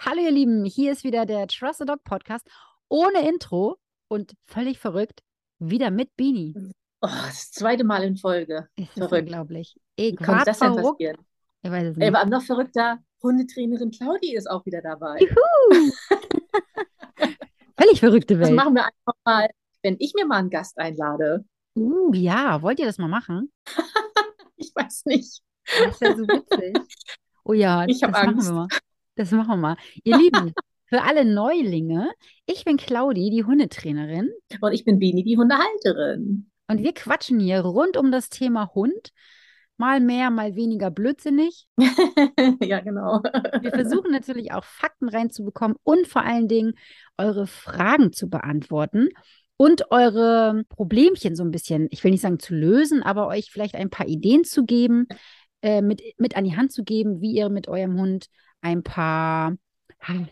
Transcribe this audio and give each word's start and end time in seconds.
Hallo 0.00 0.20
ihr 0.22 0.30
Lieben, 0.30 0.64
hier 0.64 0.92
ist 0.92 1.04
wieder 1.04 1.26
der 1.26 1.46
Trust 1.48 1.82
a 1.82 1.84
Dog 1.84 2.04
Podcast 2.04 2.46
ohne 2.88 3.28
Intro 3.28 3.76
und 4.08 4.32
völlig 4.46 4.78
verrückt, 4.78 5.22
wieder 5.58 5.90
mit 5.90 6.16
Bini. 6.16 6.54
Oh, 7.00 7.08
das 7.08 7.50
zweite 7.50 7.84
Mal 7.84 8.04
in 8.04 8.16
Folge. 8.16 8.68
Es 8.76 8.84
ist 8.84 8.92
Verrückt. 8.94 9.22
unglaublich. 9.28 9.76
Wie 9.96 10.14
konnte 10.14 10.44
das 10.46 10.58
denn 10.60 10.76
passieren? 10.76 11.16
Ich 11.62 11.70
weiß 11.70 11.88
es 11.88 11.96
Ey, 11.96 12.10
nicht. 12.10 12.16
aber 12.16 12.26
noch 12.30 12.42
verrückter, 12.42 12.98
Hundetrainerin 13.22 13.90
Claudi 13.90 14.34
ist 14.36 14.48
auch 14.48 14.64
wieder 14.66 14.80
dabei. 14.80 15.18
Juhu! 15.18 15.92
völlig 17.78 18.00
verrückte 18.00 18.38
Das 18.38 18.48
Welt. 18.48 18.56
machen 18.56 18.74
wir 18.74 18.84
einfach 18.84 19.14
mal, 19.24 19.48
wenn 19.82 19.96
ich 19.98 20.12
mir 20.14 20.26
mal 20.26 20.36
einen 20.38 20.50
Gast 20.50 20.78
einlade. 20.78 21.44
Uh, 21.76 22.12
ja, 22.14 22.62
wollt 22.62 22.78
ihr 22.78 22.86
das 22.86 22.98
mal 22.98 23.08
machen? 23.08 23.52
Ich 24.60 24.74
weiß 24.74 25.04
nicht. 25.04 25.40
Das 25.84 26.00
wäre 26.00 26.16
so 26.16 26.22
witzig. 26.26 26.76
Oh 27.44 27.52
ja, 27.52 27.84
Ich 27.86 28.00
das 28.00 28.10
machen 28.10 28.28
Angst. 28.30 28.48
wir 28.48 28.54
mal. 28.54 28.68
Das 29.18 29.32
machen 29.32 29.48
wir 29.48 29.56
mal. 29.56 29.76
Ihr 30.04 30.16
Lieben, 30.16 30.54
für 30.86 31.02
alle 31.02 31.24
Neulinge, 31.24 32.08
ich 32.46 32.64
bin 32.64 32.76
Claudi, 32.76 33.30
die 33.30 33.42
Hundetrainerin. 33.42 34.30
Und 34.60 34.72
ich 34.72 34.84
bin 34.84 35.00
Bini, 35.00 35.24
die 35.24 35.36
Hundehalterin. 35.36 36.48
Und 36.68 36.82
wir 36.84 36.94
quatschen 36.94 37.40
hier 37.40 37.60
rund 37.62 37.96
um 37.96 38.12
das 38.12 38.28
Thema 38.30 38.70
Hund. 38.74 39.10
Mal 39.76 40.00
mehr, 40.00 40.30
mal 40.30 40.54
weniger 40.54 40.92
blödsinnig. 40.92 41.66
ja, 42.62 42.78
genau. 42.78 43.20
Wir 43.60 43.72
versuchen 43.72 44.12
natürlich 44.12 44.52
auch 44.52 44.64
Fakten 44.64 45.08
reinzubekommen 45.08 45.76
und 45.82 46.06
vor 46.06 46.22
allen 46.22 46.46
Dingen 46.46 46.74
eure 47.16 47.48
Fragen 47.48 48.12
zu 48.12 48.30
beantworten 48.30 49.08
und 49.56 49.90
eure 49.90 50.62
Problemchen 50.68 51.34
so 51.34 51.42
ein 51.42 51.50
bisschen, 51.50 51.88
ich 51.90 52.04
will 52.04 52.12
nicht 52.12 52.20
sagen 52.20 52.38
zu 52.38 52.54
lösen, 52.54 53.02
aber 53.02 53.26
euch 53.26 53.50
vielleicht 53.50 53.74
ein 53.74 53.90
paar 53.90 54.06
Ideen 54.06 54.44
zu 54.44 54.64
geben, 54.64 55.08
äh, 55.60 55.82
mit, 55.82 56.02
mit 56.18 56.36
an 56.36 56.44
die 56.44 56.56
Hand 56.56 56.70
zu 56.70 56.84
geben, 56.84 57.20
wie 57.20 57.32
ihr 57.32 57.48
mit 57.48 57.66
eurem 57.66 57.98
Hund 57.98 58.28
ein 58.60 58.82
paar 58.82 59.56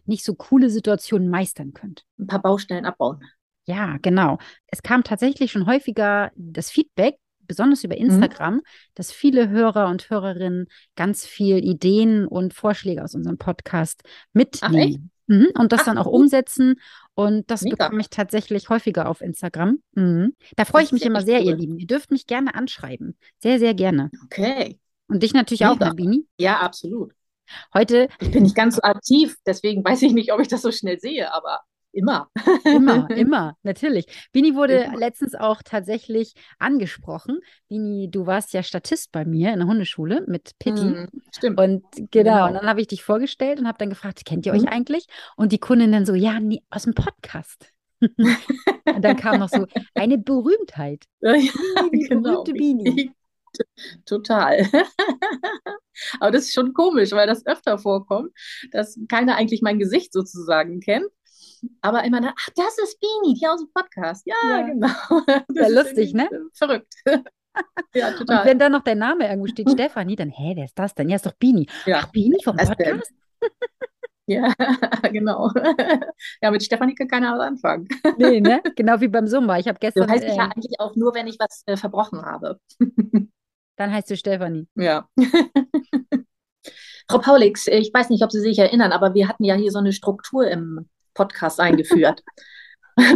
nicht 0.04 0.24
so 0.24 0.34
coole 0.34 0.70
Situationen 0.70 1.28
meistern 1.28 1.72
könnt. 1.72 2.04
Ein 2.18 2.28
paar 2.28 2.42
Baustellen 2.42 2.84
abbauen. 2.84 3.24
Ja, 3.66 3.96
genau. 4.00 4.38
Es 4.68 4.82
kam 4.82 5.02
tatsächlich 5.02 5.50
schon 5.50 5.66
häufiger 5.66 6.30
das 6.36 6.70
Feedback, 6.70 7.16
besonders 7.40 7.82
über 7.82 7.96
Instagram, 7.96 8.60
dass 8.94 9.12
viele 9.12 9.48
Hörer 9.48 9.88
und 9.88 10.08
Hörerinnen 10.08 10.68
ganz 10.94 11.26
viel 11.26 11.58
Ideen 11.58 12.26
und 12.26 12.54
Vorschläge 12.54 13.02
aus 13.02 13.14
unserem 13.14 13.38
Podcast 13.38 14.02
mitnehmen. 14.32 15.10
Mhm, 15.28 15.48
und 15.58 15.72
das 15.72 15.80
Ach, 15.80 15.86
dann 15.86 15.98
auch 15.98 16.04
gut. 16.04 16.14
umsetzen. 16.14 16.76
Und 17.14 17.50
das 17.50 17.62
Mega. 17.62 17.76
bekomme 17.76 18.00
ich 18.00 18.10
tatsächlich 18.10 18.68
häufiger 18.68 19.08
auf 19.08 19.20
Instagram. 19.20 19.80
Mhm. 19.94 20.34
Da 20.54 20.64
freue 20.64 20.84
ich 20.84 20.92
mich 20.92 21.04
immer 21.04 21.22
sehr, 21.22 21.40
ihr 21.40 21.54
cool. 21.54 21.58
Lieben. 21.60 21.78
Ihr 21.78 21.88
dürft 21.88 22.12
mich 22.12 22.28
gerne 22.28 22.54
anschreiben. 22.54 23.16
Sehr, 23.38 23.58
sehr 23.58 23.74
gerne. 23.74 24.10
Okay. 24.24 24.78
Und 25.08 25.24
dich 25.24 25.34
natürlich 25.34 25.66
auch, 25.66 25.74
Mega. 25.74 25.86
Nabini. 25.86 26.26
Ja, 26.38 26.60
absolut. 26.60 27.15
Heute 27.74 28.08
Ich 28.20 28.30
bin 28.30 28.42
nicht 28.44 28.54
ganz 28.56 28.76
so 28.76 28.82
aktiv, 28.82 29.36
deswegen 29.46 29.84
weiß 29.84 30.02
ich 30.02 30.12
nicht, 30.12 30.32
ob 30.32 30.40
ich 30.40 30.48
das 30.48 30.62
so 30.62 30.70
schnell 30.72 30.98
sehe, 31.00 31.32
aber 31.32 31.60
immer. 31.92 32.28
Immer, 32.64 33.08
immer, 33.10 33.54
natürlich. 33.62 34.04
Bini 34.32 34.54
wurde 34.54 34.74
Immer. 34.84 34.98
letztens 34.98 35.34
auch 35.34 35.62
tatsächlich 35.64 36.34
angesprochen. 36.58 37.38
Bini, 37.68 38.10
du 38.10 38.26
warst 38.26 38.52
ja 38.52 38.62
Statist 38.62 39.12
bei 39.12 39.24
mir 39.24 39.52
in 39.54 39.60
der 39.60 39.68
Hundeschule 39.68 40.22
mit 40.26 40.52
Pitti. 40.58 40.82
Hm, 40.82 41.08
stimmt. 41.34 41.58
Und 41.58 41.84
genau, 41.94 42.10
Genau. 42.10 42.46
und 42.48 42.54
dann 42.54 42.66
habe 42.66 42.82
ich 42.82 42.86
dich 42.88 43.02
vorgestellt 43.02 43.60
und 43.60 43.66
habe 43.66 43.78
dann 43.78 43.88
gefragt, 43.88 44.26
kennt 44.26 44.44
ihr 44.44 44.52
euch 44.52 44.62
Mhm. 44.62 44.68
eigentlich? 44.68 45.06
Und 45.36 45.52
die 45.52 45.58
Kundin 45.58 45.90
dann 45.92 46.04
so, 46.04 46.14
ja, 46.14 46.38
nee, 46.38 46.60
aus 46.68 46.82
dem 46.82 46.92
Podcast. 46.94 47.72
und 48.02 49.02
dann 49.02 49.16
kam 49.16 49.38
noch 49.40 49.48
so 49.48 49.64
eine 49.94 50.18
Berühmtheit. 50.18 51.04
Bini, 51.20 51.50
die 51.94 51.98
Genau. 52.08 52.42
berühmte 52.44 52.52
Bini. 52.52 53.12
Total. 54.04 54.66
Aber 56.20 56.30
das 56.30 56.44
ist 56.44 56.54
schon 56.54 56.72
komisch, 56.74 57.12
weil 57.12 57.26
das 57.26 57.46
öfter 57.46 57.78
vorkommt, 57.78 58.32
dass 58.72 58.98
keiner 59.08 59.36
eigentlich 59.36 59.62
mein 59.62 59.78
Gesicht 59.78 60.12
sozusagen 60.12 60.80
kennt. 60.80 61.06
Aber 61.80 62.04
immer 62.04 62.20
dann, 62.20 62.34
ach, 62.38 62.48
das 62.54 62.78
ist 62.78 63.00
Bini, 63.00 63.34
die 63.34 63.46
aus 63.46 63.60
dem 63.60 63.70
Podcast. 63.72 64.26
Ja, 64.26 64.34
Ja. 64.48 64.62
genau. 64.66 64.88
Das 65.48 65.68
Ja, 65.72 65.82
lustig, 65.82 66.14
ne? 66.14 66.26
äh, 66.30 66.38
Verrückt. 66.54 66.92
Ja, 67.94 68.08
Und 68.08 68.18
total. 68.18 68.44
wenn 68.44 68.58
dann 68.58 68.72
noch 68.72 68.84
dein 68.84 68.98
Name 68.98 69.26
irgendwo 69.26 69.46
steht, 69.46 69.70
Stefanie, 69.70 70.14
dann, 70.14 70.28
hä, 70.28 70.52
wer 70.56 70.66
ist 70.66 70.78
das 70.78 70.94
denn? 70.94 71.08
Ja, 71.08 71.16
ist 71.16 71.24
doch 71.24 71.32
Bini. 71.38 71.66
Ja, 71.86 72.00
Ach, 72.02 72.12
Bini 72.12 72.36
vom 72.44 72.54
denn? 72.58 72.66
Podcast? 72.66 73.10
ja, 74.26 74.52
genau. 75.10 75.50
Ja, 76.42 76.50
mit 76.50 76.62
Stefanie 76.62 76.94
kann 76.94 77.08
keiner 77.08 77.32
was 77.32 77.40
anfangen. 77.46 77.88
Nee, 78.18 78.40
ne? 78.42 78.60
Genau 78.76 79.00
wie 79.00 79.08
beim 79.08 79.26
Zumba. 79.26 79.58
Ich 79.58 79.68
habe 79.68 79.78
gestern, 79.78 80.10
heißt 80.10 80.24
ich 80.24 80.36
ja 80.36 80.44
ähm, 80.44 80.52
eigentlich 80.54 80.78
auch 80.80 80.96
nur, 80.96 81.14
wenn 81.14 81.28
ich 81.28 81.38
was 81.38 81.62
äh, 81.64 81.78
verbrochen 81.78 82.20
habe. 82.26 82.60
Dann 83.76 83.92
heißt 83.92 84.10
du 84.10 84.16
Stefanie. 84.16 84.66
Ja. 84.74 85.08
Frau 87.08 87.18
Paulix, 87.18 87.68
ich 87.68 87.92
weiß 87.94 88.10
nicht, 88.10 88.24
ob 88.24 88.32
Sie 88.32 88.40
sich 88.40 88.58
erinnern, 88.58 88.90
aber 88.92 89.14
wir 89.14 89.28
hatten 89.28 89.44
ja 89.44 89.54
hier 89.54 89.70
so 89.70 89.78
eine 89.78 89.92
Struktur 89.92 90.48
im 90.48 90.88
Podcast 91.14 91.60
eingeführt. 91.60 92.22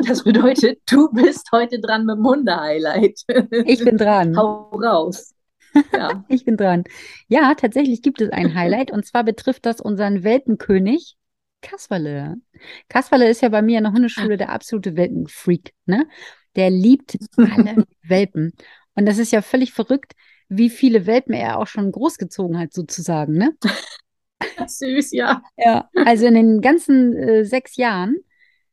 Das 0.06 0.24
bedeutet, 0.24 0.82
du 0.90 1.10
bist 1.10 1.52
heute 1.52 1.80
dran 1.80 2.04
mit 2.04 2.18
dem 2.18 2.26
Hunde-Highlight. 2.26 3.22
Ich 3.64 3.82
bin 3.82 3.96
dran. 3.96 4.36
Hau 4.36 4.68
raus. 4.74 5.34
Ja. 5.94 6.22
Ich 6.28 6.44
bin 6.44 6.58
dran. 6.58 6.84
Ja, 7.28 7.54
tatsächlich 7.54 8.02
gibt 8.02 8.20
es 8.20 8.28
ein 8.30 8.54
Highlight 8.54 8.90
und 8.90 9.06
zwar 9.06 9.24
betrifft 9.24 9.64
das 9.64 9.80
unseren 9.80 10.22
Welpenkönig 10.22 11.16
Kasperle. 11.62 12.36
Kasperle 12.90 13.30
ist 13.30 13.40
ja 13.40 13.48
bei 13.48 13.62
mir 13.62 13.78
in 13.78 13.84
der 13.84 13.94
Hundeschule 13.94 14.36
der 14.36 14.50
absolute 14.50 14.96
Welpenfreak, 14.96 15.72
ne? 15.86 16.06
Der 16.56 16.68
liebt 16.68 17.16
alle 17.38 17.86
Welpen. 18.02 18.52
Und 18.94 19.06
das 19.06 19.16
ist 19.16 19.32
ja 19.32 19.40
völlig 19.40 19.72
verrückt, 19.72 20.12
wie 20.50 20.70
viele 20.70 21.06
Welpen 21.06 21.34
er 21.34 21.58
auch 21.58 21.68
schon 21.68 21.92
großgezogen 21.92 22.58
hat, 22.58 22.74
sozusagen, 22.74 23.34
ne? 23.34 23.56
Süß, 24.66 25.12
ja. 25.12 25.42
Ja. 25.56 25.90
Also 26.02 26.26
in 26.26 26.34
den 26.34 26.60
ganzen 26.60 27.14
äh, 27.16 27.44
sechs 27.44 27.76
Jahren 27.76 28.16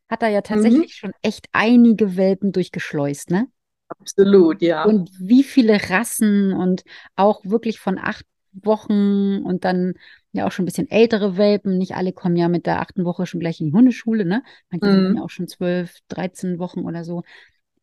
hat 0.09 0.23
er 0.23 0.29
ja 0.29 0.41
tatsächlich 0.41 0.95
schon 0.95 1.13
echt 1.21 1.47
einige 1.53 2.17
Welpen 2.17 2.51
durchgeschleust, 2.51 3.31
ne? 3.31 3.47
Absolut, 3.89 4.61
ja. 4.61 4.83
Und 4.83 5.09
wie 5.19 5.43
viele 5.43 5.89
Rassen 5.89 6.53
und 6.53 6.83
auch 7.15 7.43
wirklich 7.45 7.79
von 7.79 7.97
acht 7.97 8.25
Wochen 8.53 9.43
und 9.43 9.65
dann 9.65 9.93
ja 10.31 10.47
auch 10.47 10.51
schon 10.51 10.63
ein 10.63 10.65
bisschen 10.67 10.89
ältere 10.89 11.37
Welpen. 11.37 11.77
Nicht 11.77 11.95
alle 11.95 12.13
kommen 12.13 12.35
ja 12.35 12.47
mit 12.47 12.65
der 12.65 12.79
achten 12.81 13.05
Woche 13.05 13.25
schon 13.25 13.39
gleich 13.39 13.59
in 13.59 13.67
die 13.67 13.73
Hundeschule, 13.73 14.25
ne? 14.25 14.43
Manche 14.71 14.91
sind 14.91 15.05
Mhm. 15.09 15.15
ja 15.15 15.21
auch 15.23 15.29
schon 15.29 15.47
zwölf, 15.47 15.97
13 16.07 16.57
Wochen 16.59 16.81
oder 16.81 17.03
so. 17.03 17.23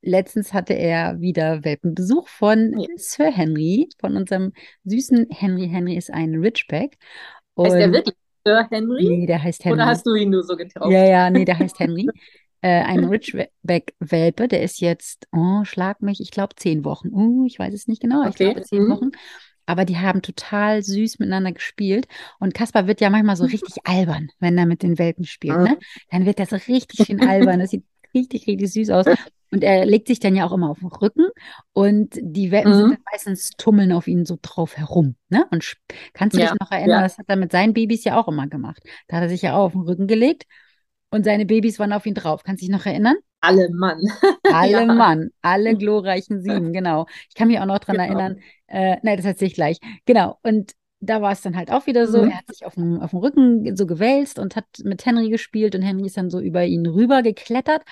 Letztens 0.05 0.53
hatte 0.53 0.75
er 0.75 1.21
wieder 1.21 1.65
Welpenbesuch 1.65 2.29
von 2.29 2.79
Ja. 2.79 2.87
Sir 2.97 3.31
Henry, 3.31 3.89
von 3.99 4.17
unserem 4.17 4.53
süßen 4.85 5.29
Henry. 5.31 5.69
Henry 5.69 5.97
ist 5.97 6.13
ein 6.13 6.35
Ridgeback. 6.35 6.97
Heißt 7.59 7.77
der 7.77 7.93
wirklich 7.93 8.15
Sir 8.45 8.67
Henry? 8.71 9.09
Nee, 9.09 9.27
der 9.27 9.43
heißt 9.43 9.65
Henry. 9.65 9.79
Oder 9.79 9.87
hast 9.87 10.07
du 10.07 10.15
ihn 10.15 10.31
nur 10.31 10.43
so 10.43 10.57
getauft? 10.57 10.93
Ja, 10.93 11.05
ja, 11.05 11.31
nee, 11.31 11.45
der 11.45 11.59
heißt 11.59 11.79
Henry. 11.79 12.07
Äh, 12.61 12.83
ein 12.83 13.05
Ridgeback-Welpe, 13.05 14.49
der 14.49 14.63
ist 14.63 14.81
jetzt, 14.81 15.27
oh, 15.33 15.65
schlag 15.65 16.03
mich, 16.03 16.21
ich 16.21 16.31
glaube 16.31 16.55
zehn 16.57 16.85
Wochen. 16.85 17.09
Uh, 17.09 17.47
ich 17.47 17.59
weiß 17.59 17.73
es 17.73 17.89
nicht 17.89 18.03
genau, 18.03 18.23
ich 18.23 18.29
Okay, 18.29 18.45
glaube 18.53 18.63
zehn 18.63 18.85
mhm. 18.85 18.91
Wochen. 18.91 19.11
Aber 19.67 19.87
die 19.87 19.97
haben 19.97 20.21
total 20.21 20.83
süß 20.83 21.19
miteinander 21.19 21.53
gespielt. 21.53 22.07
Und 22.39 22.53
Kaspar 22.53 22.87
wird 22.87 23.01
ja 23.01 23.09
manchmal 23.09 23.37
so 23.37 23.45
richtig 23.45 23.77
albern, 23.85 24.29
wenn 24.39 24.59
er 24.59 24.67
mit 24.67 24.83
den 24.83 24.99
Welpen 24.99 25.25
spielt. 25.25 25.59
Ne? 25.59 25.79
Dann 26.11 26.27
wird 26.27 26.39
er 26.39 26.47
so 26.47 26.57
richtig 26.57 27.07
schön 27.07 27.27
albern. 27.27 27.61
Das 27.61 27.71
sieht 27.71 27.85
richtig, 28.15 28.47
richtig 28.47 28.73
süß 28.73 28.91
aus. 28.91 29.07
Und 29.55 29.63
er 29.63 29.87
legt 29.87 30.09
sich 30.09 30.19
dann 30.19 30.35
ja 30.35 30.45
auch 30.47 30.53
immer 30.53 30.69
auf 30.71 30.81
den 30.81 30.89
Rücken. 30.89 31.29
Und 31.73 32.19
die 32.21 32.51
Welpen 32.51 32.75
sind 32.75 32.87
Mhm. 32.87 32.91
dann 32.91 33.03
meistens 33.13 33.51
tummeln 33.57 33.93
auf 33.93 34.09
ihn 34.09 34.25
so 34.27 34.37
drauf 34.43 34.77
herum. 34.77 35.15
Ne? 35.29 35.47
Und 35.53 35.75
kannst 36.13 36.35
du 36.35 36.41
dich 36.41 36.49
Ja, 36.51 36.57
noch 36.61 36.71
erinnern, 36.73 36.89
ja. 36.99 37.03
das 37.03 37.19
hat 37.19 37.27
er 37.29 37.37
mit 37.37 37.53
seinen 37.53 37.73
Babys 37.73 38.03
ja 38.05 38.19
auch 38.21 38.27
immer 38.29 38.49
gemacht. 38.49 38.83
Da 39.07 39.17
hat 39.17 39.23
er 39.25 39.29
sich 39.29 39.43
ja 39.43 39.55
auch 39.57 39.67
auf 39.67 39.73
den 39.73 39.83
Rücken 39.83 40.07
gelegt 40.09 40.45
und 41.11 41.25
seine 41.25 41.47
Babys 41.47 41.79
waren 41.79 41.93
auf 41.93 42.05
ihn 42.07 42.15
drauf. 42.15 42.43
Kannst 42.43 42.63
du 42.63 42.67
dich 42.67 42.75
noch 42.77 42.85
erinnern? 42.87 43.15
Alle 43.41 43.69
Mann. 43.71 44.01
Alle 44.53 44.71
Ja. 44.71 44.85
Mann, 44.87 45.31
alle 45.43 45.77
glorreichen 45.77 46.43
sieben, 46.43 46.73
genau. 46.73 47.07
Ich 47.29 47.35
kann 47.35 47.49
mich 47.49 47.61
auch 47.61 47.67
noch 47.67 47.79
dran 47.79 47.97
Genau. 47.97 48.07
erinnern. 48.09 48.41
Äh, 48.67 48.97
nein, 49.03 49.17
das 49.19 49.27
erzähle 49.27 49.49
ich 49.49 49.55
gleich. 49.55 49.79
Genau. 50.07 50.39
Und 50.43 50.73
da 51.01 51.21
war 51.21 51.33
es 51.33 51.43
dann 51.43 51.55
halt 51.57 51.71
auch 51.71 51.87
wieder 51.87 52.07
so. 52.07 52.23
Mhm. 52.23 52.31
Er 52.31 52.39
hat 52.39 52.47
sich 52.49 52.65
auf 52.65 52.75
dem, 52.75 53.01
auf 53.01 53.11
dem 53.11 53.19
Rücken 53.19 53.77
so 53.77 53.87
gewälzt 53.87 54.39
und 54.39 54.57
hat 54.57 54.65
mit 54.83 55.05
Henry 55.05 55.29
gespielt 55.29 55.75
und 55.75 55.83
Henry 55.83 56.07
ist 56.07 56.17
dann 56.17 56.31
so 56.31 56.41
über 56.41 56.65
ihn 56.65 56.87
rüber 56.87 57.23
geklettert. 57.23 57.83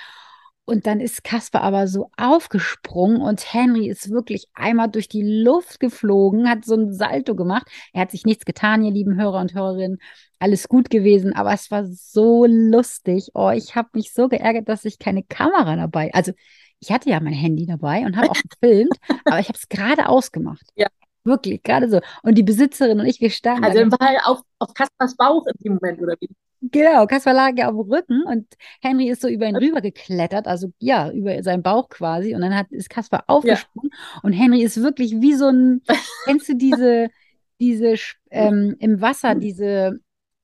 Und 0.65 0.87
dann 0.87 1.01
ist 1.01 1.25
Kasper 1.25 1.61
aber 1.63 1.89
so 1.89 2.11
aufgesprungen 2.17 3.21
und 3.21 3.53
Henry 3.53 3.89
ist 3.89 4.11
wirklich 4.11 4.47
einmal 4.55 4.89
durch 4.89 5.09
die 5.09 5.43
Luft 5.43 5.81
geflogen, 5.81 6.49
hat 6.49 6.65
so 6.65 6.77
ein 6.77 6.93
Salto 6.93 7.35
gemacht. 7.35 7.67
Er 7.93 8.03
hat 8.03 8.13
sich 8.13 8.25
nichts 8.25 8.45
getan, 8.45 8.85
ihr 8.85 8.93
lieben 8.93 9.21
Hörer 9.21 9.41
und 9.41 9.55
Hörerinnen. 9.55 9.99
Alles 10.39 10.69
gut 10.69 10.89
gewesen, 10.89 11.33
aber 11.33 11.53
es 11.53 11.71
war 11.73 11.85
so 11.87 12.47
lustig. 12.47 13.31
Oh, 13.35 13.51
ich 13.51 13.75
habe 13.75 13.89
mich 13.95 14.13
so 14.13 14.29
geärgert, 14.29 14.69
dass 14.69 14.85
ich 14.85 15.01
keine 15.01 15.25
Kamera 15.25 15.75
dabei. 15.75 16.11
Also, 16.15 16.33
ich 16.79 16.93
hatte 16.93 17.11
ja 17.11 17.19
mein 17.21 17.33
Handy 17.33 17.67
dabei 17.67 18.05
und 18.07 18.17
habe 18.17 18.31
auch 18.31 18.35
gefilmt, 18.61 18.97
aber 19.25 19.41
ich 19.41 19.49
habe 19.49 19.59
es 19.59 19.69
gerade 19.69 20.09
ausgemacht. 20.09 20.65
Ja. 20.77 20.87
Wirklich, 21.25 21.63
gerade 21.63 21.89
so. 21.89 22.01
Und 22.23 22.37
die 22.37 22.43
Besitzerin 22.43 22.99
und 23.01 23.07
ich, 23.07 23.21
wir 23.21 23.31
standen 23.31 23.65
Also 23.65 23.77
da 23.77 23.83
im 23.83 23.91
Fall 23.93 24.17
auf, 24.25 24.41
auf 24.59 24.75
Kaspers 24.75 25.17
Bauch 25.17 25.47
in 25.47 25.55
dem 25.65 25.75
Moment, 25.75 26.01
oder 26.03 26.17
wie? 26.21 26.29
Genau, 26.71 27.07
Kaspar 27.07 27.35
lag 27.35 27.53
ja 27.57 27.69
auf 27.69 27.75
dem 27.75 27.93
Rücken 27.93 28.23
und 28.25 28.47
Henry 28.81 29.09
ist 29.09 29.21
so 29.23 29.29
über 29.29 29.47
ihn 29.47 29.57
rüber 29.57 29.81
geklettert, 29.81 30.47
also 30.47 30.73
ja, 30.79 31.11
über 31.11 31.43
seinen 31.43 31.63
Bauch 31.63 31.89
quasi. 31.89 32.35
Und 32.35 32.41
dann 32.41 32.55
hat, 32.55 32.71
ist 32.71 32.89
Kaspar 32.89 33.25
aufgesprungen 33.27 33.91
und 34.23 34.33
Henry 34.33 34.63
ist 34.63 34.81
wirklich 34.81 35.21
wie 35.21 35.35
so 35.35 35.49
ein, 35.49 35.83
kennst 36.25 36.49
du 36.49 36.55
diese, 36.55 37.09
diese 37.61 37.95
ähm, 38.31 38.77
im 38.79 39.01
Wasser, 39.01 39.35
diese 39.35 39.99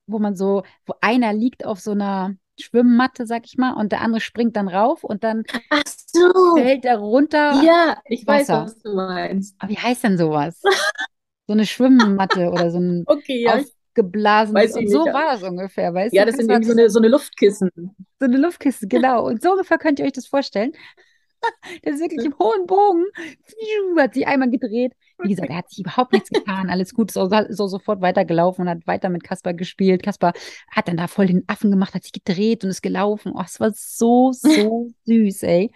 wo 0.08 0.18
man 0.18 0.34
so, 0.34 0.62
wo 0.86 0.94
einer 1.00 1.32
liegt 1.32 1.64
auf 1.64 1.80
so 1.80 1.92
einer 1.92 2.34
Schwimmmatte, 2.58 3.26
sag 3.26 3.44
ich 3.46 3.56
mal, 3.56 3.74
und 3.74 3.92
der 3.92 4.00
andere 4.00 4.20
springt 4.20 4.56
dann 4.56 4.68
rauf 4.68 5.04
und 5.04 5.22
dann 5.22 5.44
so. 6.12 6.56
fällt 6.56 6.84
er 6.84 6.98
runter. 6.98 7.62
Ja, 7.62 7.98
ich 8.06 8.26
weiß, 8.26 8.48
Wasser. 8.48 8.64
was 8.64 8.78
du 8.78 8.94
meinst. 8.94 9.54
Aber 9.58 9.70
wie 9.70 9.78
heißt 9.78 10.02
denn 10.04 10.18
sowas? 10.18 10.60
So 11.46 11.52
eine 11.52 11.66
Schwimmmatte 11.66 12.50
oder 12.50 12.70
so 12.70 12.78
ein 12.78 13.04
Okay, 13.06 13.42
ja. 13.44 13.58
ich- 13.58 13.77
aufgeblasenes. 13.88 14.54
Weiß 14.62 14.76
ich 14.76 14.86
Und 14.86 14.90
so 14.90 15.04
nicht. 15.04 15.14
war 15.14 15.32
das 15.32 15.42
ungefähr, 15.42 15.92
weißt 15.94 16.14
Ja, 16.14 16.24
du? 16.24 16.30
das 16.30 16.38
sind 16.40 16.50
irgendwie 16.50 16.70
so 16.70 16.72
eine, 16.78 16.90
so 16.90 16.98
eine 16.98 17.08
Luftkissen. 17.08 17.70
so 18.20 18.24
eine 18.26 18.36
Luftkiste, 18.36 18.86
genau. 18.88 19.26
Und 19.26 19.42
so 19.42 19.52
ungefähr 19.52 19.78
könnt 19.78 19.98
ihr 19.98 20.06
euch 20.06 20.12
das 20.12 20.26
vorstellen. 20.26 20.72
Der 21.84 21.92
ist 21.92 22.00
wirklich 22.00 22.24
im 22.24 22.36
hohen 22.38 22.66
Bogen, 22.66 23.04
hat 23.96 24.14
sich 24.14 24.26
einmal 24.26 24.50
gedreht. 24.50 24.92
Wie 25.22 25.28
gesagt, 25.30 25.50
er 25.50 25.56
hat 25.58 25.70
sich 25.70 25.80
überhaupt 25.80 26.12
nichts 26.12 26.30
getan, 26.30 26.68
alles 26.70 26.94
gut, 26.94 27.10
ist 27.10 27.16
auch, 27.16 27.30
ist 27.32 27.60
auch 27.60 27.66
sofort 27.68 28.00
weitergelaufen 28.00 28.62
und 28.62 28.68
hat 28.68 28.86
weiter 28.86 29.08
mit 29.08 29.24
Kasper 29.24 29.52
gespielt. 29.54 30.02
Kasper 30.02 30.32
hat 30.70 30.88
dann 30.88 30.96
da 30.96 31.06
voll 31.08 31.26
den 31.26 31.44
Affen 31.48 31.70
gemacht, 31.70 31.94
hat 31.94 32.04
sich 32.04 32.12
gedreht 32.12 32.64
und 32.64 32.70
ist 32.70 32.82
gelaufen. 32.82 33.32
Oh, 33.36 33.42
es 33.44 33.58
war 33.60 33.72
so, 33.74 34.32
so 34.32 34.90
süß, 35.06 35.42
ey. 35.44 35.72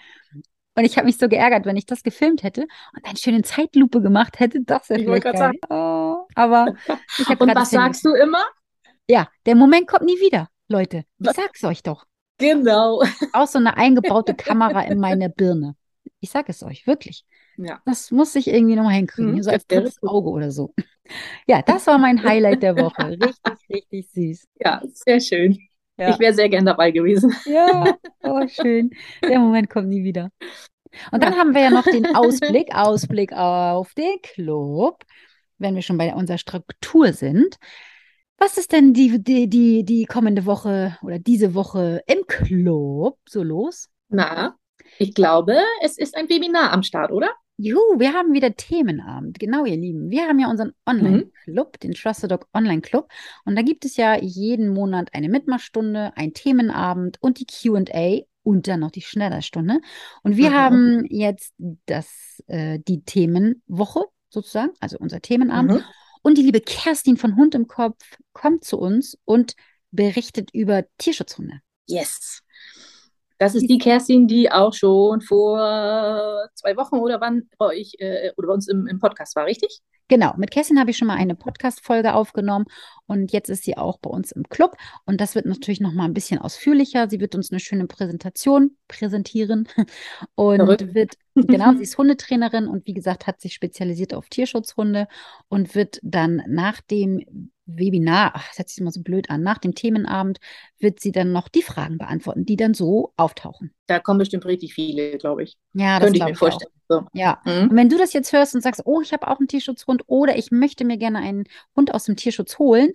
Und 0.74 0.84
ich 0.84 0.96
habe 0.96 1.06
mich 1.06 1.18
so 1.18 1.28
geärgert, 1.28 1.66
wenn 1.66 1.76
ich 1.76 1.86
das 1.86 2.02
gefilmt 2.02 2.42
hätte 2.42 2.62
und 2.62 3.06
dann 3.06 3.16
schön 3.16 3.34
in 3.34 3.44
Zeitlupe 3.44 4.00
gemacht 4.00 4.40
hätte. 4.40 4.60
Das 4.62 4.88
wäre 4.88 5.00
vielleicht 5.00 5.24
geil. 5.24 5.52
Oh, 5.68 6.26
aber 6.34 6.74
ich 7.18 7.28
habe 7.28 7.44
Und 7.44 7.54
was 7.54 7.70
sagst 7.70 8.04
du 8.04 8.14
immer? 8.14 8.42
Ja, 9.08 9.28
der 9.46 9.54
Moment 9.54 9.86
kommt 9.86 10.04
nie 10.04 10.18
wieder, 10.20 10.48
Leute. 10.68 11.04
Ich 11.18 11.26
Was? 11.26 11.36
sag's 11.36 11.62
euch 11.64 11.82
doch. 11.82 12.06
Genau. 12.38 13.02
Auch 13.32 13.46
so 13.46 13.58
eine 13.58 13.76
eingebaute 13.76 14.34
Kamera 14.34 14.82
in 14.82 14.98
meine 14.98 15.28
Birne. 15.28 15.76
Ich 16.20 16.30
sag 16.30 16.48
es 16.48 16.62
euch, 16.62 16.86
wirklich. 16.86 17.24
Ja. 17.56 17.80
Das 17.84 18.10
muss 18.10 18.34
ich 18.34 18.48
irgendwie 18.48 18.76
nochmal 18.76 18.94
hinkriegen. 18.94 19.32
Mhm, 19.32 19.42
so 19.42 19.50
als 19.50 19.66
drittes. 19.66 20.02
Auge 20.02 20.30
oder 20.30 20.50
so. 20.50 20.74
Ja, 21.46 21.62
das 21.62 21.86
war 21.86 21.98
mein 21.98 22.22
Highlight 22.22 22.62
der 22.62 22.76
Woche. 22.76 23.10
Richtig, 23.20 23.68
richtig 23.68 24.08
süß. 24.12 24.48
Ja, 24.60 24.80
sehr 24.84 25.20
schön. 25.20 25.58
Ja. 26.02 26.10
Ich 26.10 26.18
wäre 26.18 26.34
sehr 26.34 26.48
gern 26.48 26.66
dabei 26.66 26.90
gewesen. 26.90 27.32
Ja, 27.46 27.96
oh, 28.22 28.46
schön. 28.48 28.90
Der 29.22 29.38
Moment 29.38 29.70
kommt 29.70 29.88
nie 29.88 30.02
wieder. 30.02 30.30
Und 31.12 31.22
dann 31.22 31.36
haben 31.36 31.54
wir 31.54 31.62
ja 31.62 31.70
noch 31.70 31.84
den 31.84 32.06
Ausblick, 32.16 32.74
Ausblick 32.74 33.32
auf 33.32 33.94
den 33.94 34.20
Club, 34.22 35.04
wenn 35.58 35.74
wir 35.76 35.82
schon 35.82 35.98
bei 35.98 36.12
unserer 36.12 36.38
Struktur 36.38 37.12
sind. 37.12 37.56
Was 38.36 38.58
ist 38.58 38.72
denn 38.72 38.92
die, 38.92 39.22
die, 39.22 39.48
die, 39.48 39.84
die 39.84 40.04
kommende 40.06 40.44
Woche 40.44 40.98
oder 41.02 41.20
diese 41.20 41.54
Woche 41.54 42.02
im 42.06 42.26
Club 42.26 43.18
so 43.28 43.44
los? 43.44 43.88
Na, 44.08 44.56
ich 44.98 45.14
glaube, 45.14 45.56
es 45.82 45.98
ist 45.98 46.16
ein 46.16 46.28
Webinar 46.28 46.72
am 46.72 46.82
Start, 46.82 47.12
oder? 47.12 47.30
Juhu, 47.62 48.00
wir 48.00 48.12
haben 48.12 48.32
wieder 48.32 48.56
Themenabend. 48.56 49.38
Genau, 49.38 49.64
ihr 49.64 49.76
Lieben. 49.76 50.10
Wir 50.10 50.26
haben 50.26 50.40
ja 50.40 50.50
unseren 50.50 50.72
Online-Club, 50.84 51.78
den 51.78 51.92
Trusted 51.92 52.32
Dog 52.32 52.48
Online-Club. 52.52 53.08
Und 53.44 53.54
da 53.54 53.62
gibt 53.62 53.84
es 53.84 53.96
ja 53.96 54.16
jeden 54.16 54.68
Monat 54.68 55.10
eine 55.14 55.28
Mitmachstunde, 55.28 56.12
ein 56.16 56.34
Themenabend 56.34 57.18
und 57.20 57.38
die 57.38 57.46
QA 57.46 58.22
und 58.42 58.66
dann 58.66 58.80
noch 58.80 58.90
die 58.90 59.00
Schnellerstunde. 59.00 59.80
Und 60.24 60.36
wir 60.36 60.50
Mhm. 60.50 60.54
haben 60.54 61.06
jetzt 61.08 61.54
das, 61.86 62.42
äh, 62.48 62.80
die 62.80 63.04
Themenwoche 63.04 64.06
sozusagen, 64.28 64.72
also 64.80 64.98
unser 64.98 65.20
Themenabend. 65.20 65.74
Mhm. 65.74 65.84
Und 66.22 66.38
die 66.38 66.42
liebe 66.42 66.60
Kerstin 66.60 67.16
von 67.16 67.36
Hund 67.36 67.54
im 67.54 67.68
Kopf 67.68 68.02
kommt 68.32 68.64
zu 68.64 68.76
uns 68.76 69.16
und 69.24 69.54
berichtet 69.92 70.50
über 70.52 70.84
Tierschutzhunde. 70.98 71.60
Yes. 71.86 72.42
Das 73.38 73.54
ist 73.54 73.68
die 73.68 73.78
Kerstin, 73.78 74.26
die 74.26 74.50
auch 74.50 74.72
schon 74.72 75.20
vor 75.20 75.58
zwei 76.54 76.76
Wochen 76.76 76.96
oder 76.96 77.20
wann 77.20 77.48
bei 77.58 77.66
euch 77.66 77.94
äh, 77.98 78.30
oder 78.36 78.48
bei 78.48 78.54
uns 78.54 78.68
im, 78.68 78.86
im 78.86 78.98
Podcast 78.98 79.36
war, 79.36 79.46
richtig? 79.46 79.80
Genau, 80.08 80.34
mit 80.36 80.50
Kerstin 80.50 80.78
habe 80.78 80.90
ich 80.90 80.98
schon 80.98 81.08
mal 81.08 81.16
eine 81.16 81.34
Podcast-Folge 81.34 82.14
aufgenommen 82.14 82.66
und 83.06 83.32
jetzt 83.32 83.48
ist 83.48 83.64
sie 83.64 83.78
auch 83.78 83.98
bei 83.98 84.10
uns 84.10 84.30
im 84.32 84.46
Club 84.48 84.76
und 85.06 85.20
das 85.20 85.34
wird 85.34 85.46
natürlich 85.46 85.80
noch 85.80 85.92
mal 85.92 86.04
ein 86.04 86.12
bisschen 86.12 86.38
ausführlicher. 86.38 87.08
Sie 87.08 87.18
wird 87.18 87.34
uns 87.34 87.50
eine 87.50 87.60
schöne 87.60 87.86
Präsentation 87.86 88.76
präsentieren 88.88 89.66
und 90.34 90.56
Verrückt. 90.56 90.94
wird, 90.94 91.14
genau, 91.48 91.72
sie 91.76 91.82
ist 91.82 91.98
Hundetrainerin 91.98 92.66
und 92.68 92.86
wie 92.86 92.94
gesagt, 92.94 93.26
hat 93.26 93.40
sich 93.40 93.54
spezialisiert 93.54 94.14
auf 94.14 94.28
Tierschutzhunde 94.28 95.08
und 95.48 95.74
wird 95.74 95.98
dann 96.02 96.42
nach 96.48 96.80
dem 96.80 97.52
Webinar, 97.66 98.32
ach, 98.34 98.48
das 98.48 98.58
hört 98.58 98.68
sich 98.68 98.78
immer 98.78 98.90
so 98.90 99.02
blöd 99.02 99.30
an, 99.30 99.42
nach 99.42 99.58
dem 99.58 99.74
Themenabend 99.74 100.40
wird 100.78 101.00
sie 101.00 101.12
dann 101.12 101.32
noch 101.32 101.48
die 101.48 101.62
Fragen 101.62 101.96
beantworten, 101.98 102.44
die 102.44 102.56
dann 102.56 102.74
so 102.74 103.12
auftauchen. 103.16 103.72
Da 103.86 103.98
kommen 104.00 104.18
bestimmt 104.18 104.44
richtig 104.46 104.74
viele, 104.74 105.16
glaube 105.18 105.44
ich. 105.44 105.56
Ja, 105.72 105.98
das 105.98 106.06
Könnte 106.08 106.18
ich 106.18 106.24
mir 106.24 106.34
vorstellen. 106.34 106.72
So. 106.88 107.06
Ja, 107.14 107.40
Mhm. 107.44 107.70
und 107.70 107.76
wenn 107.76 107.88
du 107.88 107.96
das 107.98 108.12
jetzt 108.12 108.32
hörst 108.32 108.54
und 108.54 108.60
sagst, 108.62 108.82
oh, 108.84 109.00
ich 109.00 109.12
habe 109.12 109.28
auch 109.28 109.38
einen 109.38 109.48
Tierschutzhund 109.48 110.02
oder 110.06 110.36
ich 110.36 110.50
möchte 110.50 110.84
mir 110.84 110.98
gerne 110.98 111.18
einen 111.18 111.44
Hund 111.76 111.94
aus 111.94 112.04
dem 112.04 112.16
Tierschutz 112.16 112.58
holen, 112.58 112.92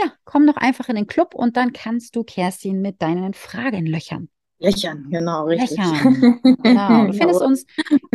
ja, 0.00 0.12
komm 0.24 0.46
doch 0.46 0.56
einfach 0.56 0.88
in 0.88 0.96
den 0.96 1.06
Club 1.06 1.34
und 1.34 1.56
dann 1.56 1.72
kannst 1.72 2.16
du 2.16 2.24
Kerstin 2.24 2.80
mit 2.82 3.02
deinen 3.02 3.34
Fragen 3.34 3.86
löchern. 3.86 4.28
Löchern, 4.64 5.06
genau, 5.10 5.44
richtig. 5.46 5.78
Löchern. 5.78 6.40
Genau. 6.62 7.06
Du 7.06 7.12
findest 7.12 7.40
Genau. 7.40 7.46
uns 7.46 7.66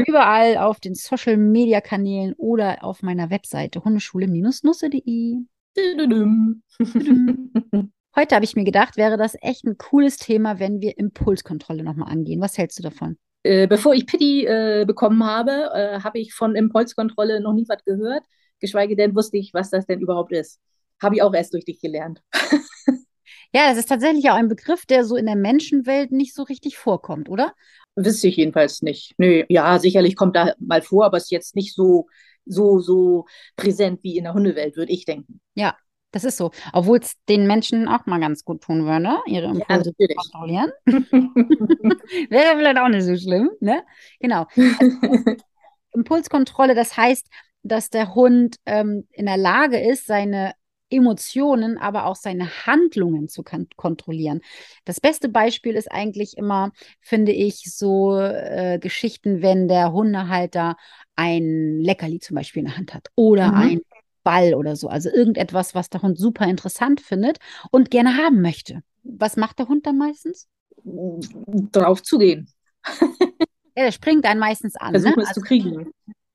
überall 0.08 0.58
auf 0.58 0.80
den 0.80 0.96
Social 0.96 1.38
Media 1.38 1.82
Kanälen 1.82 2.34
oder 2.38 2.84
auf 2.84 3.02
meiner 3.04 3.30
Webseite 3.30 3.84
hundeschule-nusse.de. 3.84 5.36
Heute 8.16 8.36
habe 8.36 8.44
ich 8.44 8.56
mir 8.56 8.64
gedacht, 8.66 8.98
wäre 8.98 9.18
das 9.18 9.36
echt 9.42 9.66
ein 9.66 9.78
cooles 9.78 10.18
Thema, 10.18 10.60
wenn 10.60 10.82
wir 10.82 10.98
Impulskontrolle 10.98 11.84
nochmal 11.84 12.12
angehen. 12.12 12.42
Was 12.42 12.58
hältst 12.58 12.80
du 12.80 12.84
davon? 12.84 13.18
Äh, 13.44 13.68
bevor 13.68 13.94
ich 13.94 14.06
Pitti 14.06 14.46
äh, 14.46 14.84
bekommen 14.86 15.24
habe, 15.24 15.70
äh, 15.74 16.00
habe 16.02 16.20
ich 16.20 16.34
von 16.34 16.56
Impulskontrolle 16.56 17.40
noch 17.40 17.54
nie 17.54 17.66
was 17.70 17.84
gehört, 17.86 18.24
geschweige 18.60 18.96
denn 18.96 19.16
wusste 19.16 19.38
ich, 19.38 19.54
was 19.54 19.70
das 19.70 19.86
denn 19.86 20.02
überhaupt 20.02 20.34
ist. 20.34 20.60
Habe 21.02 21.16
ich 21.16 21.22
auch 21.22 21.34
erst 21.34 21.54
durch 21.54 21.66
dich 21.66 21.80
gelernt. 21.80 22.22
Ja, 23.54 23.70
das 23.70 23.78
ist 23.80 23.90
tatsächlich 23.90 24.30
auch 24.30 24.36
ein 24.36 24.48
Begriff, 24.48 24.86
der 24.86 25.04
so 25.06 25.16
in 25.16 25.26
der 25.26 25.36
Menschenwelt 25.36 26.12
nicht 26.12 26.36
so 26.36 26.44
richtig 26.44 26.78
vorkommt, 26.78 27.30
oder? 27.30 27.54
Wüsste 27.96 28.28
ich 28.28 28.38
jedenfalls 28.38 28.82
nicht. 28.82 29.14
Nö, 29.18 29.44
ja, 29.50 29.80
sicherlich 29.80 30.16
kommt 30.16 30.36
da 30.36 30.54
mal 30.60 30.82
vor, 30.82 31.06
aber 31.06 31.18
es 31.18 31.24
ist 31.26 31.32
jetzt 31.32 31.56
nicht 31.56 31.74
so, 31.76 32.08
so, 32.46 32.80
so 32.80 33.26
präsent 33.56 34.00
wie 34.04 34.18
in 34.18 34.24
der 34.26 34.34
Hundewelt, 34.34 34.76
würde 34.78 34.92
ich 34.92 35.06
denken. 35.06 35.42
Ja, 35.56 35.76
das 36.12 36.24
ist 36.24 36.38
so. 36.38 36.52
Obwohl 36.74 37.00
es 37.00 37.14
den 37.28 37.48
Menschen 37.48 37.88
auch 37.88 38.06
mal 38.06 38.20
ganz 38.20 38.44
gut 38.44 38.62
tun 38.62 38.86
würde, 38.86 39.18
ihre 39.26 39.48
Ja, 39.48 39.52
Impulse 39.52 39.84
zu 39.84 39.90
natürlich. 40.00 40.18
kontrollieren. 40.18 40.72
Wäre 42.30 42.58
vielleicht 42.58 42.78
auch 42.78 42.88
nicht 42.90 43.04
so 43.04 43.16
schlimm, 43.18 43.50
ne? 43.60 43.84
Genau. 44.20 44.46
Impulskontrolle, 45.92 46.76
das 46.76 46.96
heißt, 46.98 47.28
dass 47.64 47.90
der 47.90 48.14
Hund 48.16 48.58
ähm, 48.66 49.08
in 49.12 49.26
der 49.26 49.38
Lage 49.38 49.80
ist, 49.80 50.06
seine 50.06 50.54
Emotionen, 50.90 51.78
aber 51.78 52.06
auch 52.06 52.16
seine 52.16 52.66
Handlungen 52.66 53.28
zu 53.30 53.44
kon 53.44 53.68
kontrollieren. 53.76 54.42
Das 54.86 55.00
beste 55.00 55.30
Beispiel 55.30 55.76
ist 55.76 55.92
eigentlich 55.92 56.38
immer, 56.38 56.72
finde 57.02 57.32
ich, 57.32 57.64
so 57.74 58.18
äh, 58.20 58.80
Geschichten, 58.80 59.42
wenn 59.42 59.68
der 59.68 59.92
Hundehalter 59.94 60.78
ein 61.16 61.80
Leckerli 61.80 62.20
zum 62.20 62.36
Beispiel 62.36 62.62
in 62.62 62.68
der 62.68 62.78
Hand 62.78 62.94
hat 62.94 63.08
oder 63.16 63.54
Mhm. 63.54 63.54
ein 63.56 63.82
Ball 64.24 64.54
oder 64.54 64.76
so. 64.76 64.88
Also 64.90 65.10
irgendetwas, 65.10 65.76
was 65.76 65.90
der 65.90 66.02
Hund 66.02 66.18
super 66.18 66.46
interessant 66.46 67.02
findet 67.02 67.40
und 67.72 67.92
gerne 67.92 68.18
haben 68.18 68.42
möchte. 68.42 68.82
Was 69.04 69.38
macht 69.38 69.60
der 69.60 69.68
Hund 69.68 69.86
dann 69.86 69.98
meistens? 69.98 70.48
Drauf 71.72 72.04
zugehen, 72.04 72.48
Ja, 73.76 73.84
der 73.86 73.92
springt 73.92 74.26
einen 74.26 74.40
meistens 74.40 74.76
an. 74.76 75.02
Ne? 75.02 75.14
versuchen 75.14 75.22
es 75.22 75.30
Also, 75.30 75.34
zu 75.34 75.42
kriegen. 75.42 75.90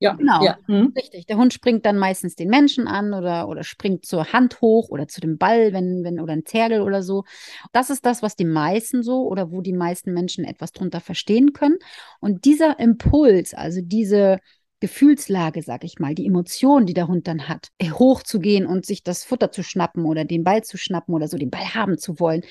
Ja, 0.04 0.12
Genau. 0.14 0.44
ja. 0.44 0.58
Mhm. 0.66 0.92
Richtig, 0.96 1.26
der 1.26 1.36
Hund 1.36 1.52
springt 1.52 1.86
dann 1.86 1.96
meistens 1.96 2.34
den 2.34 2.48
Menschen 2.48 2.86
an 2.86 3.14
oder, 3.14 3.48
oder 3.48 3.64
springt 3.64 4.04
zur 4.04 4.32
Hand 4.32 4.60
hoch 4.60 4.88
oder 4.90 5.08
zu 5.08 5.20
dem 5.20 5.38
Ball, 5.38 5.72
wenn, 5.72 6.04
wenn, 6.04 6.20
oder 6.20 6.34
ein 6.34 6.44
Zergel 6.44 6.82
oder 6.82 7.02
so. 7.02 7.24
Das 7.72 7.90
ist 7.90 8.04
das, 8.06 8.22
was 8.22 8.36
die 8.36 8.44
meisten 8.44 9.02
so 9.02 9.26
oder 9.26 9.50
wo 9.50 9.60
die 9.60 9.72
meisten 9.72 10.12
Menschen 10.12 10.44
etwas 10.44 10.72
drunter 10.72 11.00
verstehen 11.00 11.52
können. 11.52 11.78
Und 12.20 12.44
dieser 12.44 12.78
Impuls, 12.78 13.54
also 13.54 13.80
diese 13.82 14.38
Gefühlslage, 14.80 15.62
sag 15.62 15.82
ich 15.84 15.98
mal, 15.98 16.14
die 16.14 16.26
Emotion, 16.26 16.84
die 16.84 16.94
der 16.94 17.08
Hund 17.08 17.26
dann 17.26 17.48
hat, 17.48 17.68
hochzugehen 17.82 18.66
und 18.66 18.84
sich 18.84 19.02
das 19.02 19.24
Futter 19.24 19.50
zu 19.50 19.62
schnappen 19.62 20.04
oder 20.04 20.26
den 20.26 20.44
Ball 20.44 20.62
zu 20.62 20.76
schnappen 20.76 21.14
oder 21.14 21.26
so, 21.26 21.38
den 21.38 21.50
Ball 21.50 21.74
haben 21.74 21.96
zu 21.96 22.20
wollen, 22.20 22.42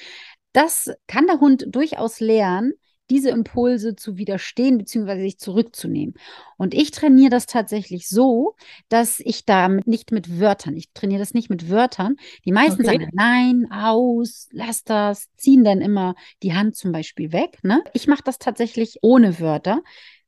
das 0.52 0.92
kann 1.08 1.28
der 1.28 1.40
Hund 1.40 1.66
durchaus 1.70 2.20
lernen, 2.20 2.74
diese 3.14 3.30
Impulse 3.30 3.96
zu 3.96 4.18
widerstehen 4.18 4.78
bzw. 4.80 5.22
sich 5.22 5.38
zurückzunehmen. 5.38 6.16
Und 6.58 6.74
ich 6.74 6.92
trainiere 6.92 7.30
das 7.30 7.46
tatsächlich 7.46 8.08
so, 8.10 8.56
dass 8.90 9.20
ich 9.20 9.46
da 9.46 9.68
nicht 9.70 10.12
mit 10.12 10.40
Wörtern, 10.40 10.76
ich 10.76 10.92
trainiere 10.94 11.20
das 11.20 11.34
nicht 11.34 11.50
mit 11.50 11.70
Wörtern. 11.70 12.16
Die 12.46 12.52
meisten 12.52 12.82
Okay. 12.82 12.86
sagen 12.86 13.10
nein, 13.14 13.68
aus, 13.72 14.48
lass 14.52 14.84
das, 14.84 15.28
ziehen 15.38 15.64
dann 15.64 15.82
immer 15.82 16.16
die 16.42 16.54
Hand 16.54 16.76
zum 16.76 16.92
Beispiel 16.92 17.32
weg. 17.32 17.60
Ne? 17.64 17.84
Ich 17.94 18.08
mache 18.08 18.24
das 18.24 18.40
tatsächlich 18.40 18.98
ohne 19.02 19.40
Wörter. 19.40 19.84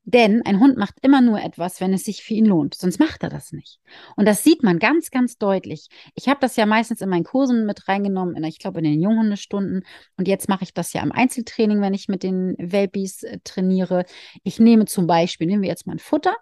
Denn 0.08 0.42
ein 0.46 0.60
Hund 0.60 0.76
macht 0.76 0.94
immer 1.02 1.20
nur 1.20 1.42
etwas, 1.42 1.80
wenn 1.80 1.92
es 1.92 2.04
sich 2.04 2.22
für 2.22 2.34
ihn 2.34 2.46
lohnt. 2.46 2.76
Sonst 2.76 3.00
macht 3.00 3.24
er 3.24 3.28
das 3.28 3.50
nicht. 3.50 3.80
Und 4.14 4.26
das 4.26 4.44
sieht 4.44 4.62
man 4.62 4.78
ganz, 4.78 5.10
ganz 5.10 5.36
deutlich. 5.36 5.88
Ich 6.14 6.28
habe 6.28 6.38
das 6.40 6.54
ja 6.54 6.64
meistens 6.64 7.00
in 7.00 7.08
meinen 7.08 7.24
Kursen 7.24 7.66
mit 7.66 7.88
reingenommen, 7.88 8.36
in, 8.36 8.44
ich 8.44 8.60
glaube 8.60 8.78
in 8.78 8.84
den 8.84 9.02
Junghundestunden. 9.02 9.84
Und 10.16 10.28
jetzt 10.28 10.48
mache 10.48 10.62
ich 10.62 10.72
das 10.72 10.92
ja 10.92 11.02
im 11.02 11.10
Einzeltraining, 11.10 11.80
wenn 11.80 11.92
ich 11.92 12.06
mit 12.06 12.22
den 12.22 12.54
Welpis 12.56 13.24
äh, 13.24 13.40
trainiere. 13.42 14.04
Ich 14.44 14.60
nehme 14.60 14.84
zum 14.84 15.08
Beispiel, 15.08 15.48
nehmen 15.48 15.62
wir 15.62 15.68
jetzt 15.68 15.88
mal 15.88 15.94
ein 15.94 15.98
Futter 15.98 16.36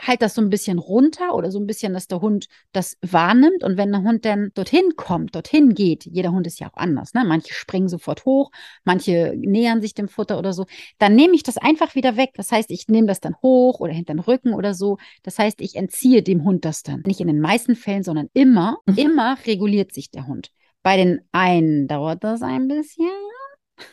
halt 0.00 0.22
das 0.22 0.34
so 0.34 0.40
ein 0.40 0.50
bisschen 0.50 0.78
runter 0.78 1.34
oder 1.34 1.50
so 1.50 1.58
ein 1.58 1.66
bisschen, 1.66 1.92
dass 1.92 2.06
der 2.06 2.20
Hund 2.20 2.46
das 2.72 2.96
wahrnimmt. 3.02 3.64
Und 3.64 3.76
wenn 3.76 3.90
der 3.90 4.02
Hund 4.02 4.24
dann 4.24 4.50
dorthin 4.54 4.96
kommt, 4.96 5.34
dorthin 5.34 5.74
geht, 5.74 6.04
jeder 6.04 6.32
Hund 6.32 6.46
ist 6.46 6.60
ja 6.60 6.68
auch 6.68 6.76
anders, 6.76 7.14
ne? 7.14 7.24
Manche 7.24 7.52
springen 7.52 7.88
sofort 7.88 8.24
hoch, 8.24 8.50
manche 8.84 9.34
nähern 9.36 9.80
sich 9.80 9.94
dem 9.94 10.08
Futter 10.08 10.38
oder 10.38 10.52
so, 10.52 10.66
dann 10.98 11.14
nehme 11.14 11.34
ich 11.34 11.42
das 11.42 11.56
einfach 11.56 11.94
wieder 11.94 12.16
weg. 12.16 12.30
Das 12.36 12.52
heißt, 12.52 12.70
ich 12.70 12.88
nehme 12.88 13.06
das 13.06 13.20
dann 13.20 13.36
hoch 13.42 13.80
oder 13.80 13.92
hinter 13.92 14.14
den 14.14 14.20
Rücken 14.20 14.54
oder 14.54 14.74
so. 14.74 14.98
Das 15.22 15.38
heißt, 15.38 15.60
ich 15.60 15.76
entziehe 15.76 16.22
dem 16.22 16.44
Hund 16.44 16.64
das 16.64 16.82
dann. 16.82 17.02
Nicht 17.06 17.20
in 17.20 17.26
den 17.26 17.40
meisten 17.40 17.76
Fällen, 17.76 18.02
sondern 18.02 18.28
immer, 18.32 18.78
mhm. 18.86 18.96
immer 18.96 19.38
reguliert 19.46 19.92
sich 19.92 20.10
der 20.10 20.26
Hund. 20.26 20.50
Bei 20.82 20.96
den 20.96 21.20
einen 21.32 21.88
dauert 21.88 22.22
das 22.24 22.42
ein 22.42 22.68
bisschen, 22.68 23.06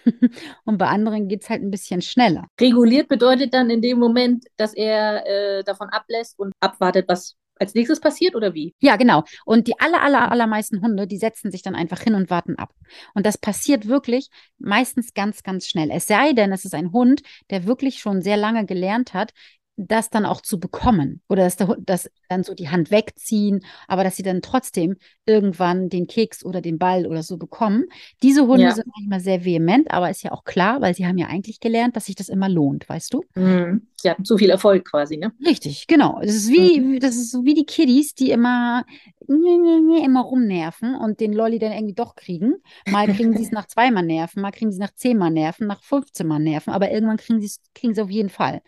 und 0.66 0.78
bei 0.78 0.88
anderen 0.88 1.28
geht 1.28 1.44
es 1.44 1.50
halt 1.50 1.62
ein 1.62 1.72
bisschen 1.72 2.02
schneller. 2.02 2.48
Reguliert 2.60 3.08
bedeutet 3.08 3.54
dann 3.54 3.70
in 3.70 3.82
dem 3.82 4.00
Moment, 4.00 4.46
dass 4.58 4.74
er 4.74 5.26
äh, 5.26 5.64
davon 5.64 5.90
ablässt 5.90 6.40
und 6.40 6.54
abwartet, 6.60 7.06
was 7.08 7.36
als 7.60 7.74
nächstes 7.74 8.00
passiert 8.00 8.36
oder 8.36 8.54
wie? 8.54 8.76
Ja, 8.80 8.96
genau. 8.96 9.24
Und 9.46 9.68
die 9.68 9.80
aller, 9.80 10.02
aller, 10.02 10.32
allermeisten 10.32 10.82
Hunde, 10.82 11.08
die 11.08 11.18
setzen 11.18 11.52
sich 11.52 11.62
dann 11.62 11.76
einfach 11.76 12.02
hin 12.02 12.16
und 12.16 12.30
warten 12.30 12.58
ab. 12.58 12.74
Und 13.14 13.26
das 13.26 13.38
passiert 13.38 13.88
wirklich 13.88 14.30
meistens 14.58 15.14
ganz, 15.14 15.44
ganz 15.44 15.68
schnell. 15.68 15.90
Es 15.92 16.08
sei 16.08 16.34
denn, 16.34 16.52
es 16.52 16.66
ist 16.66 16.76
ein 16.76 16.92
Hund, 16.92 17.22
der 17.50 17.66
wirklich 17.66 18.00
schon 18.00 18.22
sehr 18.22 18.38
lange 18.38 18.66
gelernt 18.66 19.14
hat, 19.14 19.32
das 19.78 20.10
dann 20.10 20.26
auch 20.26 20.42
zu 20.42 20.60
bekommen 20.60 21.22
oder 21.28 21.44
dass, 21.44 21.58
der, 21.58 21.76
dass 21.80 22.10
dann 22.30 22.44
so 22.44 22.54
die 22.54 22.70
Hand 22.70 22.92
wegziehen, 22.92 23.66
aber 23.88 24.04
dass 24.04 24.16
sie 24.16 24.24
dann 24.24 24.42
trotzdem 24.42 24.96
irgendwann 25.26 25.90
den 25.90 26.08
Keks 26.08 26.46
oder 26.46 26.62
den 26.62 26.78
Ball 26.78 27.06
oder 27.06 27.24
so 27.24 27.38
bekommen. 27.38 27.86
Diese 28.24 28.48
Hunde 28.48 28.64
ja. 28.64 28.72
sind 28.72 28.88
manchmal 28.96 29.20
sehr 29.20 29.44
vehement, 29.44 29.92
aber 29.92 30.10
ist 30.10 30.24
ja 30.24 30.32
auch 30.32 30.46
klar, 30.46 30.82
weil 30.82 30.96
sie 30.96 31.06
haben 31.06 31.18
ja 31.18 31.28
eigentlich 31.28 31.60
gelernt, 31.60 31.96
dass 31.96 32.06
sich 32.06 32.16
das 32.16 32.30
immer 32.30 32.48
lohnt, 32.48 32.88
weißt 32.88 33.14
du? 33.14 33.24
Mhm. 33.36 33.88
Sie 33.98 34.10
hatten 34.10 34.24
zu 34.24 34.38
viel 34.38 34.50
Erfolg 34.50 34.86
quasi, 34.86 35.18
ne? 35.18 35.34
Richtig, 35.46 35.88
genau. 35.88 36.20
Das 36.22 36.36
ist 36.36 36.52
wie, 36.52 36.80
mhm. 36.80 37.00
das 37.00 37.16
ist 37.16 37.32
so 37.32 37.44
wie 37.44 37.54
die 37.54 37.66
Kiddies, 37.66 38.14
die 38.14 38.32
immer, 38.32 38.86
immer 39.28 40.22
rumnerven 40.22 40.96
und 40.96 41.20
den 41.20 41.34
Lolli 41.34 41.60
dann 41.60 41.74
irgendwie 41.74 41.96
doch 41.96 42.16
kriegen. 42.16 42.56
Mal 42.90 43.08
kriegen 43.08 43.36
sie 43.36 43.44
es 43.44 43.52
nach 43.52 43.66
zweimal 43.66 44.04
nerven, 44.04 44.42
mal 44.42 44.52
kriegen 44.52 44.72
sie 44.72 44.78
es 44.78 44.82
nach 44.82 44.96
zehnmal 44.96 45.32
nerven, 45.32 45.68
nach 45.68 45.84
15 45.84 46.26
Mal 46.26 46.40
nerven, 46.40 46.72
aber 46.72 46.92
irgendwann 46.92 47.18
kriegen 47.18 47.42
sie 47.42 47.48
es 47.48 47.60
kriegen 47.74 47.94
sie 47.94 48.02
auf 48.02 48.10
jeden 48.10 48.30
Fall. 48.30 48.62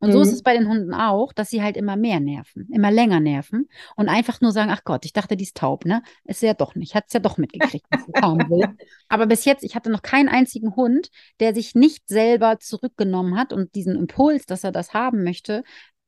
Und 0.00 0.08
mhm. 0.08 0.12
so 0.14 0.20
ist 0.22 0.28
mhm. 0.28 0.34
es 0.34 0.42
bei 0.42 0.54
den 0.54 0.68
Hunden 0.68 0.94
auch, 0.94 1.32
dass 1.32 1.50
sie 1.50 1.62
halt 1.62 1.76
immer 1.76 1.96
mehr 1.96 2.20
nerven, 2.20 2.68
immer 2.72 2.90
länger 2.90 3.20
nerven 3.20 3.68
und 3.96 4.08
einfach 4.08 4.40
nur 4.40 4.50
sagen, 4.50 4.70
ach 4.70 4.82
Gott, 4.84 5.04
ich 5.04 5.12
dachte, 5.12 5.36
die 5.36 5.44
ist 5.44 5.56
taub, 5.56 5.84
ne? 5.84 6.02
Ist 6.24 6.40
sie 6.40 6.46
ja 6.46 6.54
doch 6.54 6.74
nicht, 6.74 6.94
hat 6.94 7.04
es 7.06 7.12
ja 7.12 7.20
doch 7.20 7.36
mitgekriegt, 7.36 7.86
was 7.90 8.06
sie 8.06 8.12
haben 8.20 8.48
will. 8.48 8.68
Aber 9.08 9.26
bis 9.26 9.44
jetzt, 9.44 9.62
ich 9.62 9.76
hatte 9.76 9.90
noch 9.90 10.02
keinen 10.02 10.28
einzigen 10.28 10.74
Hund, 10.74 11.10
der 11.38 11.54
sich 11.54 11.74
nicht 11.74 12.08
selber 12.08 12.58
zurückgenommen 12.58 13.36
hat 13.38 13.52
und 13.52 13.74
diesen 13.74 13.94
Impuls, 13.94 14.46
dass 14.46 14.64
er 14.64 14.72
das 14.72 14.94
haben 14.94 15.22
möchte, 15.22 15.62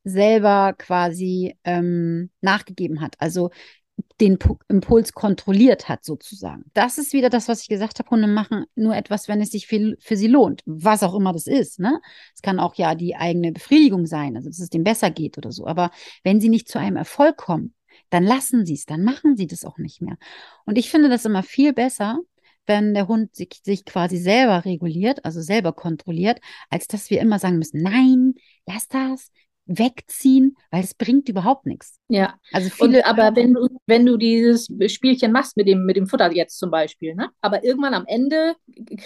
selber 0.05 0.73
quasi 0.77 1.57
ähm, 1.65 2.31
nachgegeben 2.41 3.01
hat. 3.01 3.17
Also 3.19 3.51
den 4.21 4.39
Impuls 4.69 5.13
kontrolliert 5.13 5.89
hat, 5.89 6.05
sozusagen. 6.05 6.65
Das 6.75 6.99
ist 6.99 7.13
wieder 7.13 7.31
das, 7.31 7.49
was 7.49 7.63
ich 7.63 7.69
gesagt 7.69 7.99
habe, 7.99 8.11
Hunde 8.11 8.29
machen 8.29 8.65
nur 8.75 8.95
etwas, 8.95 9.29
wenn 9.29 9.41
es 9.41 9.51
sich 9.51 9.67
für, 9.67 9.97
für 10.01 10.17
sie 10.17 10.29
lohnt, 10.29 10.63
was 10.67 11.03
auch 11.03 11.15
immer 11.15 11.33
das 11.33 11.47
ist. 11.47 11.81
Ne? 11.81 12.01
Es 12.35 12.43
kann 12.43 12.61
auch 12.61 12.75
ja 12.75 12.95
die 12.95 13.17
eigene 13.17 13.53
Befriedigung 13.53 14.07
sein, 14.07 14.37
also 14.37 14.49
dass 14.49 14.61
es 14.61 14.71
dem 14.71 14.85
besser 14.85 15.11
geht 15.11 15.39
oder 15.39 15.53
so. 15.53 15.67
Aber 15.67 15.91
wenn 16.23 16.41
sie 16.41 16.49
nicht 16.49 16.69
zu 16.69 16.79
einem 16.79 16.97
Erfolg 16.97 17.37
kommen, 17.37 17.75
dann 18.11 18.25
lassen 18.25 18.67
sie 18.67 18.75
es, 18.75 18.87
dann 18.87 19.03
machen 19.05 19.37
sie 19.37 19.47
das 19.47 19.65
auch 19.65 19.79
nicht 19.79 20.03
mehr. 20.03 20.17
Und 20.65 20.79
ich 20.79 20.91
finde 20.91 21.09
das 21.09 21.25
immer 21.25 21.43
viel 21.43 21.73
besser, 21.73 22.19
wenn 22.67 22.95
der 22.95 23.09
Hund 23.09 23.35
sich, 23.35 23.61
sich 23.65 23.85
quasi 23.85 24.19
selber 24.19 24.65
reguliert, 24.65 25.25
also 25.25 25.41
selber 25.41 25.73
kontrolliert, 25.73 26.41
als 26.71 26.87
dass 26.87 27.11
wir 27.11 27.21
immer 27.21 27.39
sagen 27.39 27.59
müssen, 27.59 27.83
nein, 27.83 28.35
lass 28.67 28.89
das, 28.89 29.31
wegziehen, 29.67 30.57
weil 30.71 30.83
es 30.83 30.95
bringt 30.95 31.29
überhaupt 31.29 31.67
nichts. 31.67 31.99
Ja. 32.09 32.35
Also 32.53 32.71
viele, 32.71 32.99
Und, 32.99 33.07
aber 33.07 33.35
wenn 33.37 33.55
du, 33.55 33.69
wenn 33.87 34.07
du 34.07 34.17
dieses 34.17 34.69
Spielchen 34.89 35.33
machst 35.33 35.57
mit 35.57 35.69
dem, 35.69 35.85
mit 35.85 35.97
dem 35.97 36.07
Futter 36.07 36.33
jetzt 36.33 36.59
zum 36.59 36.71
Beispiel, 36.71 37.15
ne? 37.15 37.31
aber 37.41 37.65
irgendwann 37.65 37.95
am 37.95 38.07
Ende 38.07 38.55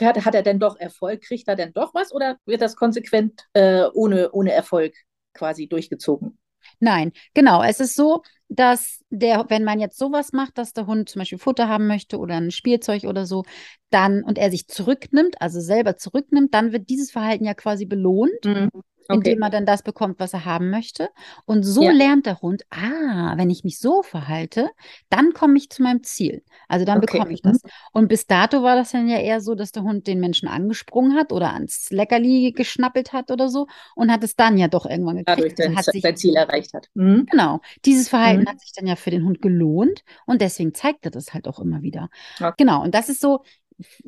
hat, 0.00 0.24
hat 0.24 0.34
er 0.34 0.42
denn 0.42 0.58
doch 0.58 0.78
Erfolg, 0.78 1.22
kriegt 1.22 1.46
er 1.48 1.56
denn 1.56 1.72
doch 1.72 1.94
was 1.94 2.12
oder 2.12 2.36
wird 2.46 2.62
das 2.62 2.76
konsequent 2.76 3.42
äh, 3.52 3.84
ohne, 3.92 4.30
ohne 4.32 4.52
Erfolg 4.52 4.94
quasi 5.34 5.68
durchgezogen? 5.68 6.38
Nein, 6.80 7.12
genau. 7.34 7.62
Es 7.62 7.80
ist 7.80 7.94
so, 7.94 8.22
dass 8.48 9.00
der, 9.10 9.46
wenn 9.48 9.64
man 9.64 9.80
jetzt 9.80 9.98
sowas 9.98 10.32
macht, 10.32 10.58
dass 10.58 10.72
der 10.72 10.86
Hund 10.86 11.08
zum 11.08 11.20
Beispiel 11.20 11.38
Futter 11.38 11.68
haben 11.68 11.86
möchte 11.86 12.18
oder 12.18 12.36
ein 12.36 12.50
Spielzeug 12.50 13.04
oder 13.04 13.26
so, 13.26 13.44
dann 13.90 14.22
und 14.22 14.38
er 14.38 14.50
sich 14.50 14.68
zurücknimmt, 14.68 15.40
also 15.40 15.60
selber 15.60 15.96
zurücknimmt, 15.96 16.54
dann 16.54 16.72
wird 16.72 16.88
dieses 16.88 17.10
Verhalten 17.10 17.44
ja 17.44 17.54
quasi 17.54 17.86
belohnt. 17.86 18.44
Mhm 18.44 18.70
okay. 19.08 19.30
indem 19.30 19.42
er 19.42 19.50
dann 19.50 19.66
das 19.66 19.82
bekommt, 19.82 20.18
was 20.18 20.32
er 20.32 20.44
haben 20.44 20.70
möchte. 20.70 21.08
Und 21.44 21.62
so 21.62 21.82
ja. 21.82 21.92
lernt 21.92 22.26
der 22.26 22.40
Hund, 22.40 22.62
ah, 22.70 23.36
wenn 23.36 23.50
ich 23.50 23.64
mich 23.64 23.78
so 23.78 24.02
verhalte, 24.02 24.70
dann 25.08 25.32
komme 25.32 25.56
ich 25.56 25.70
zu 25.70 25.82
meinem 25.82 26.02
Ziel. 26.02 26.42
Also 26.68 26.84
dann 26.84 26.98
okay. 26.98 27.18
bekomme 27.18 27.32
ich 27.32 27.42
das. 27.42 27.62
Mhm. 27.62 27.70
Und 27.92 28.08
bis 28.08 28.26
dato 28.26 28.62
war 28.62 28.76
das 28.76 28.92
dann 28.92 29.08
ja 29.08 29.18
eher 29.18 29.40
so, 29.40 29.54
dass 29.54 29.72
der 29.72 29.82
Hund 29.82 30.06
den 30.06 30.20
Menschen 30.20 30.48
angesprungen 30.48 31.14
hat 31.14 31.32
oder 31.32 31.52
ans 31.52 31.90
Leckerli 31.90 32.52
geschnappelt 32.52 33.12
hat 33.12 33.30
oder 33.30 33.48
so 33.48 33.66
und 33.94 34.10
hat 34.10 34.24
es 34.24 34.36
dann 34.36 34.58
ja 34.58 34.68
doch 34.68 34.86
irgendwann 34.86 35.18
gekriegt. 35.18 35.58
Dadurch 35.58 35.76
also 35.76 35.92
sein 35.94 36.16
Ziel 36.16 36.34
erreicht 36.34 36.74
hat. 36.74 36.88
Mhm. 36.94 37.26
Genau. 37.30 37.60
Dieses 37.84 38.08
Verhalten 38.08 38.35
mhm. 38.42 38.48
hat 38.48 38.60
sich 38.60 38.72
dann 38.72 38.86
ja 38.86 38.96
für 38.96 39.10
den 39.10 39.24
Hund 39.24 39.42
gelohnt 39.42 40.02
und 40.26 40.40
deswegen 40.40 40.74
zeigt 40.74 41.04
er 41.04 41.10
das 41.10 41.34
halt 41.34 41.48
auch 41.48 41.58
immer 41.58 41.82
wieder. 41.82 42.08
Okay. 42.38 42.52
Genau. 42.58 42.82
Und 42.82 42.94
das 42.94 43.08
ist 43.08 43.20
so, 43.20 43.42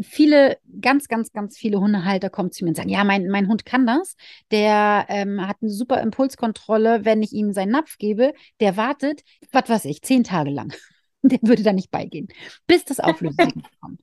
viele, 0.00 0.58
ganz, 0.80 1.08
ganz, 1.08 1.32
ganz 1.32 1.56
viele 1.56 1.80
Hundehalter 1.80 2.30
kommen 2.30 2.50
zu 2.50 2.64
mir 2.64 2.70
und 2.70 2.76
sagen, 2.76 2.88
ja, 2.88 3.04
mein, 3.04 3.28
mein 3.28 3.48
Hund 3.48 3.64
kann 3.64 3.86
das. 3.86 4.16
Der 4.50 5.06
ähm, 5.08 5.46
hat 5.46 5.58
eine 5.60 5.70
super 5.70 6.00
Impulskontrolle, 6.00 7.04
wenn 7.04 7.22
ich 7.22 7.32
ihm 7.32 7.52
seinen 7.52 7.72
Napf 7.72 7.98
gebe. 7.98 8.32
Der 8.60 8.76
wartet, 8.76 9.22
was 9.52 9.68
weiß 9.68 9.84
ich, 9.86 10.02
zehn 10.02 10.24
Tage 10.24 10.50
lang. 10.50 10.74
Der 11.22 11.40
würde 11.42 11.64
da 11.64 11.72
nicht 11.72 11.90
beigehen, 11.90 12.28
bis 12.68 12.84
das 12.84 13.00
Auflösesignal 13.00 13.70
kommt. 13.80 14.00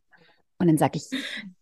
Und 0.57 0.67
dann 0.67 0.77
sage 0.77 0.97
ich, 0.97 1.05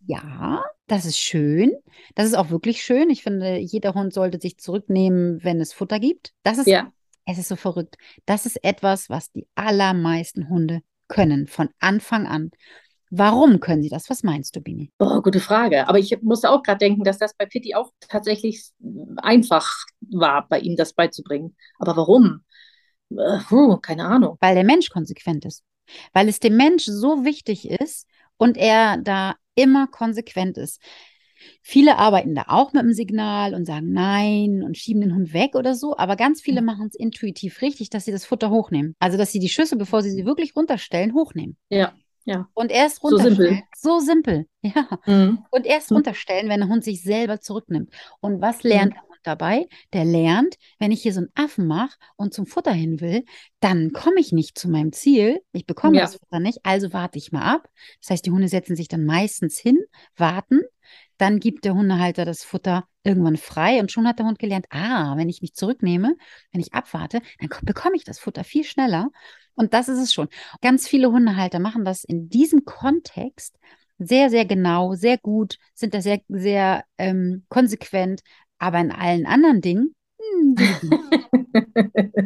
ja, 0.07 0.63
das 0.87 1.05
ist 1.05 1.19
schön. 1.19 1.73
Das 2.15 2.25
ist 2.25 2.33
auch 2.33 2.49
wirklich 2.49 2.83
schön. 2.83 3.11
Ich 3.11 3.21
finde, 3.21 3.57
jeder 3.57 3.93
Hund 3.93 4.13
sollte 4.13 4.39
sich 4.39 4.57
zurücknehmen, 4.57 5.43
wenn 5.43 5.61
es 5.61 5.71
Futter 5.71 5.99
gibt. 5.99 6.33
Das 6.41 6.57
ist, 6.57 6.67
ja. 6.67 6.91
Es 7.25 7.37
ist 7.37 7.47
so 7.47 7.55
verrückt. 7.55 7.95
Das 8.25 8.45
ist 8.45 8.63
etwas, 8.63 9.09
was 9.09 9.31
die 9.31 9.47
allermeisten 9.55 10.49
Hunde 10.49 10.81
können, 11.07 11.47
von 11.47 11.69
Anfang 11.79 12.27
an. 12.27 12.51
Warum 13.09 13.59
können 13.59 13.83
sie 13.83 13.89
das? 13.89 14.09
Was 14.09 14.23
meinst 14.23 14.55
du, 14.55 14.61
Bini? 14.61 14.91
Oh, 14.97 15.21
gute 15.21 15.39
Frage. 15.39 15.87
Aber 15.87 15.99
ich 15.99 16.19
musste 16.23 16.49
auch 16.49 16.63
gerade 16.63 16.79
denken, 16.79 17.03
dass 17.03 17.19
das 17.19 17.35
bei 17.35 17.45
Pitti 17.45 17.75
auch 17.75 17.91
tatsächlich 17.99 18.71
einfach 19.17 19.71
war, 20.01 20.47
bei 20.47 20.59
ihm 20.59 20.75
das 20.75 20.93
beizubringen. 20.93 21.55
Aber 21.77 21.95
warum? 21.95 22.43
Uh, 23.11 23.77
keine 23.77 24.05
Ahnung. 24.05 24.37
Weil 24.39 24.55
der 24.55 24.63
Mensch 24.63 24.89
konsequent 24.89 25.45
ist. 25.45 25.63
Weil 26.11 26.27
es 26.27 26.39
dem 26.39 26.57
Mensch 26.57 26.85
so 26.85 27.23
wichtig 27.23 27.69
ist 27.69 28.07
und 28.37 28.57
er 28.57 28.97
da 28.97 29.35
immer 29.53 29.85
konsequent 29.85 30.57
ist. 30.57 30.81
Viele 31.61 31.97
arbeiten 31.97 32.35
da 32.35 32.45
auch 32.47 32.73
mit 32.73 32.83
dem 32.83 32.93
Signal 32.93 33.53
und 33.53 33.65
sagen 33.65 33.91
Nein 33.91 34.63
und 34.63 34.77
schieben 34.77 35.01
den 35.01 35.15
Hund 35.15 35.33
weg 35.33 35.55
oder 35.55 35.75
so, 35.75 35.97
aber 35.97 36.15
ganz 36.15 36.41
viele 36.41 36.61
mhm. 36.61 36.67
machen 36.67 36.87
es 36.87 36.95
intuitiv 36.95 37.61
richtig, 37.61 37.89
dass 37.89 38.05
sie 38.05 38.11
das 38.11 38.25
Futter 38.25 38.49
hochnehmen. 38.49 38.95
Also, 38.99 39.17
dass 39.17 39.31
sie 39.31 39.39
die 39.39 39.49
Schüssel, 39.49 39.77
bevor 39.77 40.01
sie 40.01 40.11
sie 40.11 40.25
wirklich 40.25 40.55
runterstellen, 40.55 41.13
hochnehmen. 41.13 41.57
Ja. 41.69 41.93
Ja. 42.25 42.47
Und 42.53 42.71
erst 42.71 43.03
runterstellen. 43.03 43.63
So 43.75 43.99
simpel. 43.99 44.45
So 44.61 44.63
simpel, 44.71 44.75
ja. 44.75 44.99
Mhm. 45.05 45.45
Und 45.51 45.65
erst 45.65 45.91
mhm. 45.91 45.97
runterstellen, 45.97 46.49
wenn 46.49 46.61
der 46.61 46.69
Hund 46.69 46.83
sich 46.83 47.03
selber 47.03 47.39
zurücknimmt. 47.41 47.93
Und 48.21 48.41
was 48.41 48.63
lernt 48.63 48.91
mhm. 48.91 48.95
der 48.95 49.01
Hund 49.03 49.19
dabei? 49.23 49.67
Der 49.93 50.05
lernt, 50.05 50.55
wenn 50.79 50.91
ich 50.91 51.01
hier 51.01 51.13
so 51.13 51.19
einen 51.19 51.31
Affen 51.35 51.67
mache 51.67 51.97
und 52.15 52.33
zum 52.33 52.45
Futter 52.45 52.71
hin 52.71 53.01
will, 53.01 53.25
dann 53.59 53.91
komme 53.91 54.19
ich 54.19 54.31
nicht 54.31 54.57
zu 54.57 54.69
meinem 54.69 54.93
Ziel. 54.93 55.41
Ich 55.51 55.65
bekomme 55.65 55.97
ja. 55.97 56.03
das 56.03 56.15
Futter 56.15 56.39
nicht, 56.39 56.59
also 56.63 56.93
warte 56.93 57.17
ich 57.17 57.31
mal 57.31 57.43
ab. 57.43 57.67
Das 58.01 58.11
heißt, 58.11 58.25
die 58.25 58.31
Hunde 58.31 58.47
setzen 58.47 58.75
sich 58.75 58.87
dann 58.87 59.05
meistens 59.05 59.57
hin, 59.57 59.79
warten. 60.15 60.61
Dann 61.23 61.39
gibt 61.39 61.63
der 61.63 61.73
Hundehalter 61.73 62.25
das 62.25 62.43
Futter 62.43 62.83
irgendwann 63.05 63.37
frei 63.37 63.79
und 63.79 63.93
schon 63.93 64.05
hat 64.05 64.19
der 64.19 64.25
Hund 64.25 64.39
gelernt, 64.39 64.65
ah, 64.71 65.15
wenn 65.15 65.29
ich 65.29 65.41
mich 65.41 65.53
zurücknehme, 65.53 66.17
wenn 66.51 66.59
ich 66.59 66.73
abwarte, 66.73 67.21
dann 67.39 67.49
bekomme 67.61 67.95
ich 67.95 68.03
das 68.03 68.19
Futter 68.19 68.43
viel 68.43 68.65
schneller. 68.65 69.09
Und 69.55 69.73
das 69.73 69.87
ist 69.87 69.99
es 69.99 70.11
schon. 70.11 70.27
Ganz 70.61 70.85
viele 70.85 71.13
Hundehalter 71.13 71.59
machen 71.59 71.85
das 71.85 72.03
in 72.03 72.27
diesem 72.27 72.65
Kontext 72.65 73.57
sehr, 73.99 74.29
sehr 74.29 74.43
genau, 74.43 74.95
sehr 74.95 75.17
gut, 75.17 75.59
sind 75.73 75.93
da 75.93 76.01
sehr, 76.01 76.19
sehr 76.27 76.83
ähm, 76.97 77.45
konsequent, 77.47 78.19
aber 78.57 78.79
in 78.79 78.91
allen 78.91 79.25
anderen 79.25 79.61
Dingen 79.61 79.95
hm, 80.19 80.55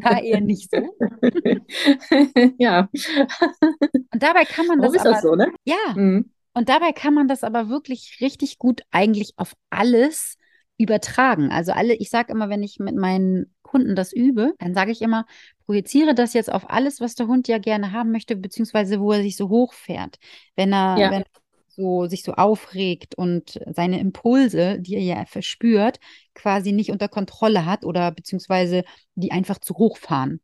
da 0.02 0.18
eher 0.22 0.42
nicht 0.42 0.72
so. 0.72 0.78
ja. 2.58 2.90
Und 2.92 4.24
dabei 4.24 4.46
kann 4.46 4.66
man 4.66 4.82
das. 4.82 4.88
Warum 4.88 4.96
ist 4.96 5.02
aber, 5.02 5.12
das 5.12 5.22
so, 5.22 5.36
ne? 5.36 5.52
Ja. 5.66 5.94
Mhm. 5.94 6.32
Und 6.58 6.70
dabei 6.70 6.92
kann 6.92 7.14
man 7.14 7.28
das 7.28 7.44
aber 7.44 7.70
wirklich 7.70 8.18
richtig 8.20 8.58
gut 8.58 8.82
eigentlich 8.90 9.34
auf 9.38 9.54
alles 9.70 10.40
übertragen. 10.80 11.52
Also 11.52 11.72
alle, 11.72 11.94
ich 11.94 12.10
sage 12.10 12.32
immer, 12.32 12.50
wenn 12.50 12.64
ich 12.64 12.80
mit 12.80 12.96
meinen 12.96 13.54
Kunden 13.62 13.96
das 13.96 14.12
übe, 14.12 14.56
dann 14.58 14.74
sage 14.74 14.92
ich 14.92 15.04
immer, 15.04 15.28
projiziere 15.68 16.16
das 16.16 16.34
jetzt 16.34 16.52
auf 16.52 16.68
alles, 16.68 17.00
was 17.00 17.14
der 17.14 17.28
Hund 17.28 17.48
ja 17.48 17.60
gerne 17.60 17.92
haben 17.92 18.12
möchte, 18.12 18.36
beziehungsweise 18.36 19.00
wo 19.00 19.12
er 19.12 19.22
sich 19.22 19.38
so 19.38 19.50
hochfährt. 19.50 20.18
Wenn 20.56 20.74
er, 20.74 20.98
ja. 20.98 21.12
wenn 21.12 21.26
so, 21.78 22.08
sich 22.08 22.24
so 22.24 22.34
aufregt 22.34 23.16
und 23.16 23.60
seine 23.74 24.00
Impulse, 24.00 24.80
die 24.80 24.96
er 24.96 25.02
ja 25.02 25.26
verspürt, 25.26 26.00
quasi 26.34 26.72
nicht 26.72 26.92
unter 26.92 27.08
Kontrolle 27.08 27.66
hat 27.66 27.86
oder 27.86 28.12
beziehungsweise 28.12 28.84
die 29.16 29.32
einfach 29.32 29.60
zu 29.60 29.76
hoch 29.76 29.98
fahren. 29.98 30.42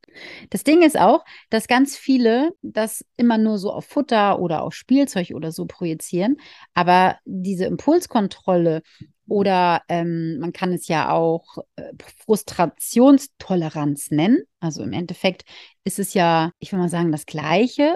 Das 0.49 0.63
Ding 0.63 0.81
ist 0.81 0.97
auch, 0.97 1.25
dass 1.49 1.67
ganz 1.67 1.97
viele 1.97 2.51
das 2.61 3.03
immer 3.17 3.37
nur 3.37 3.57
so 3.57 3.71
auf 3.71 3.85
Futter 3.85 4.39
oder 4.39 4.63
auf 4.63 4.73
Spielzeug 4.73 5.31
oder 5.35 5.51
so 5.51 5.65
projizieren, 5.65 6.37
aber 6.73 7.17
diese 7.25 7.65
Impulskontrolle 7.65 8.81
oder 9.27 9.81
ähm, 9.87 10.37
man 10.39 10.53
kann 10.53 10.73
es 10.73 10.87
ja 10.87 11.11
auch 11.11 11.57
äh, 11.75 11.93
Frustrationstoleranz 12.25 14.11
nennen. 14.11 14.43
Also 14.59 14.83
im 14.83 14.93
Endeffekt 14.93 15.45
ist 15.83 15.99
es 15.99 16.13
ja, 16.13 16.51
ich 16.59 16.71
will 16.71 16.79
mal 16.79 16.89
sagen, 16.89 17.11
das 17.11 17.25
Gleiche, 17.25 17.95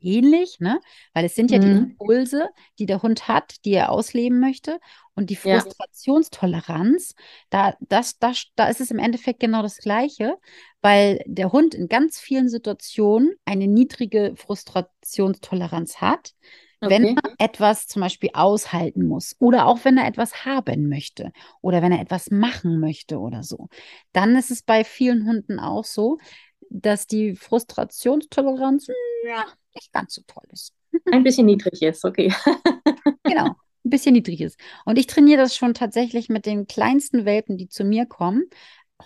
ähnlich, 0.00 0.60
ne? 0.60 0.80
Weil 1.12 1.24
es 1.24 1.34
sind 1.34 1.50
ja 1.50 1.58
die 1.58 1.72
Mhm. 1.72 1.96
Impulse, 1.98 2.48
die 2.78 2.86
der 2.86 3.02
Hund 3.02 3.28
hat, 3.28 3.64
die 3.64 3.72
er 3.72 3.90
ausleben 3.90 4.40
möchte. 4.40 4.80
Und 5.14 5.30
die 5.30 5.36
Ja. 5.42 5.64
Frustrationstoleranz, 5.64 7.14
da, 7.50 7.74
das, 7.80 8.18
das, 8.18 8.46
da 8.56 8.66
ist 8.68 8.80
es 8.80 8.90
im 8.90 8.98
Endeffekt 8.98 9.40
genau 9.40 9.62
das 9.62 9.78
Gleiche, 9.78 10.36
weil 10.82 11.22
der 11.26 11.52
Hund 11.52 11.74
in 11.74 11.88
ganz 11.88 12.18
vielen 12.20 12.48
Situationen 12.48 13.34
eine 13.44 13.66
niedrige 13.68 14.34
Frustrationstoleranz 14.36 16.00
hat, 16.00 16.34
wenn 16.86 17.04
Okay. 17.04 17.16
er 17.38 17.46
etwas 17.46 17.86
zum 17.86 18.02
Beispiel 18.02 18.30
aushalten 18.34 19.06
muss 19.06 19.36
oder 19.38 19.66
auch 19.66 19.84
wenn 19.84 19.96
er 19.96 20.06
etwas 20.06 20.44
haben 20.44 20.88
möchte 20.88 21.32
oder 21.62 21.80
wenn 21.82 21.92
er 21.92 22.00
etwas 22.00 22.30
machen 22.30 22.78
möchte 22.78 23.18
oder 23.18 23.42
so. 23.42 23.68
Dann 24.12 24.36
ist 24.36 24.50
es 24.50 24.62
bei 24.62 24.84
vielen 24.84 25.26
Hunden 25.26 25.58
auch 25.58 25.84
so, 25.84 26.18
dass 26.70 27.06
die 27.06 27.36
Frustrationstoleranz 27.36 28.88
hm, 28.88 28.94
ja, 29.22 29.44
nicht 29.74 29.92
ganz 29.92 30.14
so 30.14 30.22
toll 30.26 30.44
ist. 30.52 30.72
Ein 31.10 31.24
bisschen 31.24 31.46
niedrig 31.46 31.82
ist, 31.82 32.04
okay. 32.04 32.32
Genau, 33.24 33.46
ein 33.84 33.90
bisschen 33.90 34.12
niedrig 34.12 34.40
ist. 34.40 34.58
Und 34.84 34.98
ich 34.98 35.06
trainiere 35.06 35.40
das 35.42 35.56
schon 35.56 35.74
tatsächlich 35.74 36.28
mit 36.28 36.46
den 36.46 36.66
kleinsten 36.66 37.24
Welpen, 37.24 37.56
die 37.56 37.68
zu 37.68 37.84
mir 37.84 38.06
kommen. 38.06 38.44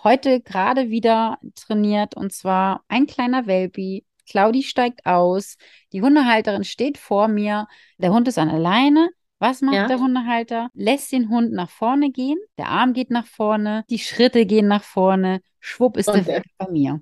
Heute 0.03 0.41
gerade 0.41 0.89
wieder 0.89 1.39
trainiert 1.55 2.15
und 2.15 2.31
zwar 2.33 2.83
ein 2.89 3.07
kleiner 3.07 3.47
Welpi. 3.47 4.05
Claudi 4.29 4.61
steigt 4.63 5.05
aus. 5.05 5.55
Die 5.93 6.01
Hundehalterin 6.01 6.63
steht 6.63 6.97
vor 6.97 7.27
mir. 7.27 7.67
Der 7.97 8.11
Hund 8.13 8.27
ist 8.27 8.37
an 8.37 8.49
der 8.49 8.59
Leine. 8.59 9.09
Was 9.39 9.61
macht 9.61 9.75
Ja. 9.75 9.87
der 9.87 9.99
Hundehalter? 9.99 10.69
Lässt 10.73 11.11
den 11.13 11.29
Hund 11.29 11.53
nach 11.53 11.69
vorne 11.69 12.11
gehen. 12.11 12.37
Der 12.57 12.67
Arm 12.67 12.93
geht 12.93 13.09
nach 13.09 13.25
vorne. 13.25 13.85
Die 13.89 13.99
Schritte 13.99 14.45
gehen 14.45 14.67
nach 14.67 14.83
vorne. 14.83 15.39
Schwupp 15.61 15.97
ist 15.97 16.07
der 16.07 16.15
Und, 16.15 16.21
äh, 16.23 16.27
Welpe 16.27 16.49
bei 16.57 16.69
mir. 16.69 17.01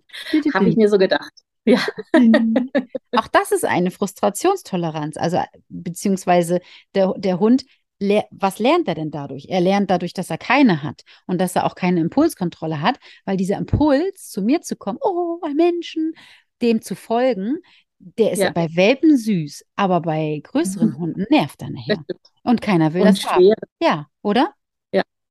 Habe 0.54 0.70
ich 0.70 0.78
mir 0.78 0.88
so 0.88 0.98
gedacht. 0.98 1.34
Ja. 1.68 1.80
Auch 3.16 3.28
das 3.28 3.52
ist 3.52 3.66
eine 3.66 3.92
Frustrationstoleranz. 3.92 5.18
Also, 5.18 5.42
beziehungsweise 5.70 6.62
der, 6.96 7.14
der 7.18 7.40
Hund, 7.40 7.66
was 8.32 8.60
lernt 8.60 8.88
er 8.88 8.96
denn 8.96 9.12
dadurch? 9.12 9.48
Er 9.50 9.60
lernt 9.62 9.90
dadurch, 9.90 10.14
dass 10.14 10.30
er 10.30 10.38
keine 10.38 10.84
hat 10.84 11.02
und 11.26 11.40
dass 11.42 11.56
er 11.56 11.66
auch 11.66 11.76
keine 11.76 12.00
Impulskontrolle 12.02 12.82
hat, 12.82 13.00
weil 13.26 13.38
dieser 13.38 13.58
Impuls, 13.58 14.30
zu 14.30 14.42
mir 14.42 14.62
zu 14.62 14.76
kommen, 14.76 15.00
oh, 15.02 15.40
ein 15.44 15.56
Menschen, 15.56 16.14
dem 16.62 16.82
zu 16.82 16.96
folgen, 16.96 17.58
der 18.00 18.32
ist 18.32 18.40
Ja. 18.40 18.52
bei 18.52 18.68
Welpen 18.76 19.18
süß, 19.18 19.66
aber 19.76 20.02
bei 20.02 20.40
größeren 20.44 20.90
Mhm. 20.90 20.98
Hunden 21.00 21.26
nervt 21.30 21.62
er 21.62 21.72
nachher. 21.72 22.04
Und 22.44 22.62
keiner 22.62 22.94
will 22.94 23.02
Und 23.02 23.08
das 23.08 23.26
haben. 23.26 23.42
schwer. 23.44 23.56
Ja, 23.82 24.08
oder? 24.22 24.54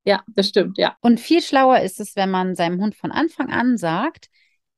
Ja, 0.09 0.23
das 0.28 0.50
stimmt, 0.50 0.78
ja. 0.78 0.97
Und 1.00 1.19
viel 1.19 1.43
schlauer 1.43 1.81
ist 1.81 1.99
es, 1.99 2.14
wenn 2.14 2.31
man 2.31 2.55
seinem 2.55 2.81
Hund 2.81 2.95
von 2.95 3.11
Anfang 3.11 3.50
an 3.50 3.76
sagt, 3.76 4.28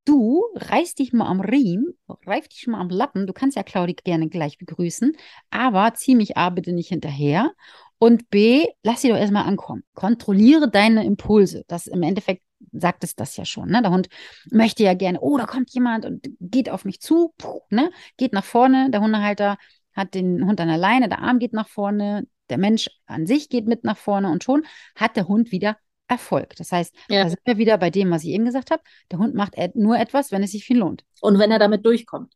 du 0.08 0.44
reiß 0.54 0.94
dich 0.94 1.12
mal 1.12 1.26
am 1.26 1.40
Riemen, 1.40 1.94
reif 2.26 2.48
dich 2.48 2.66
mal 2.66 2.80
am 2.80 2.88
Lappen, 2.88 3.26
du 3.26 3.32
kannst 3.34 3.56
ja 3.56 3.62
Claudi 3.62 3.94
gerne 3.94 4.28
gleich 4.28 4.56
begrüßen, 4.56 5.12
aber 5.50 5.92
zieh 5.94 6.14
mich 6.14 6.36
A 6.36 6.48
bitte 6.48 6.72
nicht 6.72 6.88
hinterher 6.88 7.52
und 7.98 8.30
B, 8.30 8.66
lass 8.82 9.02
sie 9.02 9.08
doch 9.08 9.16
erstmal 9.16 9.44
ankommen. 9.44 9.84
Kontrolliere 9.94 10.70
deine 10.70 11.04
Impulse. 11.04 11.64
Das 11.68 11.86
im 11.86 12.02
Endeffekt 12.02 12.42
sagt 12.72 13.04
es 13.04 13.14
das 13.14 13.36
ja 13.36 13.44
schon. 13.44 13.68
Ne? 13.68 13.82
Der 13.82 13.90
Hund 13.90 14.08
möchte 14.50 14.82
ja 14.82 14.94
gerne, 14.94 15.20
oh, 15.20 15.36
da 15.36 15.46
kommt 15.46 15.70
jemand 15.74 16.06
und 16.06 16.26
geht 16.40 16.70
auf 16.70 16.84
mich 16.84 17.00
zu, 17.00 17.34
puh, 17.36 17.60
ne? 17.70 17.90
geht 18.16 18.32
nach 18.32 18.44
vorne, 18.44 18.90
der 18.90 19.00
Hundehalter 19.00 19.58
hat 19.92 20.14
den 20.14 20.46
Hund 20.46 20.60
an 20.60 20.68
der 20.68 20.78
Leine, 20.78 21.08
der 21.08 21.20
Arm 21.20 21.38
geht 21.38 21.52
nach 21.52 21.68
vorne, 21.68 22.26
der 22.50 22.58
Mensch 22.58 22.88
an 23.06 23.26
sich 23.26 23.48
geht 23.48 23.66
mit 23.66 23.84
nach 23.84 23.96
vorne 23.96 24.30
und 24.30 24.42
schon 24.42 24.64
hat 24.94 25.16
der 25.16 25.28
Hund 25.28 25.52
wieder 25.52 25.76
Erfolg. 26.08 26.56
Das 26.56 26.72
heißt, 26.72 26.94
Ja. 27.08 27.24
da 27.24 27.28
sind 27.30 27.40
wir 27.44 27.58
wieder 27.58 27.78
bei 27.78 27.90
dem, 27.90 28.10
was 28.10 28.24
ich 28.24 28.30
eben 28.30 28.44
gesagt 28.46 28.70
habe. 28.70 28.82
Der 29.12 29.18
Hund 29.18 29.34
macht 29.34 29.54
nur 29.74 29.98
etwas, 29.98 30.32
wenn 30.32 30.42
es 30.42 30.52
sich 30.52 30.68
ihn 30.70 30.78
lohnt. 30.78 31.04
Und 31.20 31.38
wenn 31.38 31.50
er 31.50 31.58
damit 31.58 31.84
durchkommt. 31.86 32.32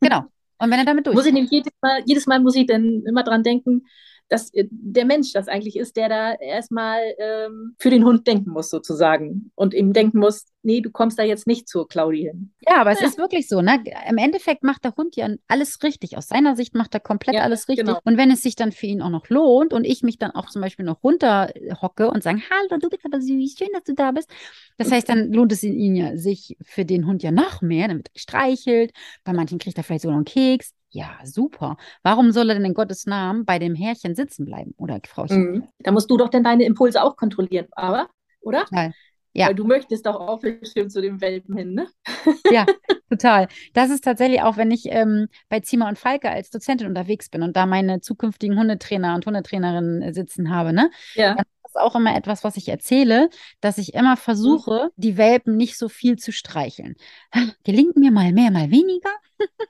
Genau. 0.00 0.24
Und 0.58 0.70
wenn 0.70 0.78
er 0.78 0.84
damit 0.84 1.06
Muss 1.06 1.26
ich 1.26 1.32
durchkommt. 1.32 1.34
nämlich 1.34 1.50
jedes 1.50 1.72
Mal, 1.82 2.02
jedes 2.06 2.26
Mal 2.26 2.40
muss 2.40 2.56
ich 2.56 2.66
dann 2.66 3.02
immer 3.06 3.22
dran 3.24 3.42
denken, 3.42 3.86
dass 4.28 4.52
äh, 4.54 4.66
der 4.70 5.04
Mensch 5.04 5.32
das 5.32 5.48
eigentlich 5.48 5.76
ist, 5.76 5.96
der 5.96 6.08
da 6.08 6.34
erstmal 6.34 7.00
ähm, 7.18 7.74
für 7.78 7.90
den 7.90 8.04
Hund 8.04 8.26
denken 8.26 8.50
muss, 8.50 8.70
sozusagen. 8.70 9.50
Und 9.54 9.72
ihm 9.74 9.92
denken 9.92 10.18
muss, 10.18 10.46
nee, 10.62 10.80
du 10.80 10.90
kommst 10.90 11.18
da 11.18 11.22
jetzt 11.22 11.46
nicht 11.46 11.68
zur 11.68 11.86
Claudi 11.86 12.22
hin. 12.22 12.52
Ja, 12.68 12.80
aber 12.80 12.90
es 12.90 13.00
Ja. 13.00 13.06
ist 13.06 13.18
wirklich 13.18 13.46
so, 13.48 13.62
ne? 13.62 13.84
Im 14.08 14.18
Endeffekt 14.18 14.64
macht 14.64 14.84
der 14.84 14.96
Hund 14.96 15.14
ja 15.14 15.28
alles 15.46 15.82
richtig. 15.84 16.16
Aus 16.16 16.26
seiner 16.26 16.56
Sicht 16.56 16.74
macht 16.74 16.92
er 16.94 17.00
komplett 17.00 17.36
Ja, 17.36 17.42
alles 17.42 17.68
richtig. 17.68 17.86
genau. 17.86 18.00
Und 18.04 18.16
wenn 18.16 18.30
es 18.32 18.42
sich 18.42 18.56
dann 18.56 18.72
für 18.72 18.86
ihn 18.86 19.00
auch 19.00 19.10
noch 19.10 19.28
lohnt 19.28 19.72
und 19.72 19.84
ich 19.84 20.02
mich 20.02 20.18
dann 20.18 20.32
auch 20.32 20.48
zum 20.50 20.60
Beispiel 20.62 20.84
noch 20.84 21.04
runter 21.04 21.52
hocke 21.80 22.10
und 22.10 22.22
sage, 22.24 22.40
hallo, 22.50 22.80
du 22.80 22.88
bist 22.88 23.04
aber 23.04 23.20
süß, 23.20 23.54
schön, 23.56 23.68
dass 23.72 23.84
du 23.84 23.94
da 23.94 24.10
bist. 24.10 24.28
Das 24.76 24.90
heißt, 24.90 25.08
dann 25.08 25.32
lohnt 25.32 25.52
es 25.52 25.62
ihn 25.62 25.94
ja 25.94 26.16
sich 26.16 26.56
für 26.62 26.84
den 26.84 27.06
Hund 27.06 27.22
ja 27.22 27.30
noch 27.30 27.62
mehr, 27.62 27.88
dann 27.88 27.98
wird 27.98 28.08
er 28.08 28.12
gestreichelt. 28.14 28.92
Bei 29.24 29.32
manchen 29.32 29.58
kriegt 29.58 29.78
er 29.78 29.84
vielleicht 29.84 30.02
sogar 30.02 30.16
einen 30.16 30.24
Keks. 30.24 30.72
Ja, 30.96 31.18
super. 31.24 31.76
Warum 32.02 32.32
soll 32.32 32.48
er 32.48 32.54
denn 32.54 32.64
in 32.64 32.72
Gottes 32.72 33.04
Namen 33.04 33.44
bei 33.44 33.58
dem 33.58 33.74
Herrchen 33.74 34.14
sitzen 34.14 34.46
bleiben 34.46 34.72
oder 34.78 34.98
Frauchen? 35.06 35.52
Mhm. 35.52 35.68
Da 35.80 35.92
musst 35.92 36.10
du 36.10 36.16
doch 36.16 36.30
dann 36.30 36.42
deine 36.42 36.64
Impulse 36.64 37.02
auch 37.02 37.16
kontrollieren, 37.16 37.66
aber, 37.72 38.08
oder? 38.40 38.64
Total. 38.64 38.94
Ja. 39.34 39.48
Weil 39.48 39.54
du 39.54 39.64
möchtest 39.64 40.06
doch 40.06 40.14
auch 40.14 40.40
bestimmt 40.40 40.90
zu 40.90 41.02
dem 41.02 41.20
Welpen 41.20 41.54
hin, 41.54 41.74
ne? 41.74 41.88
Ja, 42.50 42.64
total. 43.10 43.48
Das 43.74 43.90
ist 43.90 44.04
tatsächlich 44.04 44.40
auch, 44.40 44.56
wenn 44.56 44.70
ich 44.70 44.86
ähm, 44.86 45.28
bei 45.50 45.60
Zima 45.60 45.86
und 45.86 45.98
Falke 45.98 46.30
als 46.30 46.48
Dozentin 46.48 46.86
unterwegs 46.86 47.28
bin 47.28 47.42
und 47.42 47.54
da 47.54 47.66
meine 47.66 48.00
zukünftigen 48.00 48.58
Hundetrainer 48.58 49.14
und 49.14 49.26
Hundetrainerinnen 49.26 50.00
äh, 50.00 50.14
sitzen 50.14 50.48
habe, 50.48 50.72
ne? 50.72 50.90
Ja. 51.14 51.34
Dann 51.34 51.44
ist 51.76 51.82
auch 51.82 51.94
immer 51.96 52.16
etwas, 52.16 52.44
was 52.44 52.56
ich 52.56 52.68
erzähle, 52.68 53.30
dass 53.60 53.78
ich 53.78 53.94
immer 53.94 54.16
versuche, 54.16 54.90
die 54.96 55.16
Welpen 55.16 55.56
nicht 55.56 55.78
so 55.78 55.88
viel 55.88 56.16
zu 56.16 56.32
streicheln. 56.32 56.94
Gelingt 57.64 57.96
mir 57.96 58.10
mal 58.10 58.32
mehr, 58.32 58.50
mal 58.50 58.70
weniger. 58.70 59.10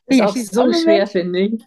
Ist 0.07 0.21
Ja, 0.21 0.27
auch 0.27 0.37
so 0.37 0.73
schwer, 0.73 1.07
finde 1.07 1.41
ich. 1.41 1.65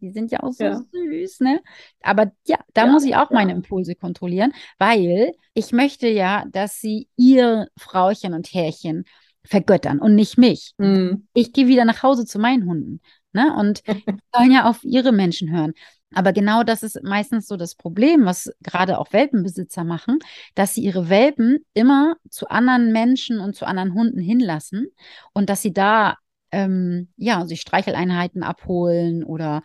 Die 0.00 0.10
sind 0.10 0.30
ja 0.30 0.40
auch 0.42 0.52
so 0.52 0.64
Ja. 0.64 0.82
süß, 0.92 1.40
ne? 1.40 1.62
Aber 2.02 2.30
ja, 2.46 2.58
da 2.74 2.86
Ja, 2.86 2.92
muss 2.92 3.04
ich 3.04 3.16
auch 3.16 3.30
meine 3.30 3.52
Impulse 3.52 3.94
kontrollieren, 3.94 4.52
weil 4.78 5.32
ich 5.54 5.72
möchte 5.72 6.06
ja, 6.08 6.44
dass 6.50 6.80
sie 6.80 7.08
ihr 7.16 7.68
Frauchen 7.78 8.34
und 8.34 8.52
Herrchen 8.52 9.04
vergöttern 9.44 9.98
und 10.00 10.14
nicht 10.14 10.36
mich. 10.36 10.74
Mhm. 10.76 11.26
Ich 11.32 11.52
gehe 11.52 11.66
wieder 11.66 11.84
nach 11.86 12.02
Hause 12.02 12.26
zu 12.26 12.38
meinen 12.38 12.66
Hunden, 12.68 13.00
ne? 13.32 13.54
Und 13.56 13.82
die 13.88 14.18
sollen 14.34 14.52
ja 14.52 14.68
auf 14.68 14.84
ihre 14.84 15.12
Menschen 15.12 15.50
hören. 15.50 15.72
Aber 16.14 16.32
genau 16.32 16.62
das 16.62 16.82
ist 16.82 17.02
meistens 17.02 17.48
so 17.48 17.56
das 17.56 17.74
Problem, 17.74 18.24
was 18.24 18.50
gerade 18.62 18.98
auch 18.98 19.12
Welpenbesitzer 19.12 19.84
machen, 19.84 20.18
dass 20.54 20.74
sie 20.74 20.82
ihre 20.82 21.08
Welpen 21.08 21.58
immer 21.74 22.16
zu 22.30 22.48
anderen 22.48 22.92
Menschen 22.92 23.40
und 23.40 23.56
zu 23.56 23.66
anderen 23.66 23.94
Hunden 23.94 24.20
hinlassen 24.20 24.86
und 25.32 25.50
dass 25.50 25.62
sie 25.62 25.72
da 25.72 26.16
ähm, 26.52 27.08
ja 27.16 27.44
sich 27.46 27.60
Streicheleinheiten 27.60 28.42
abholen 28.42 29.24
oder 29.24 29.62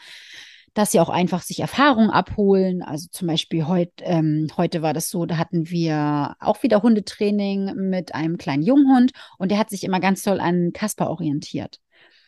dass 0.74 0.92
sie 0.92 1.00
auch 1.00 1.10
einfach 1.10 1.42
sich 1.42 1.60
Erfahrung 1.60 2.10
abholen. 2.10 2.82
Also 2.82 3.08
zum 3.12 3.28
Beispiel 3.28 3.68
heut, 3.68 3.92
ähm, 4.02 4.48
heute 4.58 4.82
war 4.82 4.94
das 4.94 5.10
so, 5.10 5.26
da 5.26 5.38
hatten 5.38 5.70
wir 5.70 6.36
auch 6.40 6.64
wieder 6.64 6.82
Hundetraining 6.82 7.76
mit 7.90 8.16
einem 8.16 8.38
kleinen 8.38 8.64
Junghund 8.64 9.12
und 9.38 9.52
der 9.52 9.58
hat 9.58 9.70
sich 9.70 9.84
immer 9.84 10.00
ganz 10.00 10.24
toll 10.24 10.40
an 10.40 10.72
Kasper 10.74 11.10
orientiert. 11.10 11.80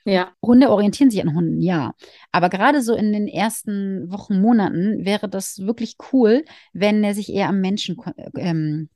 Ja. 0.05 0.33
Hunde 0.41 0.69
orientieren 0.69 1.09
sich 1.09 1.21
an 1.21 1.33
Hunden, 1.33 1.61
ja. 1.61 1.93
Aber 2.31 2.49
gerade 2.49 2.81
so 2.81 2.93
in 2.93 3.13
den 3.13 3.27
ersten 3.27 4.11
Wochen, 4.11 4.41
Monaten 4.41 5.05
wäre 5.05 5.29
das 5.29 5.59
wirklich 5.59 5.95
cool, 6.11 6.43
wenn 6.73 7.03
er 7.03 7.13
sich 7.13 7.31
eher 7.31 7.49
am 7.49 7.61
Menschen 7.61 7.97
ähm, 8.35 8.89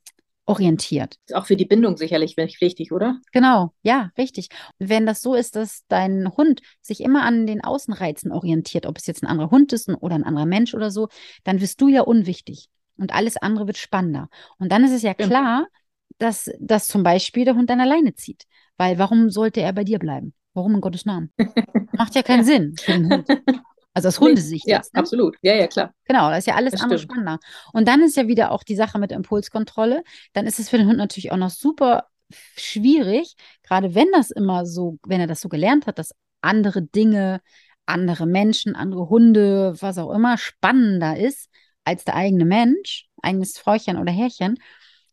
orientiert. 0.48 1.16
Ist 1.26 1.34
auch 1.34 1.46
für 1.46 1.56
die 1.56 1.66
Bindung 1.66 1.96
sicherlich 1.96 2.36
wichtig, 2.36 2.90
oder? 2.90 3.20
Genau, 3.32 3.72
ja, 3.82 4.10
richtig. 4.16 4.48
Wenn 4.78 5.04
das 5.06 5.20
so 5.20 5.34
ist, 5.34 5.56
dass 5.56 5.84
dein 5.88 6.30
Hund 6.36 6.62
sich 6.80 7.00
immer 7.00 7.22
an 7.22 7.46
den 7.46 7.62
Außenreizen 7.62 8.32
orientiert, 8.32 8.86
ob 8.86 8.96
es 8.96 9.06
jetzt 9.06 9.22
ein 9.22 9.26
anderer 9.26 9.50
Hund 9.50 9.72
ist 9.72 9.88
oder 9.88 10.14
ein 10.14 10.24
anderer 10.24 10.46
Mensch 10.46 10.74
oder 10.74 10.90
so, 10.90 11.08
dann 11.44 11.60
wirst 11.60 11.80
du 11.80 11.88
ja 11.88 12.00
unwichtig 12.00 12.68
und 12.96 13.14
alles 13.14 13.36
andere 13.36 13.66
wird 13.66 13.76
spannender. 13.76 14.28
Und 14.58 14.72
dann 14.72 14.84
ist 14.84 14.92
es 14.92 15.02
ja 15.02 15.12
klar, 15.14 15.66
dass, 16.18 16.50
dass 16.58 16.86
zum 16.86 17.02
Beispiel 17.02 17.44
der 17.44 17.54
Hund 17.54 17.70
an 17.70 17.78
der 17.78 17.86
Leine 17.86 18.14
zieht. 18.14 18.44
Weil 18.78 18.98
warum 18.98 19.30
sollte 19.30 19.60
er 19.60 19.72
bei 19.72 19.84
dir 19.84 19.98
bleiben? 19.98 20.32
Warum 20.58 20.74
in 20.74 20.80
Gottes 20.80 21.04
Namen? 21.04 21.32
Macht 21.92 22.14
ja 22.14 22.22
keinen. 22.22 22.44
Sinn 22.44 22.74
für 22.76 22.92
den 22.92 23.12
Hund. 23.12 23.28
Also 23.94 24.08
aus 24.08 24.20
Hundesicht 24.20 24.66
Ja, 24.68 24.76
jetzt. 24.76 24.92
Ne? 24.94 25.00
absolut. 25.00 25.36
Ja, 25.42 25.54
ja, 25.54 25.66
klar. 25.66 25.92
Genau, 26.04 26.30
das 26.30 26.40
ist 26.40 26.46
ja 26.46 26.54
alles 26.56 26.72
Das 26.72 26.82
andere 26.82 26.98
stimmt. 26.98 27.12
spannender. 27.12 27.38
Und 27.72 27.88
dann 27.88 28.02
ist 28.02 28.16
ja 28.16 28.26
wieder 28.28 28.50
auch 28.52 28.62
die 28.62 28.76
Sache 28.76 28.98
mit 28.98 29.12
Impulskontrolle. 29.12 30.02
Dann 30.32 30.46
ist 30.46 30.58
es 30.58 30.68
für 30.68 30.78
den 30.78 30.86
Hund 30.86 30.98
natürlich 30.98 31.32
auch 31.32 31.36
noch 31.36 31.50
super 31.50 32.04
schwierig, 32.56 33.34
gerade 33.62 33.94
wenn 33.94 34.08
das 34.12 34.30
immer 34.30 34.66
so, 34.66 34.98
wenn 35.06 35.20
er 35.20 35.26
das 35.26 35.40
so 35.40 35.48
gelernt 35.48 35.86
hat, 35.86 35.98
dass 35.98 36.12
andere 36.42 36.82
Dinge 36.82 37.40
andere 37.86 38.26
Menschen, 38.26 38.76
andere 38.76 39.08
Hunde, 39.08 39.74
was 39.80 39.96
auch 39.96 40.12
immer 40.12 40.36
spannender 40.36 41.16
ist 41.16 41.48
als 41.84 42.04
der 42.04 42.16
eigene 42.16 42.44
Mensch, 42.44 43.06
eigenes 43.22 43.56
Fräuchchen 43.56 43.96
oder 43.96 44.12
Herrchen, 44.12 44.58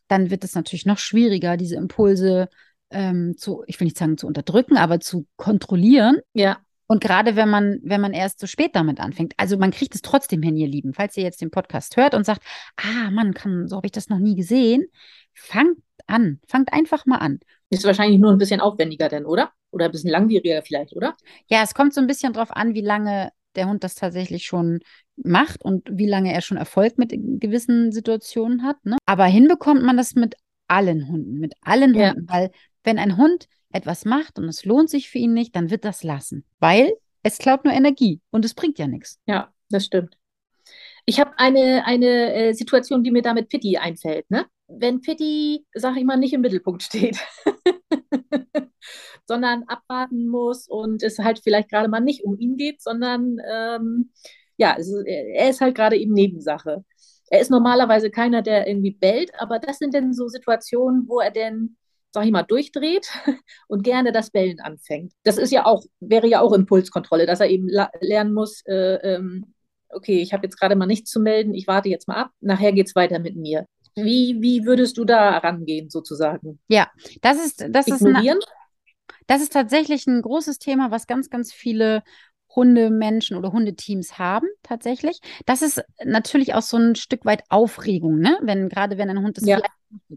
dann 0.10 0.30
wird 0.30 0.44
es 0.44 0.56
natürlich 0.56 0.86
noch 0.86 0.98
schwieriger, 0.98 1.56
diese 1.58 1.78
Impulse 1.78 2.50
ähm, 2.96 3.36
zu, 3.38 3.64
ich 3.68 3.80
will 3.80 3.86
nicht 3.86 3.98
sagen 3.98 4.18
zu 4.18 4.26
unterdrücken, 4.26 4.78
aber 4.78 5.00
zu 5.02 5.28
kontrollieren. 5.36 6.20
Ja. 6.34 6.58
Und 6.88 7.02
gerade 7.02 7.36
wenn 7.36 7.50
man, 7.50 7.80
wenn 7.84 8.00
man 8.00 8.14
erst 8.14 8.40
so 8.40 8.48
spät 8.48 8.76
damit 8.76 9.00
anfängt, 9.00 9.34
also 9.38 9.58
man 9.58 9.72
kriegt 9.72 9.96
es 9.96 10.02
trotzdem 10.02 10.42
hin, 10.42 10.56
ihr 10.56 10.68
Lieben. 10.68 10.94
Falls 10.94 11.18
ihr 11.18 11.24
jetzt 11.24 11.42
den 11.42 11.52
Podcast 11.52 11.98
hört 11.98 12.14
und 12.14 12.26
sagt, 12.26 12.42
ah 12.78 13.12
Mann, 13.12 13.34
kann, 13.34 13.68
so 13.68 13.76
habe 13.76 13.88
ich 13.88 13.92
das 13.92 14.08
noch 14.08 14.20
nie 14.20 14.36
gesehen, 14.36 14.86
fangt 15.34 15.78
an, 16.08 16.40
fangt 16.48 16.72
einfach 16.72 17.06
mal 17.06 17.18
an. 17.18 17.40
Ist 17.70 17.84
wahrscheinlich 17.84 18.20
nur 18.20 18.32
ein 18.32 18.38
bisschen 18.38 18.62
aufwendiger 18.62 19.10
denn, 19.10 19.26
oder? 19.26 19.52
Oder 19.72 19.86
ein 19.86 19.92
bisschen 19.92 20.12
langwieriger 20.12 20.62
vielleicht, 20.62 20.96
oder? 20.96 21.16
Ja, 21.48 21.64
es 21.64 21.74
kommt 21.74 21.94
so 21.94 22.00
ein 22.00 22.08
bisschen 22.08 22.34
drauf 22.34 22.52
an, 22.52 22.76
wie 22.76 22.82
lange 22.82 23.32
der 23.56 23.68
Hund 23.68 23.84
das 23.84 23.96
tatsächlich 23.96 24.46
schon 24.46 24.80
macht 25.18 25.66
und 25.66 25.90
wie 25.92 26.08
lange 26.08 26.34
er 26.34 26.42
schon 26.42 26.58
Erfolg 26.58 26.98
mit 26.98 27.10
gewissen 27.12 27.92
Situationen 27.92 28.64
hat. 28.64 28.78
Ne? 28.86 28.98
Aber 29.06 29.26
hinbekommt 29.26 29.82
man 29.82 29.98
das 29.98 30.14
mit 30.14 30.36
allen 30.68 31.08
Hunden, 31.08 31.40
mit 31.40 31.54
allen 31.62 31.96
Ja. 31.96 32.12
Hunden, 32.12 32.30
weil 32.30 32.52
wenn 32.86 33.00
ein 33.00 33.17
Hund 33.17 33.48
etwas 33.71 34.06
macht 34.06 34.39
und 34.39 34.45
es 34.45 34.65
lohnt 34.65 34.89
sich 34.89 35.10
für 35.10 35.17
ihn 35.17 35.34
nicht, 35.34 35.56
dann 35.56 35.69
wird 35.69 35.86
das 35.86 36.04
lassen, 36.04 36.45
weil 36.60 36.93
es 37.24 37.38
klaut 37.38 37.65
nur 37.65 37.74
Energie 37.74 38.21
und 38.32 38.45
es 38.45 38.54
bringt 38.54 38.78
ja 38.78 38.88
nichts. 38.88 39.19
Ja, 39.26 39.52
das 39.69 39.86
stimmt. 39.86 40.17
Ich 41.06 41.19
habe 41.19 41.38
eine, 41.38 41.86
eine 41.86 42.34
äh, 42.34 42.54
Situation, 42.54 43.04
die 43.04 43.12
mir 43.12 43.21
da 43.21 43.34
mit 43.34 43.50
Pitti 43.50 43.78
einfällt. 43.78 44.30
Ne? 44.32 44.45
Wenn 44.67 45.02
Pitti, 45.02 45.65
sag 45.74 45.98
ich 45.98 46.04
mal, 46.04 46.17
nicht 46.17 46.34
im 46.34 46.41
Mittelpunkt 46.41 46.82
steht, 46.84 47.19
sondern 49.28 49.63
abwarten 49.67 50.28
muss 50.28 50.67
und 50.67 51.04
es 51.04 51.19
halt 51.19 51.39
vielleicht 51.43 51.69
gerade 51.69 51.89
mal 51.89 52.00
nicht 52.00 52.24
um 52.24 52.38
ihn 52.39 52.58
geht, 52.58 52.82
sondern 52.82 53.38
ähm, 53.48 54.12
ja, 54.58 54.76
es 54.80 54.88
ist, 54.88 55.06
er 55.06 55.50
ist 55.50 55.62
halt 55.62 55.76
gerade 55.76 55.98
eben 55.98 56.13
Nebensache. 56.13 56.84
Er 57.30 57.41
ist 57.41 57.52
normalerweise 57.52 58.10
keiner, 58.10 58.41
der 58.41 58.67
irgendwie 58.67 58.91
bellt, 58.91 59.32
aber 59.38 59.60
das 59.60 59.80
sind 59.80 59.93
dann 59.93 60.13
so 60.13 60.28
Situationen, 60.28 61.08
wo 61.08 61.19
er 61.19 61.32
denn, 61.32 61.78
sag 62.15 62.25
ich 62.25 62.32
mal, 62.32 62.43
durchdreht 62.43 63.08
und 63.67 63.84
gerne 63.84 64.12
das 64.12 64.32
Bellen 64.32 64.60
anfängt. 64.62 65.13
Das 65.23 65.38
ist 65.38 65.51
ja 65.51 65.65
auch, 65.65 65.84
wäre 65.99 66.28
ja 66.28 66.39
auch 66.39 66.54
Impulskontrolle, 66.54 67.25
dass 67.25 67.41
er 67.41 67.49
eben 67.49 67.67
lernen 67.67 68.34
muss, 68.34 68.63
äh, 68.65 68.95
ähm, 69.15 69.54
okay, 69.89 70.21
ich 70.21 70.34
habe 70.34 70.45
jetzt 70.45 70.58
gerade 70.58 70.75
mal 70.75 70.86
nichts 70.88 71.12
zu 71.12 71.19
melden, 71.19 71.54
ich 71.54 71.67
warte 71.67 71.89
jetzt 71.89 72.08
mal 72.08 72.15
ab, 72.15 72.32
nachher 72.39 72.71
geht's 72.71 72.95
weiter 72.95 73.19
mit 73.19 73.36
mir. 73.36 73.67
Wie, 73.95 74.38
wie 74.41 74.65
würdest 74.65 74.97
du 74.97 75.06
da 75.06 75.38
rangehen, 75.38 75.89
sozusagen? 75.89 76.60
Ja, 76.67 76.89
das 77.21 77.45
ist, 77.45 77.65
das 77.69 77.88
ist, 77.88 78.01
Ignorieren? 78.01 78.39
das 79.28 79.41
ist 79.41 79.54
tatsächlich 79.54 80.08
ein 80.08 80.21
großes 80.21 80.58
Thema, 80.60 80.91
was 80.91 81.08
ganz, 81.08 81.30
ganz 81.30 81.54
viele 81.54 82.01
Hundemenschen 82.56 83.36
oder 83.38 83.51
Hundeteams 83.51 84.17
haben, 84.17 84.47
tatsächlich. 84.63 85.19
Das 85.45 85.62
ist 85.62 85.84
natürlich 86.04 86.54
auch 86.54 86.62
so 86.62 86.78
ein 86.78 86.95
Stück 86.95 87.25
weit 87.25 87.43
Aufregung, 87.49 88.19
ne? 88.19 88.38
Wenn, 88.41 88.69
gerade 88.69 88.97
wenn 88.97 89.10
ein 89.10 89.21
Hund 89.21 89.38
das 89.38 89.45
Ja. 89.45 89.60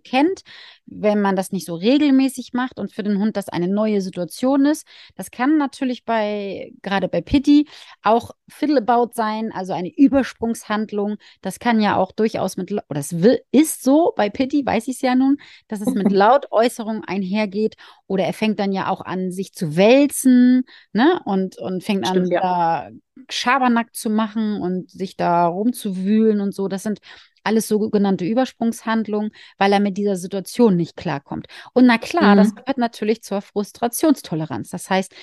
Kennt, 0.05 0.43
wenn 0.87 1.21
man 1.21 1.37
das 1.37 1.53
nicht 1.53 1.67
so 1.67 1.75
regelmäßig 1.75 2.53
macht 2.53 2.79
und 2.79 2.93
für 2.93 3.03
den 3.03 3.19
Hund 3.19 3.37
das 3.37 3.49
eine 3.49 3.69
neue 3.69 4.01
Situation 4.01 4.67
ist. 4.67 4.87
Das 5.17 5.31
kann 5.31 5.59
natürlich 5.59 6.05
bei, 6.05 6.73
gerade 6.83 7.09
bei 7.09 7.21
Pitti, 7.21 7.69
auch 8.03 8.31
Fiddleabout 8.49 9.11
sein, 9.15 9.53
also 9.53 9.73
eine 9.73 9.93
Übersprungshandlung. 9.97 11.17
Das 11.43 11.59
kann 11.59 11.81
ja 11.81 11.97
auch 11.97 12.13
durchaus 12.13 12.57
mit, 12.57 12.73
oder 12.73 13.01
es 13.01 13.13
ist 13.53 13.83
so 13.83 14.13
bei 14.17 14.31
Pitti, 14.31 14.65
weiß 14.65 14.89
ich 14.89 14.97
es 14.97 15.03
ja 15.03 15.15
nun, 15.15 15.39
dass 15.69 15.81
es 15.81 15.95
mit 15.95 16.11
Lautäußerungen 16.13 17.05
einhergeht 17.05 17.77
oder 18.07 18.25
er 18.25 18.33
fängt 18.33 18.59
dann 18.59 18.73
ja 18.73 18.89
auch 18.89 19.01
an, 19.03 19.31
sich 19.33 19.53
zu 19.53 19.77
wälzen, 19.77 20.65
ne? 20.93 21.21
Und, 21.25 21.59
und 21.59 21.85
fängt 21.85 22.05
an, 22.07 22.11
Stimmt, 22.27 22.33
ja. 22.33 22.41
da 22.41 22.91
Schabernack 23.31 23.95
zu 23.95 24.11
machen 24.11 24.61
und 24.61 24.91
sich 24.91 25.17
da 25.17 25.47
rumzuwühlen 25.47 26.41
und 26.41 26.55
so. 26.55 26.69
Das 26.69 26.83
sind 26.85 27.01
alles 27.45 27.69
sogenannte 27.69 28.25
Übersprungshandlungen, 28.25 29.31
weil 29.57 29.73
er 29.73 29.81
mit 29.81 29.97
dieser 29.97 30.17
Situation 30.17 30.77
nicht 30.77 30.97
klarkommt. 30.97 31.47
Und 31.73 31.87
na 31.87 31.99
klar, 31.99 32.37
das 32.37 32.51
Mhm. 32.51 32.57
gehört 32.57 32.79
natürlich 32.79 33.23
zur 33.23 33.41
Frustrationstoleranz. 33.43 34.69
Das 34.71 34.91
heißt, 34.91 35.15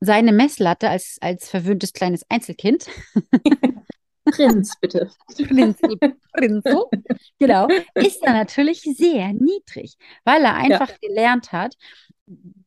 seine 0.00 0.32
Messlatte 0.32 0.88
als, 0.88 1.18
als 1.20 1.48
verwöhntes 1.48 1.92
kleines 1.92 2.24
Einzelkind, 2.28 2.86
Prinz, 4.26 4.74
bitte. 4.80 5.10
Prinzi, 5.36 5.98
Prinzo, 6.32 6.90
genau, 7.38 7.68
ist 7.94 8.22
er 8.24 8.32
natürlich 8.32 8.80
sehr 8.80 9.32
niedrig, 9.32 9.96
weil 10.24 10.42
er 10.44 10.54
einfach 10.56 10.90
gelernt 11.00 11.52
hat, 11.52 11.76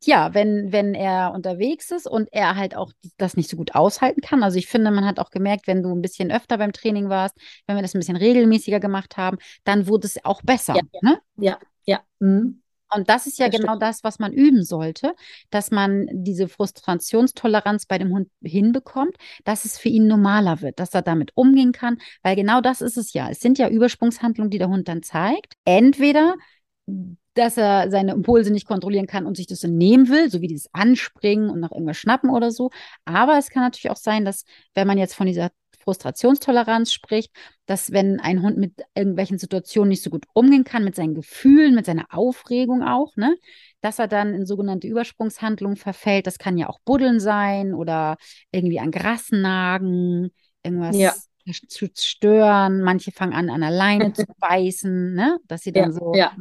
ja, 0.04 0.34
wenn, 0.34 0.72
wenn 0.72 0.96
er 0.96 1.34
unterwegs 1.34 1.92
ist 1.92 2.08
und 2.08 2.30
er 2.32 2.56
halt 2.56 2.76
auch 2.76 2.94
das 3.18 3.36
nicht 3.36 3.50
so 3.50 3.58
gut 3.58 3.76
aushalten 3.76 4.22
kann. 4.22 4.42
Also 4.42 4.58
ich 4.58 4.68
finde, 4.68 4.90
man 4.92 5.06
hat 5.06 5.20
auch 5.20 5.32
gemerkt, 5.32 5.68
wenn 5.68 5.84
du 5.84 5.94
ein 5.94 6.02
bisschen 6.02 6.32
öfter 6.32 6.58
beim 6.58 6.72
Training 6.72 7.10
warst, 7.10 7.36
wenn 7.68 7.76
wir 7.76 7.82
das 7.82 7.94
ein 7.94 8.00
bisschen 8.00 8.16
regelmäßiger 8.16 8.80
gemacht 8.80 9.18
haben, 9.18 9.38
dann 9.66 9.88
wurde 9.88 10.08
es 10.08 10.24
auch 10.24 10.42
besser. 10.42 10.76
Ja, 10.76 10.82
Ne? 11.02 11.20
Ja, 11.36 11.60
ja. 11.86 12.00
Mhm. 12.20 12.62
Und 12.94 13.10
das 13.10 13.28
ist 13.28 13.38
ja 13.40 13.48
Das 13.48 13.56
genau 13.56 13.74
stimmt. 13.74 13.84
das, 13.84 14.04
was 14.04 14.20
man 14.20 14.34
üben 14.34 14.64
sollte, 14.64 15.14
dass 15.52 15.72
man 15.72 16.08
diese 16.12 16.48
Frustrationstoleranz 16.48 17.86
bei 17.86 17.98
dem 17.98 18.12
Hund 18.12 18.30
hinbekommt, 18.42 19.16
dass 19.44 19.66
es 19.66 19.78
für 19.78 19.90
ihn 19.90 20.08
normaler 20.08 20.62
wird, 20.62 20.80
dass 20.80 20.94
er 20.94 21.02
damit 21.04 21.32
umgehen 21.36 21.72
kann, 21.72 21.98
weil 22.24 22.36
genau 22.36 22.62
das 22.62 22.82
ist 22.82 22.98
es 22.98 23.14
ja. 23.14 23.30
Es 23.30 23.40
sind 23.42 23.58
ja 23.60 23.70
Übersprungshandlungen, 23.70 24.50
die 24.50 24.58
der 24.58 24.70
Hund 24.70 24.88
dann 24.88 25.04
zeigt. 25.04 25.54
Entweder, 25.66 26.36
dass 27.36 27.58
er 27.58 27.90
seine 27.90 28.14
Impulse 28.14 28.52
nicht 28.52 28.68
kontrollieren 28.68 29.08
kann 29.08 29.26
und 29.26 29.38
sich 29.38 29.48
das 29.48 29.60
dann 29.62 29.78
nehmen 29.78 30.10
will, 30.10 30.30
so 30.30 30.42
wie 30.42 30.48
dieses 30.48 30.74
Anspringen 30.74 31.50
und 31.50 31.60
nach 31.60 31.72
irgendwas 31.72 31.98
schnappen 31.98 32.30
oder 32.32 32.52
so. 32.52 32.70
Aber 33.06 33.38
es 33.38 33.50
kann 33.50 33.64
natürlich 33.64 33.92
auch 33.92 33.96
sein, 33.98 34.26
dass, 34.26 34.44
wenn 34.74 34.88
man 34.88 34.98
jetzt 34.98 35.14
von 35.16 35.28
dieser 35.28 35.52
Frustrationstoleranz 35.80 36.92
spricht, 36.94 37.32
dass 37.66 37.92
wenn 37.92 38.20
ein 38.20 38.42
Hund 38.42 38.58
mit 38.58 38.74
irgendwelchen 38.96 39.38
Situationen 39.38 39.90
nicht 39.90 40.04
so 40.04 40.10
gut 40.10 40.26
umgehen 40.34 40.64
kann, 40.64 40.84
mit 40.84 40.96
seinen 40.96 41.16
Gefühlen, 41.16 41.76
mit 41.76 41.86
seiner 41.86 42.06
Aufregung 42.12 42.84
auch, 42.84 43.16
ne, 43.16 43.36
dass 43.82 44.00
er 44.00 44.08
dann 44.08 44.34
in 44.34 44.46
sogenannte 44.46 44.88
Übersprungshandlungen 44.88 45.78
verfällt. 45.78 46.28
Das 46.28 46.38
kann 46.40 46.58
ja 46.58 46.70
auch 46.70 46.80
Buddeln 46.86 47.20
sein 47.20 47.74
oder 47.74 48.18
irgendwie 48.52 48.80
an 48.80 48.92
Gras 48.92 49.32
nagen, 49.32 50.30
irgendwas 50.64 50.98
Ja. 50.98 51.16
zu 51.68 51.88
stören. 51.96 52.82
Manche 52.82 53.12
fangen 53.12 53.34
an, 53.34 53.50
an 53.50 53.62
der 53.62 53.72
Leine 53.72 54.14
zu 54.14 54.26
beißen, 54.40 55.14
ne, 55.14 55.40
dass 55.48 55.62
sie 55.64 55.72
dann 55.72 55.92
Ja, 55.92 55.92
so 55.92 56.20
ja. 56.20 56.32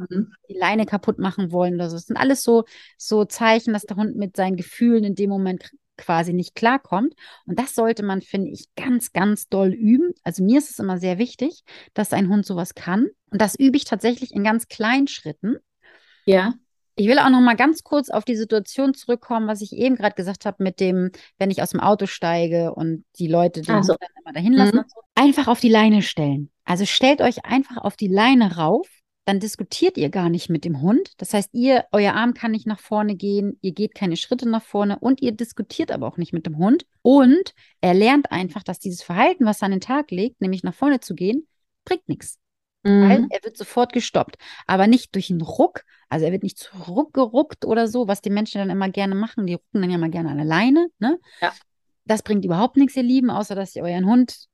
Die 0.49 0.53
Leine 0.57 0.85
kaputt 0.85 1.19
machen 1.19 1.51
wollen 1.51 1.75
oder 1.75 1.89
so. 1.89 1.95
Das 1.95 2.05
sind 2.05 2.17
alles 2.17 2.43
so, 2.43 2.65
so 2.97 3.25
Zeichen, 3.25 3.73
dass 3.73 3.83
der 3.83 3.97
Hund 3.97 4.15
mit 4.15 4.35
seinen 4.35 4.57
Gefühlen 4.57 5.03
in 5.03 5.15
dem 5.15 5.29
Moment 5.29 5.71
quasi 5.99 6.33
nicht 6.33 6.55
klarkommt. 6.55 7.13
Und 7.45 7.59
das 7.59 7.75
sollte 7.75 8.03
man, 8.03 8.21
finde 8.21 8.49
ich, 8.49 8.65
ganz, 8.75 9.13
ganz 9.13 9.47
doll 9.49 9.69
üben. 9.69 10.13
Also 10.23 10.43
mir 10.43 10.57
ist 10.57 10.71
es 10.71 10.79
immer 10.79 10.97
sehr 10.97 11.17
wichtig, 11.19 11.63
dass 11.93 12.13
ein 12.13 12.29
Hund 12.29 12.45
sowas 12.45 12.73
kann. 12.73 13.07
Und 13.29 13.41
das 13.41 13.55
übe 13.55 13.77
ich 13.77 13.85
tatsächlich 13.85 14.33
in 14.33 14.43
ganz 14.43 14.67
kleinen 14.67 15.07
Schritten. 15.07 15.57
Ja. 16.25 16.53
Ich 16.95 17.07
will 17.07 17.19
auch 17.19 17.29
noch 17.29 17.39
mal 17.39 17.55
ganz 17.55 17.83
kurz 17.83 18.09
auf 18.09 18.25
die 18.25 18.35
Situation 18.35 18.93
zurückkommen, 18.93 19.47
was 19.47 19.61
ich 19.61 19.71
eben 19.71 19.95
gerade 19.95 20.15
gesagt 20.15 20.45
habe 20.45 20.61
mit 20.63 20.81
dem, 20.81 21.11
wenn 21.37 21.49
ich 21.49 21.61
aus 21.61 21.69
dem 21.69 21.79
Auto 21.79 22.07
steige 22.07 22.73
und 22.73 23.05
die 23.17 23.27
Leute 23.27 23.61
den 23.61 23.75
Ach 23.75 23.83
so. 23.83 23.93
Hund 23.93 24.01
dann 24.01 24.23
immer 24.23 24.33
dahin 24.33 24.53
lassen 24.53 24.75
Mhm. 24.75 24.81
und 24.81 24.91
so. 24.91 25.01
Einfach 25.15 25.47
auf 25.47 25.61
die 25.61 25.69
Leine 25.69 26.01
stellen. 26.01 26.49
Also 26.65 26.85
stellt 26.85 27.21
euch 27.21 27.45
einfach 27.45 27.77
auf 27.77 27.95
die 27.95 28.09
Leine 28.09 28.57
rauf, 28.57 28.87
dann 29.29 29.39
diskutiert 29.39 29.95
ihr 29.97 30.09
gar 30.09 30.27
nicht 30.27 30.49
mit 30.49 30.65
dem 30.65 30.81
Hund. 30.81 31.13
Das 31.17 31.35
heißt, 31.35 31.51
ihr, 31.53 31.85
euer 31.91 32.13
Arm 32.13 32.33
kann 32.33 32.49
nicht 32.51 32.65
nach 32.65 32.79
vorne 32.79 33.15
gehen, 33.15 33.59
ihr 33.61 33.73
geht 33.73 33.93
keine 33.93 34.17
Schritte 34.17 34.49
nach 34.49 34.63
vorne 34.63 34.97
und 34.99 35.21
ihr 35.21 35.31
diskutiert 35.31 35.91
aber 35.91 36.07
auch 36.07 36.17
nicht 36.17 36.33
mit 36.33 36.47
dem 36.47 36.57
Hund. 36.57 36.87
Und 37.03 37.53
er 37.79 37.93
lernt 37.93 38.31
einfach, 38.31 38.63
dass 38.63 38.79
dieses 38.79 39.03
Verhalten, 39.03 39.45
was 39.45 39.61
er 39.61 39.67
an 39.67 39.71
den 39.71 39.81
Tag 39.81 40.09
legt, 40.09 40.41
nämlich 40.41 40.63
nach 40.63 40.73
vorne 40.73 40.99
zu 40.99 41.13
gehen, 41.13 41.47
bringt 41.85 42.09
nichts 42.09 42.39
weil 42.83 43.19
Mhm. 43.19 43.27
er 43.29 43.43
wird 43.43 43.57
sofort 43.57 43.91
gestoppt. 43.93 44.37
Aber 44.65 44.87
nicht 44.87 45.13
durch 45.13 45.29
einen 45.29 45.41
Ruck, 45.41 45.83
also 46.07 46.25
er 46.25 46.31
wird 46.31 46.43
nicht 46.43 46.57
zurückgeruckt 46.57 47.65
oder 47.65 47.87
so, 47.87 48.07
was 48.07 48.21
die 48.21 48.29
Menschen 48.29 48.59
dann 48.59 48.69
immer 48.69 48.89
gerne 48.89 49.15
machen. 49.15 49.45
Die 49.45 49.55
rucken 49.55 49.81
dann 49.81 49.89
ja 49.91 49.97
mal 49.97 50.09
gerne 50.09 50.29
an 50.29 50.37
der 50.37 50.45
Leine. 50.45 50.87
Ne? 50.97 51.19
Ja. 51.41 51.53
Das 52.05 52.23
bringt 52.23 52.45
überhaupt 52.45 52.77
nichts, 52.77 52.95
ihr 52.95 53.03
Lieben, 53.03 53.29
außer 53.29 53.53
dass 53.53 53.75
ihr 53.75 53.83
euren 53.83 54.05
Hund 54.05 54.47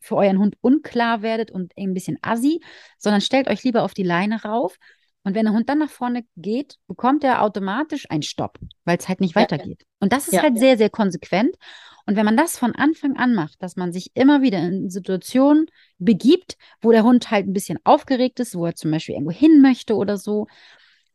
für 0.00 0.16
euren 0.16 0.38
Hund 0.38 0.56
unklar 0.60 1.22
werdet 1.22 1.50
und 1.50 1.72
ein 1.76 1.94
bisschen 1.94 2.18
assi, 2.22 2.60
sondern 2.98 3.20
stellt 3.20 3.48
euch 3.48 3.62
lieber 3.64 3.82
auf 3.82 3.94
die 3.94 4.02
Leine 4.02 4.42
rauf. 4.42 4.78
Und 5.24 5.34
wenn 5.34 5.44
der 5.44 5.52
Hund 5.54 5.68
dann 5.68 5.78
nach 5.78 5.90
vorne 5.90 6.24
geht, 6.36 6.76
bekommt 6.86 7.24
er 7.24 7.42
automatisch 7.42 8.08
einen 8.10 8.22
Stopp, 8.22 8.58
weil 8.84 8.96
es 8.98 9.08
halt 9.08 9.20
nicht 9.20 9.34
Ja. 9.34 9.42
weitergeht. 9.42 9.84
Und 10.00 10.12
das 10.12 10.26
ist 10.28 10.34
Ja, 10.34 10.42
halt 10.42 10.54
ja. 10.54 10.60
sehr, 10.60 10.78
sehr 10.78 10.90
konsequent. 10.90 11.56
Und 12.06 12.16
wenn 12.16 12.24
man 12.24 12.36
das 12.36 12.56
von 12.56 12.74
Anfang 12.74 13.16
an 13.16 13.34
macht, 13.34 13.62
dass 13.62 13.76
man 13.76 13.92
sich 13.92 14.12
immer 14.14 14.40
wieder 14.40 14.58
in 14.60 14.88
Situationen 14.88 15.66
begibt, 15.98 16.56
wo 16.80 16.90
der 16.92 17.02
Hund 17.02 17.30
halt 17.30 17.46
ein 17.46 17.52
bisschen 17.52 17.78
aufgeregt 17.84 18.40
ist, 18.40 18.54
wo 18.54 18.64
er 18.64 18.74
zum 18.74 18.90
Beispiel 18.90 19.14
irgendwo 19.16 19.32
hin 19.32 19.60
möchte 19.60 19.94
oder 19.96 20.16
so, 20.16 20.46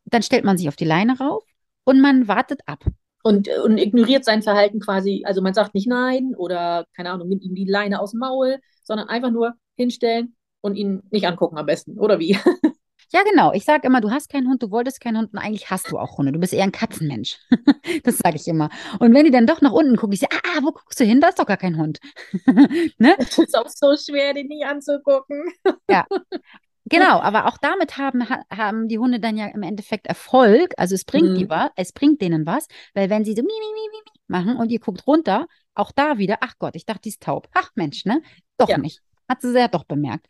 dann 0.06 0.22
stellt 0.22 0.44
man 0.44 0.58
sich 0.58 0.68
auf 0.68 0.76
die 0.76 0.86
Leine 0.86 1.18
rauf 1.18 1.44
und 1.86 2.00
man 2.02 2.28
wartet 2.28 2.62
ab. 2.68 2.84
Und, 3.26 3.48
und 3.64 3.78
ignoriert 3.78 4.26
sein 4.26 4.42
Verhalten 4.42 4.82
quasi. 4.82 5.24
Also 5.26 5.42
man 5.42 5.54
sagt 5.54 5.74
nicht 5.74 5.88
nein 5.88 6.34
oder, 6.36 6.86
keine 6.96 7.12
Ahnung, 7.12 7.30
nimmt 7.30 7.44
ihm 7.44 7.56
die 7.56 7.66
Leine 7.66 8.02
aus 8.02 8.12
dem 8.12 8.20
Maul, 8.20 8.60
sondern 8.84 9.08
einfach 9.08 9.32
nur 9.32 9.54
hinstellen 9.78 10.36
und 10.60 10.76
ihn 10.76 11.04
nicht 11.10 11.26
angucken 11.26 11.58
am 11.58 11.66
besten. 11.66 11.98
Oder 12.00 12.20
wie? 12.20 12.38
Ja, 13.14 13.22
genau. 13.22 13.54
Ich 13.54 13.64
sage 13.64 13.86
immer, 13.86 14.02
du 14.02 14.10
hast 14.10 14.28
keinen 14.28 14.50
Hund, 14.50 14.64
du 14.64 14.72
wolltest 14.72 15.00
keinen 15.00 15.20
Hund 15.20 15.34
und 15.34 15.38
eigentlich 15.38 15.70
hast 15.70 15.92
du 15.92 16.00
auch 16.00 16.18
Hunde. 16.18 16.32
Du 16.32 16.40
bist 16.40 16.52
eher 16.52 16.64
ein 16.64 16.72
Katzenmensch. 16.72 17.38
das 18.04 18.18
sage 18.18 18.38
ich 18.38 18.48
immer. 18.48 18.70
Und 18.98 19.14
wenn 19.14 19.24
die 19.24 19.30
dann 19.30 19.46
doch 19.46 19.62
nach 19.62 19.72
unten 19.72 19.98
gucken, 19.98 20.14
ich 20.14 20.22
sage, 20.22 20.36
ah, 20.36 20.62
wo 20.64 20.72
guckst 20.72 21.00
du 21.00 21.04
hin? 21.04 21.22
Da 21.22 21.28
ist 21.28 21.38
doch 21.38 21.46
gar 21.46 21.58
kein 21.58 21.78
Hund. 21.78 22.00
ne? 22.98 23.16
Das 23.20 23.38
ist 23.38 23.56
auch 23.56 23.70
so 23.70 23.96
schwer, 23.96 24.34
den 24.34 24.48
nicht 24.48 24.66
anzugucken. 24.66 25.44
ja. 25.88 26.08
Genau, 26.86 27.20
aber 27.22 27.48
auch 27.48 27.58
damit 27.58 27.98
haben, 27.98 28.28
haben 28.28 28.88
die 28.88 29.00
Hunde 29.00 29.20
dann 29.20 29.38
ja 29.38 29.48
im 29.48 29.64
Endeffekt 29.64 30.08
Erfolg. 30.08 30.74
Also 30.78 30.96
es 30.96 31.06
bringt 31.06 31.32
mhm. 31.32 31.36
die 31.36 31.50
was, 31.50 31.70
es 31.76 31.94
bringt 31.94 32.22
denen 32.22 32.46
was, 32.46 32.68
weil 32.94 33.10
wenn 33.10 33.24
sie 33.24 33.34
so 33.34 33.42
mi, 33.42 33.48
mi, 33.48 33.74
mi, 33.74 33.90
mi 33.92 34.20
machen 34.28 34.58
und 34.58 34.72
ihr 34.72 34.80
guckt 34.80 35.08
runter, 35.08 35.48
auch 35.76 35.92
da 35.92 36.18
wieder, 36.18 36.38
ach 36.42 36.56
Gott, 36.60 36.76
ich 36.76 36.86
dachte, 36.86 37.02
die 37.04 37.10
ist 37.10 37.22
taub. 37.22 37.48
Ach 37.54 37.72
Mensch, 37.76 38.06
ne? 38.06 38.22
Doch 38.58 38.70
ja. 38.70 38.78
nicht 38.78 39.02
hat 39.30 39.42
sie 39.42 39.58
ja 39.58 39.68
doch 39.68 39.86
bemerkt. 39.86 40.28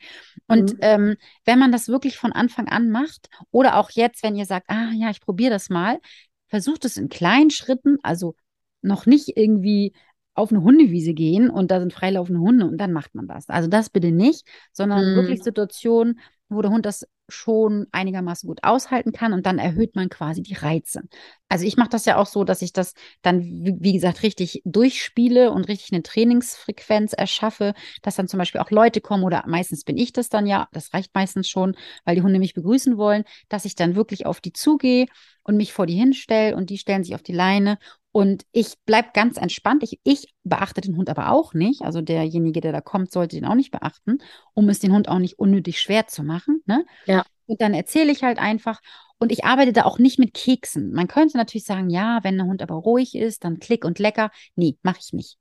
Und 0.47 0.73
mhm. 0.73 0.79
ähm, 0.81 1.15
wenn 1.45 1.59
man 1.59 1.71
das 1.71 1.87
wirklich 1.87 2.17
von 2.17 2.31
Anfang 2.31 2.67
an 2.67 2.89
macht 2.89 3.27
oder 3.51 3.77
auch 3.77 3.89
jetzt, 3.91 4.23
wenn 4.23 4.35
ihr 4.35 4.45
sagt, 4.45 4.69
ah 4.69 4.91
ja, 4.93 5.09
ich 5.09 5.21
probiere 5.21 5.51
das 5.51 5.69
mal, 5.69 5.99
versucht 6.47 6.85
es 6.85 6.97
in 6.97 7.09
kleinen 7.09 7.49
Schritten, 7.49 7.97
also 8.03 8.35
noch 8.81 9.05
nicht 9.05 9.35
irgendwie 9.35 9.93
auf 10.35 10.51
eine 10.51 10.63
Hundewiese 10.63 11.13
gehen 11.13 11.49
und 11.49 11.69
da 11.69 11.79
sind 11.79 11.93
freilaufende 11.93 12.41
Hunde 12.41 12.65
und 12.65 12.77
dann 12.77 12.91
macht 12.91 13.13
man 13.13 13.27
das. 13.27 13.49
Also 13.49 13.67
das 13.67 13.89
bitte 13.89 14.11
nicht, 14.11 14.47
sondern 14.71 15.11
mhm. 15.11 15.15
wirklich 15.15 15.43
Situationen, 15.43 16.19
wo 16.55 16.61
der 16.61 16.71
Hund 16.71 16.85
das 16.85 17.07
schon 17.29 17.87
einigermaßen 17.91 18.47
gut 18.47 18.63
aushalten 18.63 19.11
kann 19.11 19.33
und 19.33 19.45
dann 19.45 19.57
erhöht 19.57 19.95
man 19.95 20.09
quasi 20.09 20.41
die 20.43 20.55
Reize. 20.55 21.01
Also 21.49 21.65
ich 21.65 21.77
mache 21.77 21.89
das 21.89 22.05
ja 22.05 22.17
auch 22.17 22.25
so, 22.25 22.43
dass 22.43 22.61
ich 22.61 22.73
das 22.73 22.93
dann, 23.21 23.41
wie 23.79 23.93
gesagt, 23.93 24.23
richtig 24.23 24.61
durchspiele 24.65 25.51
und 25.51 25.67
richtig 25.67 25.93
eine 25.93 26.03
Trainingsfrequenz 26.03 27.13
erschaffe, 27.13 27.73
dass 28.01 28.15
dann 28.15 28.27
zum 28.27 28.39
Beispiel 28.39 28.61
auch 28.61 28.71
Leute 28.71 29.01
kommen 29.01 29.23
oder 29.23 29.43
meistens 29.47 29.83
bin 29.83 29.97
ich 29.97 30.13
das 30.13 30.29
dann 30.29 30.45
ja, 30.45 30.67
das 30.73 30.93
reicht 30.93 31.15
meistens 31.15 31.47
schon, 31.47 31.75
weil 32.05 32.15
die 32.15 32.21
Hunde 32.21 32.39
mich 32.39 32.53
begrüßen 32.53 32.97
wollen, 32.97 33.23
dass 33.49 33.65
ich 33.65 33.75
dann 33.75 33.95
wirklich 33.95 34.25
auf 34.25 34.41
die 34.41 34.53
zugehe 34.53 35.05
und 35.43 35.57
mich 35.57 35.73
vor 35.73 35.85
die 35.85 35.95
hinstelle 35.95 36.55
und 36.55 36.69
die 36.69 36.77
stellen 36.77 37.03
sich 37.03 37.15
auf 37.15 37.23
die 37.23 37.33
Leine 37.33 37.77
und 38.13 38.45
ich 38.51 38.75
bleibe 38.85 39.09
ganz 39.13 39.37
entspannt. 39.37 39.81
Ich, 39.81 39.99
ich 40.03 40.35
beachte 40.43 40.81
den 40.81 40.95
Hund 40.97 41.09
aber 41.09 41.31
auch 41.31 41.55
nicht. 41.55 41.81
Also 41.81 41.99
derjenige, 41.99 42.61
der 42.61 42.71
da 42.71 42.79
kommt, 42.79 43.11
sollte 43.11 43.35
den 43.35 43.45
auch 43.45 43.55
nicht 43.55 43.71
beachten, 43.71 44.19
um 44.53 44.69
es 44.69 44.77
den 44.77 44.93
Hund 44.93 45.09
auch 45.09 45.17
nicht 45.17 45.39
unnötig 45.39 45.81
schwer 45.81 46.05
zu 46.05 46.21
machen. 46.23 46.61
Ne? 46.67 46.85
Ja. 47.07 47.25
Und 47.47 47.59
dann 47.59 47.73
erzähle 47.73 48.11
ich 48.11 48.23
halt 48.23 48.37
einfach. 48.37 48.81
Und 49.17 49.31
ich 49.31 49.45
arbeite 49.45 49.73
da 49.73 49.85
auch 49.85 49.97
nicht 49.97 50.19
mit 50.19 50.35
Keksen. 50.35 50.91
Man 50.91 51.07
könnte 51.07 51.37
natürlich 51.37 51.65
sagen, 51.65 51.89
ja, 51.89 52.19
wenn 52.23 52.37
der 52.37 52.45
Hund 52.45 52.61
aber 52.61 52.75
ruhig 52.75 53.15
ist, 53.15 53.43
dann 53.43 53.57
klick 53.57 53.83
und 53.83 53.97
lecker. 53.97 54.29
Nee, 54.55 54.77
mache 54.83 54.99
ich 55.01 55.11
nicht. 55.11 55.39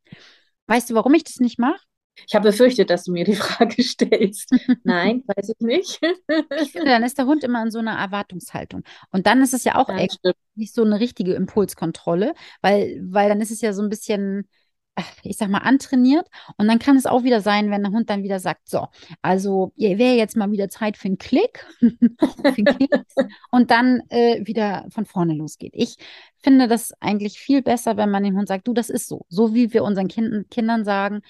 Weißt 0.67 0.89
du, 0.89 0.95
warum 0.95 1.13
ich 1.13 1.25
das 1.25 1.41
nicht 1.41 1.59
mache? 1.59 1.79
Ich 2.27 2.35
habe 2.35 2.51
befürchtet, 2.51 2.91
dass 2.91 3.05
du 3.05 3.13
mir 3.13 3.25
die 3.25 3.35
Frage 3.37 3.83
stellst. 3.83 4.55
Nein, 4.85 5.23
weiß 5.27 5.51
ich 5.51 5.61
nicht. 5.61 6.01
ich 6.61 6.73
finde, 6.73 6.91
dann 6.91 7.03
ist 7.03 7.19
der 7.19 7.27
Hund 7.27 7.45
immer 7.45 7.63
in 7.63 7.71
so 7.71 7.79
einer 7.79 7.99
Erwartungshaltung. 7.99 8.83
Und 9.11 9.27
dann 9.27 9.43
ist 9.43 9.55
es 9.55 9.65
ja 9.65 9.77
auch 9.77 9.89
ja, 9.89 9.99
echt 9.99 10.21
nicht 10.55 10.75
so 10.75 10.83
eine 10.83 11.01
richtige 11.01 11.35
Impulskontrolle, 11.35 12.35
weil, 12.61 13.01
weil 13.05 13.29
dann 13.29 13.41
ist 13.41 13.51
es 13.51 13.61
ja 13.61 13.73
so 13.73 13.83
ein 13.83 13.89
bisschen, 13.89 14.49
ich 15.23 15.39
sag 15.39 15.49
mal, 15.49 15.59
antrainiert. 15.59 16.29
Und 16.59 16.69
dann 16.69 16.79
kann 16.79 16.97
es 16.97 17.07
auch 17.07 17.25
wieder 17.25 17.41
sein, 17.41 17.71
wenn 17.71 17.83
der 17.83 17.93
Hund 17.93 18.11
dann 18.11 18.23
wieder 18.23 18.39
sagt, 18.39 18.69
so, 18.69 18.89
also 19.23 19.73
wäre 19.77 20.17
jetzt 20.17 20.37
mal 20.37 20.51
wieder 20.51 20.69
Zeit 20.69 20.97
für 20.99 21.07
einen 21.07 21.19
Klick, 21.19 21.67
für 21.81 21.93
einen 22.45 22.65
Klick 22.65 22.91
und 23.51 23.71
dann 23.71 24.03
äh, 24.11 24.47
wieder 24.47 24.87
von 24.91 25.07
vorne 25.07 25.35
losgeht. 25.35 25.73
Ich 25.75 25.97
finde 26.43 26.69
das 26.69 26.93
eigentlich 27.01 27.39
viel 27.39 27.63
besser, 27.63 27.97
wenn 27.97 28.11
man 28.11 28.23
dem 28.23 28.37
Hund 28.37 28.49
sagt, 28.49 28.69
du, 28.69 28.75
das 28.75 28.91
ist 28.91 29.09
so. 29.09 29.25
So 29.29 29.55
wie 29.55 29.73
wir 29.73 29.83
unseren 29.85 30.09
kind 30.09 30.51
Kindern 30.51 30.85
sagen, 30.85 31.23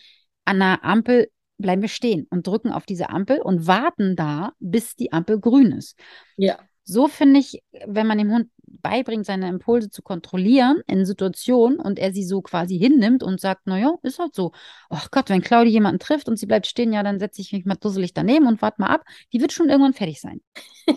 an 0.45 0.61
einer 0.61 0.85
Ampel 0.85 1.29
bleiben 1.59 1.83
wir 1.83 1.89
stehen 1.89 2.27
und 2.31 2.47
drücken 2.47 2.73
auf 2.73 2.85
diese 2.87 3.11
Ampel 3.11 3.41
und 3.41 3.67
warten 3.67 4.17
da, 4.17 4.53
bis 4.59 4.97
die 4.97 5.13
Ampel 5.13 5.41
grün 5.41 5.73
ist. 5.73 5.99
Ja. 6.37 6.59
So 6.85 7.07
finde 7.07 7.39
ich, 7.39 7.63
wenn 7.87 8.09
man 8.09 8.19
dem 8.19 8.33
Hund 8.33 8.51
beibringt, 8.67 9.27
seine 9.27 9.49
Impulse 9.49 9.91
zu 9.91 10.03
kontrollieren 10.03 10.83
in 10.87 11.07
Situationen 11.07 11.79
und 11.79 11.99
er 11.99 12.13
sie 12.13 12.25
so 12.25 12.43
quasi 12.43 12.79
hinnimmt 12.79 13.23
und 13.23 13.41
sagt, 13.41 13.67
naja, 13.67 13.95
ist 14.03 14.19
halt 14.19 14.35
so. 14.35 14.53
Ach 14.91 15.11
Gott, 15.11 15.31
wenn 15.31 15.43
Claudia 15.43 15.73
jemanden 15.73 16.01
trifft 16.01 16.29
und 16.29 16.39
sie 16.39 16.47
bleibt 16.47 16.67
stehen, 16.67 16.93
ja, 16.93 17.03
dann 17.03 17.21
setze 17.21 17.41
ich 17.41 17.53
mich 17.53 17.65
mal 17.65 17.77
dusselig 17.77 18.15
daneben 18.15 18.47
und 18.47 18.61
warte 18.63 18.81
mal 18.81 18.89
ab. 18.89 19.05
Die 19.33 19.41
wird 19.41 19.53
schon 19.53 19.69
irgendwann 19.69 19.93
fertig 19.93 20.21
sein. 20.21 20.41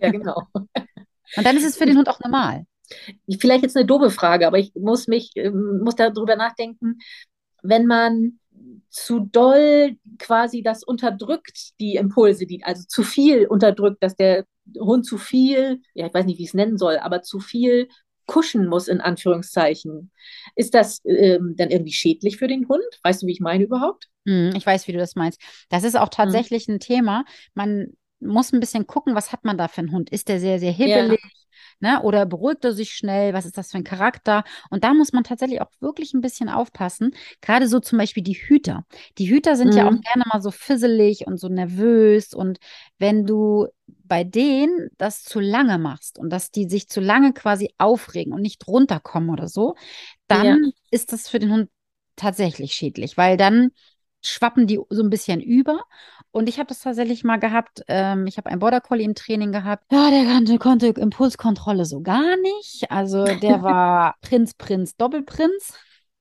ja, 0.00 0.10
genau. 0.10 0.42
und 0.54 1.44
dann 1.44 1.56
ist 1.56 1.64
es 1.64 1.76
für 1.76 1.86
den 1.86 1.96
Hund 1.96 2.08
auch 2.08 2.20
normal. 2.20 2.66
Vielleicht 3.38 3.62
jetzt 3.62 3.76
eine 3.76 3.86
doofe 3.86 4.10
Frage, 4.10 4.46
aber 4.46 4.58
ich 4.58 4.72
muss 4.74 5.06
mich, 5.06 5.30
ähm, 5.36 5.80
muss 5.82 5.94
darüber 5.94 6.36
nachdenken, 6.36 6.98
wenn 7.62 7.86
man 7.86 8.40
zu 8.94 9.18
doll 9.18 9.96
quasi 10.20 10.62
das 10.62 10.84
unterdrückt, 10.84 11.72
die 11.80 11.96
Impulse, 11.96 12.46
die, 12.46 12.62
also 12.62 12.84
zu 12.86 13.02
viel 13.02 13.46
unterdrückt, 13.46 14.00
dass 14.00 14.14
der 14.14 14.44
Hund 14.78 15.04
zu 15.04 15.18
viel, 15.18 15.82
ja, 15.94 16.06
ich 16.06 16.14
weiß 16.14 16.24
nicht, 16.26 16.38
wie 16.38 16.44
ich 16.44 16.50
es 16.50 16.54
nennen 16.54 16.78
soll, 16.78 16.98
aber 16.98 17.20
zu 17.22 17.40
viel 17.40 17.88
kuschen 18.26 18.68
muss, 18.68 18.86
in 18.86 19.00
Anführungszeichen. 19.00 20.12
Ist 20.54 20.74
das 20.74 21.00
ähm, 21.04 21.54
dann 21.56 21.70
irgendwie 21.70 21.92
schädlich 21.92 22.36
für 22.36 22.46
den 22.46 22.68
Hund? 22.68 22.84
Weißt 23.02 23.22
du, 23.22 23.26
wie 23.26 23.32
ich 23.32 23.40
meine 23.40 23.64
überhaupt? 23.64 24.08
Hm, 24.26 24.52
ich 24.54 24.64
weiß, 24.64 24.86
wie 24.86 24.92
du 24.92 24.98
das 24.98 25.16
meinst. 25.16 25.40
Das 25.70 25.82
ist 25.82 25.96
auch 25.96 26.06
hm. 26.06 26.12
tatsächlich 26.12 26.68
mhm. 26.68 26.74
ein 26.74 26.80
Thema. 26.80 27.24
Man 27.54 27.94
muss 28.24 28.52
ein 28.52 28.60
bisschen 28.60 28.86
gucken, 28.86 29.14
was 29.14 29.32
hat 29.32 29.44
man 29.44 29.58
da 29.58 29.68
für 29.68 29.80
einen 29.80 29.92
Hund? 29.92 30.10
Ist 30.10 30.28
der 30.28 30.40
sehr, 30.40 30.58
sehr 30.58 30.72
hibbelig? 30.72 31.20
Ja. 31.22 31.30
Ne? 31.80 32.02
Oder 32.02 32.24
beruhigt 32.26 32.64
er 32.64 32.72
sich 32.72 32.92
schnell? 32.92 33.34
Was 33.34 33.46
ist 33.46 33.58
das 33.58 33.70
für 33.70 33.78
ein 33.78 33.84
Charakter? 33.84 34.44
Und 34.70 34.84
da 34.84 34.94
muss 34.94 35.12
man 35.12 35.24
tatsächlich 35.24 35.60
auch 35.60 35.70
wirklich 35.80 36.14
ein 36.14 36.20
bisschen 36.20 36.48
aufpassen. 36.48 37.14
Gerade 37.40 37.68
so 37.68 37.80
zum 37.80 37.98
Beispiel 37.98 38.22
die 38.22 38.34
Hüter. 38.34 38.84
Die 39.18 39.28
Hüter 39.28 39.56
sind 39.56 39.72
mhm. 39.72 39.76
ja 39.76 39.86
auch 39.86 39.92
mhm. 39.92 40.00
gerne 40.00 40.24
mal 40.32 40.40
so 40.40 40.50
fisselig 40.50 41.26
und 41.26 41.38
so 41.38 41.48
nervös. 41.48 42.32
Und 42.32 42.58
wenn 42.98 43.26
du 43.26 43.66
bei 43.86 44.24
denen 44.24 44.88
das 44.98 45.24
zu 45.24 45.40
lange 45.40 45.78
machst 45.78 46.18
und 46.18 46.30
dass 46.30 46.50
die 46.50 46.68
sich 46.68 46.88
zu 46.88 47.00
lange 47.00 47.32
quasi 47.32 47.70
aufregen 47.78 48.32
und 48.32 48.42
nicht 48.42 48.66
runterkommen 48.66 49.30
oder 49.30 49.48
so, 49.48 49.74
dann 50.26 50.46
ja. 50.46 50.56
ist 50.90 51.12
das 51.12 51.28
für 51.28 51.38
den 51.38 51.52
Hund 51.52 51.70
tatsächlich 52.16 52.72
schädlich, 52.72 53.16
weil 53.16 53.36
dann 53.36 53.70
schwappen 54.26 54.66
die 54.66 54.80
so 54.90 55.02
ein 55.02 55.10
bisschen 55.10 55.40
über. 55.40 55.80
Und 56.30 56.48
ich 56.48 56.58
habe 56.58 56.66
das 56.66 56.80
tatsächlich 56.80 57.22
mal 57.22 57.38
gehabt. 57.38 57.82
Ähm, 57.88 58.26
ich 58.26 58.38
habe 58.38 58.50
einen 58.50 58.58
Border 58.58 58.80
Collie 58.80 59.04
im 59.04 59.14
Training 59.14 59.52
gehabt. 59.52 59.84
Ja, 59.92 60.10
der 60.10 60.24
konnte, 60.24 60.58
konnte 60.58 60.86
Impulskontrolle 60.88 61.84
so 61.84 62.00
gar 62.00 62.36
nicht. 62.36 62.90
Also 62.90 63.24
der 63.24 63.62
war 63.62 64.16
Prinz, 64.20 64.54
Prinz, 64.54 64.96
Doppelprinz. 64.96 65.74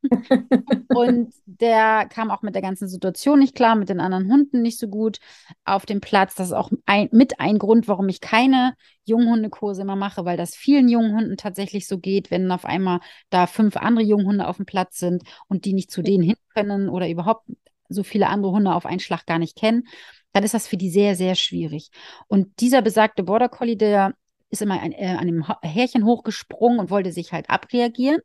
und 0.89 1.33
der 1.45 2.07
kam 2.09 2.29
auch 2.29 2.41
mit 2.41 2.55
der 2.55 2.61
ganzen 2.61 2.87
Situation 2.87 3.39
nicht 3.39 3.55
klar, 3.55 3.75
mit 3.75 3.89
den 3.89 3.99
anderen 3.99 4.29
Hunden 4.29 4.61
nicht 4.61 4.77
so 4.77 4.87
gut 4.87 5.19
auf 5.63 5.85
dem 5.85 6.01
Platz. 6.01 6.35
Das 6.35 6.47
ist 6.47 6.53
auch 6.53 6.71
ein, 6.85 7.09
mit 7.11 7.39
ein 7.39 7.57
Grund, 7.57 7.87
warum 7.87 8.09
ich 8.09 8.21
keine 8.21 8.75
Junghundekurse 9.05 9.81
immer 9.81 9.95
mache, 9.95 10.25
weil 10.25 10.37
das 10.37 10.55
vielen 10.55 10.89
jungen 10.89 11.15
Hunden 11.15 11.37
tatsächlich 11.37 11.87
so 11.87 11.99
geht, 11.99 12.31
wenn 12.31 12.51
auf 12.51 12.65
einmal 12.65 12.99
da 13.29 13.47
fünf 13.47 13.77
andere 13.77 14.05
Junghunde 14.05 14.47
auf 14.47 14.57
dem 14.57 14.65
Platz 14.65 14.99
sind 14.99 15.23
und 15.47 15.65
die 15.65 15.73
nicht 15.73 15.91
zu 15.91 16.01
denen 16.01 16.23
hin 16.23 16.35
können 16.53 16.89
oder 16.89 17.09
überhaupt 17.09 17.47
so 17.93 18.03
viele 18.03 18.27
andere 18.27 18.51
Hunde 18.51 18.73
auf 18.73 18.85
einen 18.85 18.99
Schlag 18.99 19.25
gar 19.25 19.39
nicht 19.39 19.57
kennen, 19.57 19.87
dann 20.33 20.43
ist 20.43 20.53
das 20.53 20.67
für 20.67 20.77
die 20.77 20.89
sehr, 20.89 21.15
sehr 21.15 21.35
schwierig. 21.35 21.89
Und 22.27 22.59
dieser 22.59 22.81
besagte 22.81 23.23
Border 23.23 23.49
Collie, 23.49 23.77
der 23.77 24.13
ist 24.49 24.61
immer 24.61 24.79
ein, 24.79 24.91
äh, 24.91 25.15
an 25.19 25.27
dem 25.27 25.45
Härchen 25.61 26.05
hochgesprungen 26.05 26.79
und 26.79 26.89
wollte 26.89 27.11
sich 27.11 27.33
halt 27.33 27.49
abreagieren. 27.49 28.19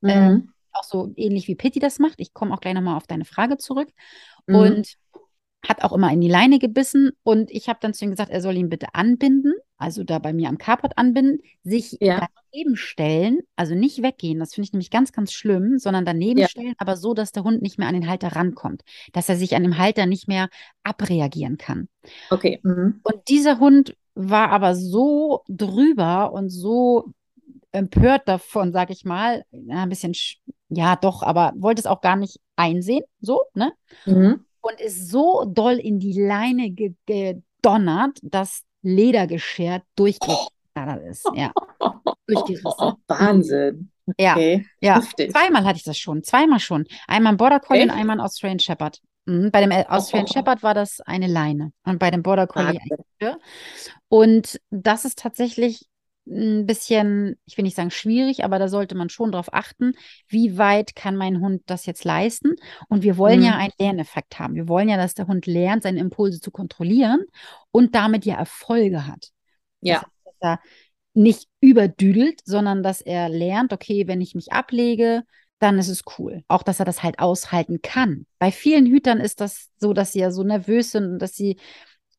Mhm. 0.00 0.10
Ähm, 0.10 0.52
auch 0.72 0.84
so 0.84 1.12
ähnlich 1.16 1.48
wie 1.48 1.54
Pitti 1.54 1.78
das 1.78 1.98
macht. 1.98 2.20
Ich 2.20 2.34
komme 2.34 2.54
auch 2.54 2.60
gleich 2.60 2.74
nochmal 2.74 2.96
auf 2.96 3.06
deine 3.06 3.24
Frage 3.24 3.56
zurück. 3.56 3.88
Mhm. 4.46 4.54
Und 4.54 4.94
hat 5.68 5.82
auch 5.82 5.92
immer 5.92 6.12
in 6.12 6.20
die 6.20 6.28
Leine 6.28 6.58
gebissen 6.58 7.10
und 7.22 7.50
ich 7.50 7.68
habe 7.68 7.78
dann 7.80 7.94
zu 7.94 8.04
ihm 8.04 8.10
gesagt, 8.10 8.30
er 8.30 8.40
soll 8.40 8.56
ihn 8.56 8.68
bitte 8.68 8.94
anbinden, 8.94 9.52
also 9.78 10.04
da 10.04 10.18
bei 10.18 10.32
mir 10.32 10.48
am 10.48 10.58
Carport 10.58 10.96
anbinden, 10.96 11.40
sich 11.62 11.96
ja. 12.00 12.28
daneben 12.52 12.76
stellen, 12.76 13.40
also 13.56 13.74
nicht 13.74 14.02
weggehen, 14.02 14.38
das 14.38 14.54
finde 14.54 14.66
ich 14.66 14.72
nämlich 14.72 14.90
ganz, 14.90 15.12
ganz 15.12 15.32
schlimm, 15.32 15.78
sondern 15.78 16.04
daneben 16.04 16.40
ja. 16.40 16.48
stellen, 16.48 16.74
aber 16.78 16.96
so, 16.96 17.14
dass 17.14 17.32
der 17.32 17.44
Hund 17.44 17.62
nicht 17.62 17.78
mehr 17.78 17.88
an 17.88 17.94
den 17.94 18.08
Halter 18.08 18.28
rankommt, 18.28 18.82
dass 19.12 19.28
er 19.28 19.36
sich 19.36 19.54
an 19.56 19.62
dem 19.62 19.78
Halter 19.78 20.06
nicht 20.06 20.28
mehr 20.28 20.48
abreagieren 20.82 21.58
kann. 21.58 21.88
Okay. 22.30 22.60
Mhm. 22.62 23.00
Und 23.02 23.28
dieser 23.28 23.58
Hund 23.58 23.96
war 24.14 24.50
aber 24.50 24.74
so 24.74 25.42
drüber 25.48 26.32
und 26.32 26.48
so 26.48 27.12
empört 27.72 28.28
davon, 28.28 28.72
sag 28.72 28.90
ich 28.90 29.04
mal, 29.04 29.44
ein 29.68 29.88
bisschen, 29.88 30.14
ja 30.68 30.96
doch, 30.96 31.22
aber 31.22 31.52
wollte 31.56 31.80
es 31.80 31.86
auch 31.86 32.00
gar 32.00 32.16
nicht 32.16 32.40
einsehen, 32.54 33.04
so, 33.20 33.42
ne? 33.54 33.72
Mhm 34.06 34.45
und 34.66 34.80
ist 34.80 35.10
so 35.10 35.44
doll 35.44 35.74
in 35.74 35.98
die 35.98 36.12
Leine 36.12 36.70
gedonnert, 36.70 38.18
dass 38.22 38.62
Ledergeschirr 38.82 39.82
durchgeknattert 39.96 41.02
ist. 41.08 41.28
Ja. 41.34 41.52
Durchgerissen. 42.26 42.94
Wahnsinn. 43.08 43.90
Okay. 44.06 44.66
Ja, 44.80 45.00
ja. 45.00 45.30
zweimal 45.30 45.64
hatte 45.64 45.78
ich 45.78 45.84
das 45.84 45.98
schon. 45.98 46.22
Zweimal 46.22 46.60
schon. 46.60 46.86
Einmal 47.08 47.32
ein 47.32 47.36
Border 47.36 47.58
Collie 47.60 47.82
okay. 47.82 47.90
und 47.90 47.98
einmal 47.98 48.16
ein 48.16 48.20
Australian 48.20 48.60
Shepherd. 48.60 49.00
Mhm. 49.24 49.50
Bei 49.50 49.60
dem 49.60 49.72
Australian 49.72 50.28
oh. 50.30 50.32
Shepherd 50.32 50.62
war 50.62 50.74
das 50.74 51.00
eine 51.00 51.26
Leine 51.26 51.72
und 51.84 51.98
bei 51.98 52.10
dem 52.10 52.22
Border 52.22 52.46
Collie 52.46 52.78
eine 53.20 53.38
Und 54.08 54.60
das 54.70 55.04
ist 55.04 55.18
tatsächlich 55.18 55.86
ein 56.26 56.66
bisschen, 56.66 57.36
ich 57.46 57.56
will 57.56 57.62
nicht 57.62 57.76
sagen 57.76 57.90
schwierig, 57.90 58.44
aber 58.44 58.58
da 58.58 58.68
sollte 58.68 58.94
man 58.94 59.08
schon 59.08 59.32
darauf 59.32 59.52
achten, 59.54 59.92
wie 60.28 60.58
weit 60.58 60.96
kann 60.96 61.16
mein 61.16 61.40
Hund 61.40 61.62
das 61.66 61.86
jetzt 61.86 62.04
leisten. 62.04 62.56
Und 62.88 63.02
wir 63.02 63.16
wollen 63.16 63.40
mhm. 63.40 63.46
ja 63.46 63.56
einen 63.56 63.72
Lerneffekt 63.78 64.38
haben. 64.38 64.54
Wir 64.54 64.68
wollen 64.68 64.88
ja, 64.88 64.96
dass 64.96 65.14
der 65.14 65.28
Hund 65.28 65.46
lernt, 65.46 65.84
seine 65.84 66.00
Impulse 66.00 66.40
zu 66.40 66.50
kontrollieren 66.50 67.24
und 67.70 67.94
damit 67.94 68.24
ja 68.24 68.36
Erfolge 68.36 69.06
hat. 69.06 69.30
Ja. 69.80 69.94
Das 69.94 70.02
heißt, 70.02 70.12
dass 70.24 70.34
er 70.40 70.60
nicht 71.14 71.48
überdüdelt, 71.60 72.40
sondern 72.44 72.82
dass 72.82 73.00
er 73.00 73.28
lernt, 73.28 73.72
okay, 73.72 74.06
wenn 74.06 74.20
ich 74.20 74.34
mich 74.34 74.52
ablege, 74.52 75.22
dann 75.58 75.78
ist 75.78 75.88
es 75.88 76.02
cool. 76.18 76.42
Auch, 76.48 76.62
dass 76.62 76.80
er 76.80 76.84
das 76.84 77.02
halt 77.02 77.18
aushalten 77.18 77.80
kann. 77.82 78.26
Bei 78.38 78.52
vielen 78.52 78.86
Hütern 78.86 79.20
ist 79.20 79.40
das 79.40 79.70
so, 79.78 79.92
dass 79.94 80.12
sie 80.12 80.20
ja 80.20 80.30
so 80.30 80.42
nervös 80.42 80.90
sind 80.90 81.04
und 81.04 81.18
dass 81.18 81.34
sie, 81.34 81.56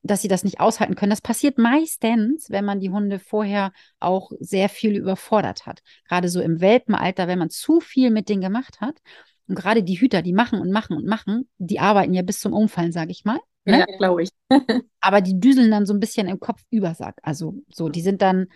dass 0.08 0.22
sie 0.22 0.28
das 0.28 0.44
nicht 0.44 0.60
aushalten 0.60 0.96
können. 0.96 1.10
Das 1.10 1.22
passiert 1.22 1.58
meistens, 1.58 2.50
wenn 2.50 2.66
man 2.66 2.80
die 2.80 2.90
Hunde 2.90 3.20
vorher 3.20 3.72
auch 4.00 4.32
sehr 4.40 4.70
viel 4.70 4.96
überfordert 4.96 5.66
hat. 5.66 5.82
Gerade 6.08 6.30
so 6.30 6.42
im 6.42 6.62
Welpenalter, 6.62 7.28
wenn 7.28 7.40
man 7.40 7.50
zu 7.50 7.80
viel 7.80 8.10
mit 8.10 8.30
denen 8.30 8.42
gemacht 8.42 8.82
hat. 8.82 9.00
Und 9.48 9.56
gerade 9.56 9.84
die 9.84 10.00
Hüter, 10.00 10.22
die 10.22 10.34
machen 10.34 10.60
und 10.60 10.72
machen 10.72 10.98
und 10.98 11.06
machen, 11.06 11.48
die 11.58 11.80
arbeiten 11.80 12.14
ja 12.14 12.22
bis 12.22 12.40
zum 12.40 12.54
Umfallen, 12.54 12.92
sage 12.92 13.12
ich 13.12 13.24
mal. 13.24 13.40
Ne? 13.66 13.80
Ja, 13.80 13.98
glaube 13.98 14.24
ich. 14.24 14.30
Aber 15.00 15.22
die 15.22 15.40
düseln 15.40 15.72
dann 15.72 15.86
so 15.86 15.94
ein 15.94 16.00
bisschen 16.00 16.28
im 16.28 16.40
Kopf 16.40 16.62
über, 16.70 16.96
Also 17.22 17.56
so, 17.70 17.90
die 17.90 18.02
sind 18.02 18.22
dann 18.22 18.48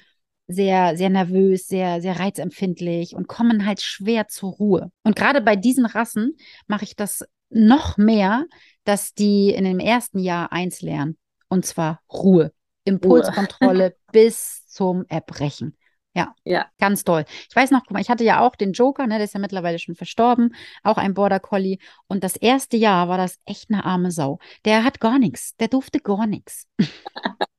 sehr, 0.48 0.98
sehr 0.98 1.10
nervös, 1.10 1.68
sehr, 1.68 2.02
sehr 2.02 2.20
reizempfindlich 2.20 3.16
und 3.16 3.28
kommen 3.28 3.66
halt 3.66 3.82
schwer 3.82 4.28
zur 4.28 4.52
Ruhe. 4.52 4.92
Und 5.04 5.16
gerade 5.16 5.42
bei 5.42 5.56
diesen 5.56 5.86
Rassen 5.86 6.36
mache 6.68 6.84
ich 6.84 6.96
das 6.96 7.26
noch 7.50 7.98
mehr, 7.98 8.46
dass 8.84 9.14
die 9.14 9.50
in 9.50 9.66
dem 9.66 9.80
ersten 9.80 10.20
Jahr 10.20 10.52
eins 10.52 10.82
lernen. 10.82 11.18
Und 11.52 11.66
zwar 11.66 12.00
Ruhe. 12.12 12.54
Impulskontrolle 12.86 13.98
bis 14.14 14.66
zum 14.68 15.04
Erbrechen. 15.10 15.78
Ja, 16.14 16.34
ja, 16.46 16.66
ganz 16.80 17.04
toll. 17.04 17.26
Ich 17.50 17.56
weiß 17.56 17.72
noch, 17.72 17.82
guck 17.82 17.92
mal, 17.92 18.00
ich 18.02 18.10
hatte 18.10 18.24
ja 18.24 18.40
auch 18.40 18.56
den 18.56 18.72
Joker, 18.72 19.06
ne, 19.06 19.16
der 19.16 19.26
ist 19.26 19.34
ja 19.34 19.40
mittlerweile 19.40 19.78
schon 19.78 19.96
verstorben, 19.96 20.56
auch 20.82 20.98
ein 20.98 21.14
Border 21.14 21.42
Collie. 21.42 21.78
Und 22.08 22.24
das 22.24 22.38
erste 22.38 22.78
Jahr 22.78 23.10
war 23.10 23.18
das 23.18 23.38
echt 23.46 23.70
eine 23.70 23.84
arme 23.84 24.12
Sau. 24.12 24.40
Der 24.64 24.86
hat 24.86 25.02
gar 25.02 25.20
nichts, 25.20 25.58
der 25.58 25.68
durfte 25.68 26.00
gar 26.00 26.26
nichts. 26.26 26.68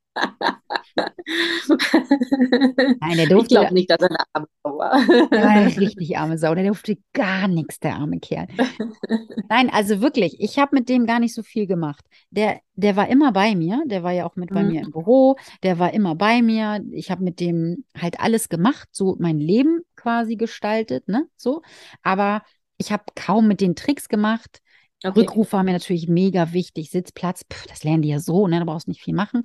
Nein, 3.01 3.16
der 3.16 3.27
durfte. 3.27 3.55
Ich 3.55 3.61
glaube 3.61 3.75
nicht, 3.75 3.90
dass 3.90 4.01
er 4.01 4.11
eine 4.11 4.18
arme 4.33 4.46
Sau 4.62 4.79
war. 4.79 4.92
War 4.92 5.48
eine 5.48 5.77
richtig 5.77 6.16
arme 6.16 6.38
Sau. 6.38 6.55
Der 6.55 6.64
durfte 6.64 6.98
gar 7.12 7.48
nichts, 7.48 7.81
der 7.81 7.96
arme 7.96 8.20
Kerl. 8.20 8.46
Nein, 9.48 9.70
also 9.70 10.01
wirklich, 10.01 10.40
ich 10.40 10.59
habe 10.59 10.77
mit 10.77 10.88
dem 10.88 11.07
gar 11.07 11.20
nicht 11.20 11.35
so 11.35 11.42
viel 11.42 11.66
gemacht. 11.66 12.05
Der, 12.31 12.61
der 12.75 12.96
war 12.96 13.09
immer 13.09 13.33
bei 13.33 13.55
mir. 13.55 13.83
Der 13.87 14.03
war 14.03 14.12
ja 14.12 14.27
auch 14.27 14.37
mit 14.37 14.51
bei 14.51 14.62
mhm. 14.62 14.70
mir 14.70 14.83
im 14.83 14.90
Büro. 14.90 15.37
Der 15.62 15.79
war 15.79 15.92
immer 15.94 16.14
bei 16.14 16.42
mir. 16.42 16.85
Ich 16.92 17.11
habe 17.11 17.25
mit 17.25 17.40
dem 17.40 17.85
halt 17.98 18.20
alles 18.20 18.48
gemacht, 18.48 18.88
so 18.92 19.16
mein 19.18 19.38
Leben 19.38 19.81
quasi 19.96 20.37
gestaltet, 20.37 21.09
ne? 21.09 21.27
So. 21.37 21.62
Aber 22.03 22.42
ich 22.79 22.92
habe 22.92 23.05
kaum 23.14 23.46
mit 23.48 23.61
den 23.61 23.77
Tricks 23.77 24.09
gemacht. 24.09 24.62
Okay. 25.05 25.21
Rückruf 25.21 25.53
war 25.53 25.62
mir 25.62 25.73
natürlich 25.73 26.09
mega 26.09 26.53
wichtig. 26.53 26.91
Sitzplatz, 26.91 27.45
pff, 27.51 27.67
das 27.67 27.85
lernen 27.85 28.03
die 28.03 28.11
ja 28.11 28.21
so, 28.21 28.47
ne? 28.47 28.59
Da 28.59 28.65
brauchst 28.65 28.87
du 28.87 28.91
nicht 28.91 29.03
viel 29.03 29.15
machen. 29.15 29.43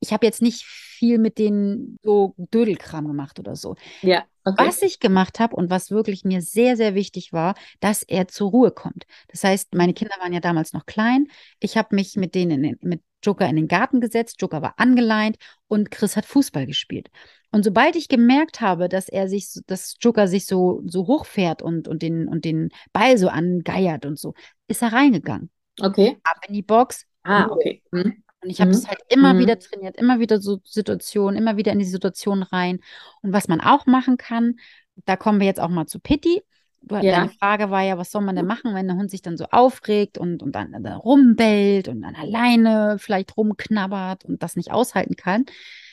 Ich 0.00 0.12
habe 0.12 0.26
jetzt 0.26 0.42
nicht 0.42 0.64
viel 0.64 1.18
mit 1.18 1.38
denen 1.38 1.96
so 2.02 2.34
Dödelkram 2.36 3.06
gemacht 3.06 3.38
oder 3.38 3.56
so. 3.56 3.76
Ja. 4.02 4.24
Okay. 4.44 4.66
Was 4.66 4.82
ich 4.82 5.00
gemacht 5.00 5.38
habe 5.38 5.54
und 5.56 5.70
was 5.70 5.90
wirklich 5.90 6.24
mir 6.24 6.40
sehr, 6.40 6.76
sehr 6.76 6.94
wichtig 6.94 7.32
war, 7.32 7.54
dass 7.80 8.02
er 8.02 8.26
zur 8.26 8.50
Ruhe 8.50 8.70
kommt. 8.70 9.04
Das 9.28 9.44
heißt, 9.44 9.74
meine 9.74 9.92
Kinder 9.92 10.14
waren 10.20 10.32
ja 10.32 10.40
damals 10.40 10.72
noch 10.72 10.86
klein. 10.86 11.26
Ich 11.58 11.76
habe 11.76 11.94
mich 11.94 12.16
mit 12.16 12.34
denen 12.34 12.64
in, 12.64 12.78
mit 12.80 13.02
Joker 13.22 13.46
in 13.46 13.56
den 13.56 13.68
Garten 13.68 14.00
gesetzt. 14.00 14.36
Joker 14.40 14.62
war 14.62 14.74
angeleint 14.78 15.36
und 15.68 15.90
Chris 15.90 16.16
hat 16.16 16.24
Fußball 16.24 16.66
gespielt. 16.66 17.10
Und 17.52 17.64
sobald 17.64 17.96
ich 17.96 18.08
gemerkt 18.08 18.60
habe, 18.60 18.88
dass 18.88 19.08
er 19.08 19.28
sich, 19.28 19.48
dass 19.66 19.96
Joker 20.00 20.28
sich 20.28 20.46
so, 20.46 20.82
so 20.86 21.06
hochfährt 21.06 21.62
und, 21.62 21.88
und, 21.88 22.02
den, 22.02 22.28
und 22.28 22.44
den 22.44 22.70
Ball 22.92 23.18
so 23.18 23.28
angeiert 23.28 24.06
und 24.06 24.18
so, 24.18 24.34
ist 24.68 24.82
er 24.82 24.92
reingegangen. 24.92 25.50
Okay. 25.80 26.18
Ab 26.22 26.40
in 26.46 26.54
die 26.54 26.62
Box. 26.62 27.06
Ah, 27.22 27.48
okay. 27.50 27.82
Mhm. 27.90 28.22
Und 28.42 28.50
ich 28.50 28.60
habe 28.60 28.70
mhm. 28.70 28.74
das 28.74 28.88
halt 28.88 29.00
immer 29.08 29.34
mhm. 29.34 29.38
wieder 29.40 29.58
trainiert, 29.58 29.96
immer 29.96 30.20
wieder 30.20 30.40
so 30.40 30.60
Situationen, 30.64 31.36
immer 31.36 31.56
wieder 31.56 31.72
in 31.72 31.78
die 31.78 31.84
Situation 31.84 32.42
rein. 32.42 32.80
Und 33.22 33.32
was 33.32 33.48
man 33.48 33.60
auch 33.60 33.86
machen 33.86 34.16
kann, 34.16 34.56
da 35.04 35.16
kommen 35.16 35.40
wir 35.40 35.46
jetzt 35.46 35.60
auch 35.60 35.68
mal 35.68 35.86
zu 35.86 35.98
Pitti. 35.98 36.42
Ja. 36.90 37.00
Deine 37.02 37.28
Frage 37.28 37.70
war 37.70 37.82
ja, 37.82 37.98
was 37.98 38.10
soll 38.10 38.22
man 38.22 38.36
denn 38.36 38.46
machen, 38.46 38.74
wenn 38.74 38.86
der 38.86 38.96
Hund 38.96 39.10
sich 39.10 39.20
dann 39.20 39.36
so 39.36 39.44
aufregt 39.50 40.16
und, 40.16 40.42
und 40.42 40.52
dann, 40.54 40.72
dann 40.72 40.86
rumbellt 40.86 41.88
und 41.88 42.00
dann 42.00 42.14
alleine 42.14 42.96
vielleicht 42.98 43.36
rumknabbert 43.36 44.24
und 44.24 44.42
das 44.42 44.56
nicht 44.56 44.72
aushalten 44.72 45.16
kann. 45.16 45.44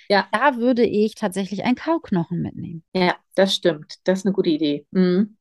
Ja. 0.10 0.28
Da 0.32 0.58
würde 0.58 0.86
ich 0.86 1.16
tatsächlich 1.16 1.64
einen 1.64 1.76
Kauknochen 1.76 2.42
mitnehmen. 2.42 2.84
Ja, 2.94 3.16
das 3.36 3.56
stimmt. 3.56 3.96
Das 4.04 4.20
ist 4.20 4.26
eine 4.26 4.34
gute 4.34 4.50
Idee. 4.50 4.86
Mhm. 4.92 5.38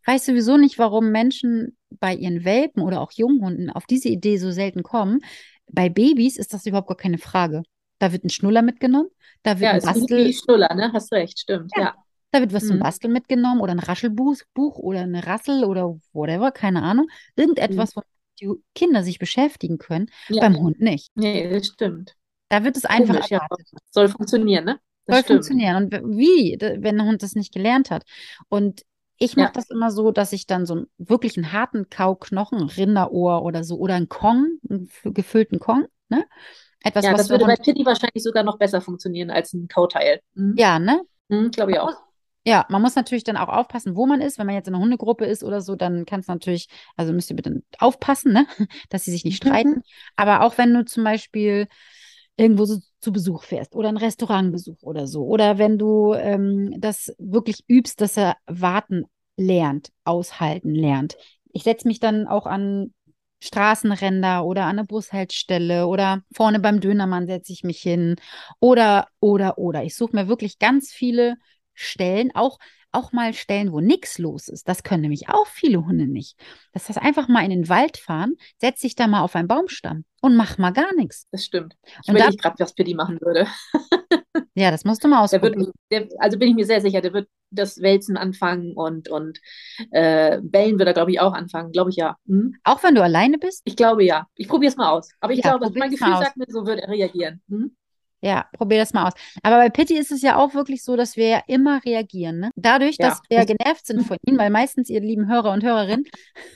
Ich 0.00 0.06
weiß 0.06 0.26
sowieso 0.26 0.56
nicht, 0.56 0.78
warum 0.78 1.10
Menschen 1.10 1.76
bei 1.90 2.14
ihren 2.14 2.44
Welpen 2.44 2.82
oder 2.82 3.00
auch 3.00 3.12
Junghunden 3.12 3.70
auf 3.70 3.86
diese 3.86 4.08
Idee 4.08 4.36
so 4.36 4.50
selten 4.50 4.82
kommen. 4.82 5.20
Bei 5.70 5.88
Babys 5.88 6.36
ist 6.36 6.52
das 6.52 6.66
überhaupt 6.66 6.88
gar 6.88 6.96
keine 6.96 7.18
Frage. 7.18 7.62
Da 7.98 8.12
wird 8.12 8.24
ein 8.24 8.30
Schnuller 8.30 8.62
mitgenommen, 8.62 9.08
da 9.42 9.60
wird 9.60 9.62
ja, 9.62 9.70
ein 9.72 9.80
Bastel. 9.82 10.26
Wie 10.26 10.32
Schnuller, 10.32 10.74
ne? 10.74 10.92
Hast 10.92 11.12
recht, 11.12 11.38
stimmt. 11.38 11.72
Ja. 11.76 11.82
ja. 11.82 11.94
Da 12.32 12.40
wird 12.40 12.52
was 12.52 12.64
mhm. 12.64 12.68
zum 12.68 12.78
Basteln 12.80 13.12
mitgenommen 13.12 13.60
oder 13.60 13.72
ein 13.72 13.78
Raschelbuch 13.78 14.36
Buch 14.52 14.78
oder 14.78 15.00
eine 15.00 15.26
Rassel 15.26 15.64
oder 15.64 15.96
whatever, 16.12 16.50
keine 16.50 16.82
Ahnung. 16.82 17.06
Irgendetwas, 17.36 17.94
mhm. 17.94 18.00
wo 18.00 18.04
die 18.40 18.62
Kinder 18.74 19.04
sich 19.04 19.18
beschäftigen 19.18 19.78
können, 19.78 20.10
ja. 20.28 20.40
beim 20.40 20.58
Hund 20.58 20.80
nicht. 20.80 21.12
Nee, 21.14 21.48
das 21.48 21.68
stimmt. 21.68 22.14
Da 22.48 22.64
wird 22.64 22.76
es 22.76 22.84
einfach 22.84 23.14
Komisch, 23.14 23.30
ja. 23.30 23.46
Soll 23.90 24.08
funktionieren, 24.08 24.64
ne? 24.64 24.80
Das 25.06 25.16
Soll 25.16 25.24
stimmt. 25.24 25.46
funktionieren. 25.46 25.84
Und 25.84 26.16
wie, 26.16 26.56
wenn 26.60 27.00
ein 27.00 27.06
Hund 27.06 27.22
das 27.22 27.34
nicht 27.34 27.52
gelernt 27.52 27.90
hat? 27.90 28.04
Und 28.48 28.82
ich 29.18 29.36
mache 29.36 29.46
ja. 29.46 29.52
das 29.52 29.70
immer 29.70 29.90
so, 29.90 30.10
dass 30.10 30.32
ich 30.32 30.46
dann 30.46 30.66
so 30.66 30.74
einen 30.74 30.86
wirklich 30.98 31.36
einen 31.36 31.52
harten 31.52 31.88
Kauknochen, 31.88 32.62
Rinderohr 32.62 33.42
oder 33.42 33.64
so, 33.64 33.78
oder 33.78 33.94
einen 33.94 34.08
Kong, 34.08 34.58
einen 34.68 34.90
gefüllten 35.04 35.58
Kong, 35.58 35.86
ne? 36.08 36.24
Etwas, 36.82 37.04
ja, 37.04 37.14
das 37.14 37.30
würde 37.30 37.46
bei 37.46 37.56
Pitti 37.56 37.86
wahrscheinlich 37.86 38.22
sogar 38.22 38.42
noch 38.42 38.58
besser 38.58 38.82
funktionieren 38.82 39.30
als 39.30 39.54
ein 39.54 39.68
Kauteil. 39.68 40.20
Mhm. 40.34 40.54
Ja, 40.58 40.78
ne? 40.78 41.02
Mhm, 41.28 41.50
Glaube 41.50 41.72
ich 41.72 41.78
auch. 41.78 41.94
Ja, 42.46 42.66
man 42.68 42.82
muss 42.82 42.94
natürlich 42.94 43.24
dann 43.24 43.38
auch 43.38 43.48
aufpassen, 43.48 43.96
wo 43.96 44.04
man 44.04 44.20
ist. 44.20 44.38
Wenn 44.38 44.46
man 44.46 44.54
jetzt 44.54 44.68
in 44.68 44.74
einer 44.74 44.82
Hundegruppe 44.82 45.24
ist 45.24 45.42
oder 45.42 45.62
so, 45.62 45.76
dann 45.76 46.04
kann 46.04 46.20
es 46.20 46.26
natürlich, 46.26 46.68
also 46.94 47.14
müsst 47.14 47.30
ihr 47.30 47.36
bitte 47.36 47.62
aufpassen, 47.78 48.34
ne? 48.34 48.46
dass 48.90 49.04
sie 49.04 49.12
sich 49.12 49.24
nicht 49.24 49.38
streiten. 49.38 49.76
Mhm. 49.76 49.82
Aber 50.16 50.42
auch 50.42 50.58
wenn 50.58 50.74
du 50.74 50.84
zum 50.84 51.04
Beispiel 51.04 51.68
irgendwo 52.36 52.64
so 52.64 52.78
zu 53.00 53.12
Besuch 53.12 53.44
fährst 53.44 53.74
oder 53.74 53.88
ein 53.88 53.96
Restaurantbesuch 53.96 54.82
oder 54.82 55.06
so, 55.06 55.24
oder 55.24 55.58
wenn 55.58 55.78
du 55.78 56.14
ähm, 56.14 56.74
das 56.78 57.14
wirklich 57.18 57.64
übst, 57.68 58.00
dass 58.00 58.16
er 58.16 58.36
warten 58.46 59.04
lernt, 59.36 59.90
aushalten 60.04 60.74
lernt. 60.74 61.16
Ich 61.52 61.62
setze 61.62 61.86
mich 61.88 62.00
dann 62.00 62.26
auch 62.26 62.46
an 62.46 62.92
Straßenränder 63.40 64.44
oder 64.44 64.64
an 64.64 64.78
eine 64.78 64.86
Bushaltestelle 64.86 65.86
oder 65.86 66.22
vorne 66.34 66.60
beim 66.60 66.80
Dönermann 66.80 67.26
setze 67.26 67.52
ich 67.52 67.62
mich 67.62 67.80
hin 67.80 68.16
oder, 68.58 69.08
oder, 69.20 69.58
oder. 69.58 69.84
Ich 69.84 69.94
suche 69.94 70.16
mir 70.16 70.28
wirklich 70.28 70.58
ganz 70.58 70.92
viele 70.92 71.36
Stellen, 71.74 72.30
auch, 72.34 72.58
auch 72.94 73.12
mal 73.12 73.34
Stellen, 73.34 73.72
wo 73.72 73.80
nichts 73.80 74.18
los 74.18 74.48
ist. 74.48 74.68
Das 74.68 74.82
können 74.82 75.02
nämlich 75.02 75.28
auch 75.28 75.46
viele 75.46 75.84
Hunde 75.84 76.06
nicht. 76.06 76.38
Das 76.72 76.88
heißt, 76.88 77.00
einfach 77.00 77.28
mal 77.28 77.44
in 77.44 77.50
den 77.50 77.68
Wald 77.68 77.96
fahren, 77.96 78.34
setz 78.58 78.80
dich 78.80 78.94
da 78.94 79.06
mal 79.06 79.22
auf 79.22 79.36
einen 79.36 79.48
Baumstamm 79.48 80.04
und 80.20 80.36
mach 80.36 80.58
mal 80.58 80.72
gar 80.72 80.94
nichts. 80.94 81.26
Das 81.30 81.44
stimmt. 81.44 81.76
Ich 82.02 82.08
und 82.08 82.16
überlege 82.16 82.36
gerade, 82.36 82.56
was 82.58 82.74
Pitti 82.74 82.94
machen 82.94 83.18
würde. 83.20 83.46
ja, 84.54 84.70
das 84.70 84.84
musst 84.84 85.04
du 85.04 85.08
mal 85.08 85.22
ausprobieren. 85.22 85.72
Der 85.90 86.00
wird, 86.00 86.10
der, 86.10 86.20
also 86.20 86.38
bin 86.38 86.48
ich 86.48 86.54
mir 86.54 86.66
sehr 86.66 86.80
sicher, 86.80 87.00
der 87.00 87.12
wird 87.12 87.28
das 87.50 87.80
Wälzen 87.80 88.16
anfangen 88.16 88.72
und, 88.74 89.08
und 89.08 89.38
äh, 89.90 90.40
Bellen 90.42 90.78
wird 90.78 90.88
er, 90.88 90.94
glaube 90.94 91.12
ich, 91.12 91.20
auch 91.20 91.32
anfangen. 91.32 91.72
Glaube 91.72 91.90
ich 91.90 91.96
ja. 91.96 92.16
Hm? 92.26 92.56
Auch 92.64 92.82
wenn 92.82 92.94
du 92.94 93.02
alleine 93.02 93.38
bist? 93.38 93.62
Ich 93.64 93.76
glaube 93.76 94.04
ja. 94.04 94.26
Ich 94.34 94.48
probiere 94.48 94.70
es 94.70 94.76
mal 94.76 94.90
aus. 94.90 95.10
Aber 95.20 95.32
ich 95.32 95.44
ja, 95.44 95.56
glaube, 95.56 95.78
mein 95.78 95.90
Gefühl 95.90 96.16
sagt 96.16 96.36
mir, 96.36 96.46
so 96.48 96.66
wird 96.66 96.80
er 96.80 96.88
reagieren. 96.88 97.42
Hm? 97.48 97.76
Ja, 98.24 98.46
probier 98.52 98.78
das 98.78 98.94
mal 98.94 99.06
aus. 99.06 99.12
Aber 99.42 99.58
bei 99.58 99.68
Pitti 99.68 99.98
ist 99.98 100.10
es 100.10 100.22
ja 100.22 100.36
auch 100.36 100.54
wirklich 100.54 100.82
so, 100.82 100.96
dass 100.96 101.14
wir 101.18 101.28
ja 101.28 101.42
immer 101.46 101.84
reagieren. 101.84 102.40
Ne? 102.40 102.50
Dadurch, 102.56 102.96
ja. 102.98 103.10
dass 103.10 103.20
wir 103.28 103.44
genervt 103.44 103.84
sind 103.84 104.00
von 104.06 104.16
ihm, 104.24 104.38
weil 104.38 104.48
meistens, 104.48 104.88
ihr 104.88 105.02
lieben 105.02 105.28
Hörer 105.28 105.52
und 105.52 105.62
Hörerinnen, 105.62 106.06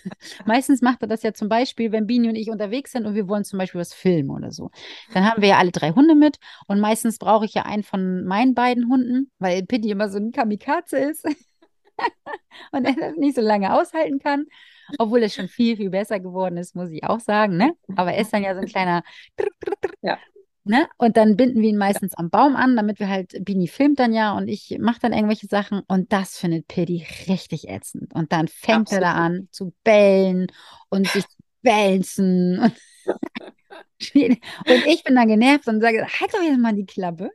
meistens 0.47 0.81
macht 0.81 1.03
er 1.03 1.09
das 1.09 1.23
ja 1.23 1.35
zum 1.35 1.51
Beispiel, 1.51 1.93
wenn 1.93 2.07
Bini 2.07 2.27
und 2.31 2.37
ich 2.37 2.49
unterwegs 2.49 2.93
sind 2.93 3.05
und 3.05 3.15
wir 3.15 3.29
wollen 3.29 3.45
zum 3.45 3.59
Beispiel 3.59 3.83
was 3.83 3.93
filmen 3.93 4.31
oder 4.31 4.51
so. 4.51 4.71
Dann 5.13 5.31
haben 5.31 5.43
wir 5.43 5.51
ja 5.51 5.59
alle 5.59 5.71
drei 5.71 5.91
Hunde 5.91 6.15
mit 6.15 6.39
und 6.69 6.81
meistens 6.81 7.19
brauche 7.19 7.45
ich 7.45 7.53
ja 7.53 7.67
einen 7.67 7.83
von 7.83 8.25
meinen 8.25 8.55
beiden 8.55 8.89
Hunden, 8.89 9.31
weil 9.39 9.63
Pitti 9.67 9.91
immer 9.91 10.09
so 10.09 10.17
ein 10.17 10.33
Kamikaze 10.33 10.97
ist 10.97 11.27
und 12.73 12.87
er 12.87 12.95
das 12.95 13.17
nicht 13.17 13.35
so 13.35 13.43
lange 13.43 13.75
aushalten 13.75 14.21
kann. 14.21 14.47
Obwohl 14.99 15.23
es 15.23 15.35
schon 15.35 15.49
viel, 15.49 15.77
viel 15.77 15.91
besser 15.91 16.19
geworden 16.19 16.57
ist, 16.57 16.75
muss 16.75 16.89
ich 16.91 17.05
auch 17.05 17.21
sagen. 17.21 17.59
Ne? 17.59 17.73
Aber 17.95 18.15
er 18.15 18.23
ist 18.23 18.33
dann 18.33 18.43
ja 18.43 18.55
so 18.55 18.63
ein 18.63 18.67
kleiner. 18.67 19.03
Ja. 20.01 20.17
Ne? 20.69 20.87
Und 20.99 21.17
dann 21.17 21.37
binden 21.37 21.63
wir 21.63 21.71
ihn 21.71 21.79
meistens 21.79 22.13
am 22.15 22.29
Baum 22.29 22.55
an, 22.55 22.77
damit 22.77 23.01
wir 23.01 23.09
halt, 23.09 23.43
Bini 23.43 23.69
filmt 23.69 23.99
dann 23.99 24.13
ja 24.13 24.37
und 24.37 24.49
ich 24.49 24.77
mache 24.79 25.01
dann 25.01 25.15
irgendwelche 25.15 25.47
Sachen 25.47 25.81
und 25.89 26.13
das 26.13 26.37
findet 26.37 26.69
Piddy 26.69 27.07
richtig 27.27 27.71
ätzend. 27.71 28.15
Und 28.15 28.33
dann 28.33 28.49
fängt 28.49 28.81
Absolut. 28.81 29.05
er 29.05 29.13
da 29.13 29.19
an 29.19 29.49
zu 29.51 29.73
bellen 29.83 30.49
und 30.91 31.09
sich 31.09 31.27
zu 31.27 31.37
wälzen. 31.63 32.59
Und, 32.59 32.75
und 34.15 34.87
ich 34.87 35.05
bin 35.05 35.15
dann 35.15 35.29
genervt 35.29 35.69
und 35.69 35.81
sage, 35.81 36.07
halt 36.07 36.35
doch 36.35 36.43
jetzt 36.43 36.59
mal 36.59 36.75
die 36.75 36.85
Klappe. 36.85 37.31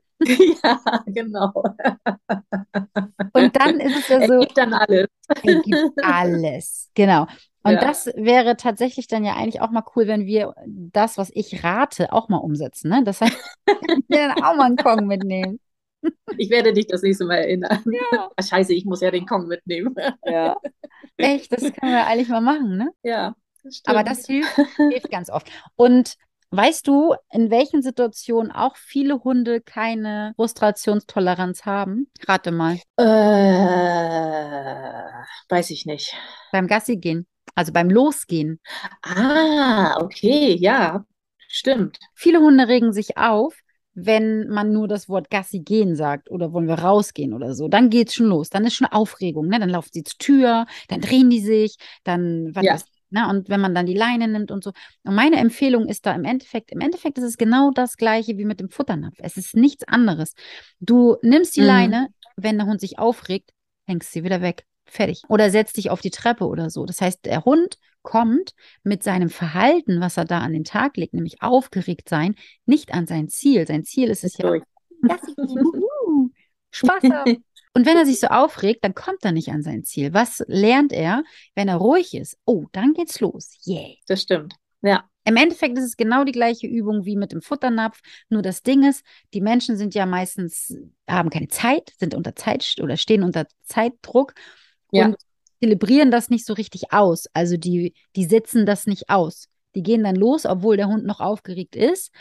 Ja, 0.63 0.79
genau. 1.07 1.51
Und 3.34 3.55
dann 3.55 3.79
ist 3.79 3.97
es 3.97 4.07
ja 4.09 4.27
so. 4.27 4.34
Er 4.34 4.39
gibt 4.39 4.57
dann 4.57 4.73
alles. 4.73 5.07
Er 5.43 5.61
gibt 5.61 6.03
alles, 6.03 6.91
genau. 6.93 7.25
Und 7.64 7.74
Ja. 7.74 7.82
das 7.82 8.07
wäre 8.16 8.57
tatsächlich 8.57 9.07
dann 9.07 9.24
ja 9.24 9.36
eigentlich 9.36 9.61
auch 9.61 9.72
mal 9.72 9.84
cool, 9.95 10.07
wenn 10.07 10.26
wir 10.26 10.53
das, 10.68 11.18
was 11.18 11.32
ich 11.34 11.64
rate, 11.64 12.11
auch 12.11 12.28
mal 12.30 12.38
umsetzen. 12.38 12.89
Ne? 12.89 13.03
Das 13.05 13.22
heißt, 13.22 13.38
wir 14.09 14.28
dann 14.28 14.43
auch 14.43 14.55
mal 14.55 14.66
einen 14.66 14.78
Kong 14.78 15.07
mitnehmen. 15.07 15.59
Ich 16.38 16.49
werde 16.49 16.74
dich 16.74 16.88
das 16.88 17.01
nächste 17.01 17.24
Mal 17.26 17.38
erinnern. 17.38 17.82
Ja. 18.11 18.30
Scheiße, 18.43 18.74
ich 18.74 18.84
muss 18.86 18.99
ja 19.01 19.11
den 19.11 19.26
Kong 19.26 19.47
mitnehmen. 19.47 19.95
Ja. 20.26 20.57
Echt, 21.16 21.51
das 21.53 21.61
können 21.61 21.93
wir 21.93 22.05
eigentlich 22.05 22.28
mal 22.28 22.41
machen, 22.41 22.76
ne? 22.78 22.89
Ja, 23.03 23.36
das 23.64 23.82
Aber 23.86 24.01
stimmt. 24.01 24.09
das 24.18 24.26
hilft, 24.26 24.55
hilft 24.78 25.09
ganz 25.11 25.30
oft. 25.30 25.49
Und 25.78 26.16
weißt 26.51 26.86
du, 26.88 27.16
in 27.32 27.49
welchen 27.49 27.82
Situationen 27.82 28.51
auch 28.51 28.76
viele 28.76 29.24
Hunde 29.24 29.61
keine 29.61 30.34
Frustrationstoleranz 30.36 31.66
haben? 31.66 32.11
Rate 32.28 32.51
mal. 32.51 32.80
Äh, 32.97 33.03
weiß 35.49 35.70
ich 35.70 35.86
nicht. 35.86 36.14
Beim 36.51 36.68
Gassi 36.68 36.97
gehen, 36.97 37.26
also 37.55 37.71
beim 37.73 37.89
Losgehen. 37.89 38.59
Ah, 39.01 39.97
okay, 40.01 40.55
ja, 40.55 41.05
stimmt. 41.47 41.97
Viele 42.13 42.39
Hunde 42.39 42.67
regen 42.67 42.93
sich 42.93 43.17
auf, 43.17 43.55
wenn 43.93 44.47
man 44.47 44.71
nur 44.73 44.87
das 44.87 45.07
Wort 45.07 45.29
Gassi 45.29 45.59
gehen 45.59 45.95
sagt 45.95 46.31
oder 46.31 46.51
wollen 46.51 46.67
wir 46.67 46.79
rausgehen 46.79 47.33
oder 47.33 47.53
so. 47.53 47.67
Dann 47.67 47.89
geht's 47.89 48.15
schon 48.15 48.25
los. 48.27 48.49
Dann 48.49 48.65
ist 48.65 48.73
schon 48.75 48.87
Aufregung. 48.87 49.47
Ne? 49.47 49.59
Dann 49.59 49.69
laufen 49.69 49.89
sie 49.93 50.03
zur 50.03 50.17
Tür, 50.17 50.65
dann 50.87 51.01
drehen 51.01 51.29
die 51.29 51.41
sich, 51.41 51.77
dann 52.03 52.49
was 52.55 52.63
Ja. 52.65 52.75
ich, 52.75 52.81
ne? 53.11 53.29
Und 53.29 53.49
wenn 53.49 53.61
man 53.61 53.75
dann 53.75 53.85
die 53.85 53.93
Leine 53.93 54.27
nimmt 54.27 54.49
und 54.49 54.63
so. 54.63 54.71
Und 55.03 55.13
meine 55.13 55.35
Empfehlung 55.37 55.87
ist 55.87 56.05
da 56.07 56.13
im 56.15 56.23
Endeffekt, 56.25 56.71
im 56.71 56.79
Endeffekt 56.81 57.19
ist 57.19 57.23
es 57.25 57.37
genau 57.37 57.69
das 57.69 57.97
Gleiche 57.97 58.37
wie 58.39 58.45
mit 58.45 58.59
dem 58.59 58.69
Futternapf. 58.71 59.17
Es 59.19 59.37
ist 59.37 59.55
nichts 59.55 59.87
anderes. 59.87 60.33
Du 60.79 61.17
nimmst 61.21 61.55
die 61.55 61.61
Mhm. 61.61 61.67
Leine, 61.67 62.07
wenn 62.35 62.57
der 62.57 62.65
Hund 62.65 62.81
sich 62.81 62.97
aufregt, 62.97 63.51
hängst 63.85 64.11
sie 64.11 64.23
wieder 64.23 64.41
weg. 64.41 64.65
Fertig. 64.86 65.23
Oder 65.29 65.49
setzt 65.49 65.77
dich 65.77 65.89
auf 65.89 66.01
die 66.01 66.11
Treppe 66.11 66.45
oder 66.45 66.69
so. 66.69 66.86
Das 66.86 67.01
heißt, 67.01 67.25
der 67.25 67.45
Hund 67.45 67.77
kommt 68.01 68.53
mit 68.84 69.01
seinem 69.01 69.29
Verhalten, 69.29 70.01
was 70.01 70.17
er 70.17 70.25
da 70.25 70.39
an 70.39 70.53
den 70.53 70.65
Tag 70.65 70.97
legt, 70.97 71.13
nämlich 71.13 71.41
aufgeregt 71.41 72.09
sein, 72.09 72.36
nicht 72.65 72.93
an 72.93 73.07
sein 73.07 73.29
Ziel. 73.29 73.65
Sein 73.65 73.84
Ziel 73.84 74.09
ist 74.09 74.23
es 74.23 74.38
ja. 74.38 74.51
Gassi 75.01 75.34
gehen, 75.36 75.47
wuhu, 75.47 76.29
Spaß 76.71 77.03
haben. 77.03 77.43
Und 77.75 77.88
wenn 77.88 77.97
er 77.97 78.05
sich 78.05 78.19
so 78.19 78.27
aufregt, 78.27 78.84
dann 78.84 78.93
kommt 78.93 79.25
er 79.25 79.31
nicht 79.31 79.49
an 79.49 79.63
sein 79.63 79.84
Ziel. 79.84 80.13
Was 80.13 80.43
lernt 80.47 80.93
er, 80.93 81.23
wenn 81.55 81.67
er 81.67 81.77
ruhig 81.77 82.13
ist? 82.13 82.38
Oh, 82.45 82.65
dann 82.71 82.93
geht's 82.93 83.19
los. 83.19 83.57
Yeah. 83.65 83.95
Das 84.05 84.21
stimmt. 84.21 84.53
Ja, 84.84 85.05
Im 85.25 85.38
Endeffekt 85.38 85.77
ist 85.77 85.86
es 85.86 85.97
genau 85.97 86.23
die 86.23 86.34
gleiche 86.34 86.67
Übung 86.67 87.05
wie 87.05 87.15
mit 87.15 87.31
dem 87.31 87.41
Futternapf. 87.41 88.01
Nur 88.29 88.41
das 88.41 88.61
Ding 88.61 88.84
ist, 88.84 89.03
die 89.34 89.41
Menschen 89.41 89.77
sind 89.77 89.95
ja 89.95 90.05
meistens, 90.05 90.77
haben 91.09 91.29
keine 91.29 91.47
Zeit, 91.47 91.93
sind 91.97 92.13
unter 92.13 92.36
Zeit 92.36 92.75
oder 92.81 92.97
stehen 92.97 93.23
unter 93.23 93.47
Zeitdruck 93.63 94.34
Ja. 94.93 95.05
und 95.07 95.17
zelebrieren 95.61 96.11
das 96.11 96.29
nicht 96.29 96.45
so 96.45 96.53
richtig 96.53 96.91
aus. 96.93 97.25
Also 97.33 97.57
die, 97.57 97.93
die 98.15 98.25
sitzen 98.25 98.65
das 98.65 98.85
nicht 98.85 99.09
aus. 99.09 99.47
Die 99.75 99.83
gehen 99.83 100.03
dann 100.03 100.15
los, 100.15 100.45
obwohl 100.45 100.77
der 100.77 100.87
Hund 100.87 101.05
noch 101.05 101.19
aufgeregt 101.19 101.75
ist. 101.75 102.11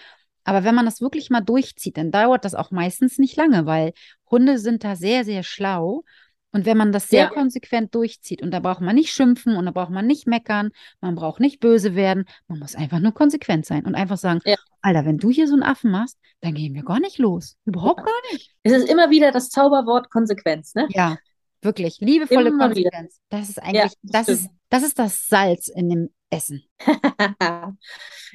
Aber 0.45 0.65
wenn 0.65 0.75
man 0.75 0.85
das 0.87 1.01
wirklich 1.01 1.31
mal 1.31 1.41
durchzieht, 1.41 1.97
dann 1.97 2.11
dauert 2.11 2.45
das 2.45 2.55
auch 2.55 2.71
meistens 2.71 3.19
nicht 3.19 3.37
lange, 3.37 3.67
weil 3.67 3.93
Hunde 4.31 4.59
sind 4.59 4.83
da 4.85 4.97
sehr, 4.97 5.25
sehr 5.25 5.43
schlau. 5.43 6.03
Und 6.55 6.67
wenn 6.67 6.77
man 6.77 6.93
das 6.93 7.09
sehr 7.09 7.25
Ja. 7.25 7.29
konsequent 7.31 7.95
durchzieht, 7.95 8.43
und 8.43 8.51
da 8.51 8.61
braucht 8.61 8.81
man 8.83 8.95
nicht 8.95 9.11
schimpfen 9.13 9.57
und 9.57 9.65
da 9.65 9.71
braucht 9.71 9.91
man 9.91 10.07
nicht 10.07 10.27
meckern, 10.27 10.71
man 11.01 11.15
braucht 11.15 11.41
nicht 11.41 11.61
böse 11.61 11.95
werden, 11.95 12.27
man 12.47 12.59
muss 12.59 12.75
einfach 12.75 12.99
nur 13.01 13.13
konsequent 13.13 13.65
sein 13.65 13.87
und 13.87 13.95
einfach 13.95 14.19
sagen, 14.19 14.41
Ja. 14.45 14.57
Alter, 14.83 15.07
wenn 15.07 15.17
du 15.19 15.31
hier 15.31 15.47
so 15.49 15.55
einen 15.55 15.63
Affen 15.63 15.91
machst, 15.91 16.19
dann 16.41 16.53
gehen 16.55 16.75
wir 16.75 16.83
gar 16.83 17.01
nicht 17.01 17.19
los. 17.19 17.57
Überhaupt 17.65 18.01
Ja. 18.01 18.05
gar 18.07 18.33
nicht. 18.33 18.51
es 18.65 18.73
ist 18.73 18.89
immer 18.91 19.09
wieder 19.11 19.31
das 19.33 19.49
Zauberwort 19.49 20.11
Konsequenz, 20.11 20.75
ne? 20.75 20.89
Ja, 20.91 21.17
wirklich. 21.63 21.99
Liebevolle 22.01 22.49
Immer 22.49 22.75
wieder. 22.75 22.91
Konsequenz. 22.91 23.21
Das 23.29 23.49
ist 23.49 23.63
eigentlich, 23.63 23.93
das 24.03 24.27
das 24.27 24.29
ist, 24.29 24.51
das 24.69 24.83
ist 24.83 24.99
das 24.99 25.27
Salz 25.27 25.69
in 25.69 25.89
dem 25.89 26.11
Essen. 26.31 26.65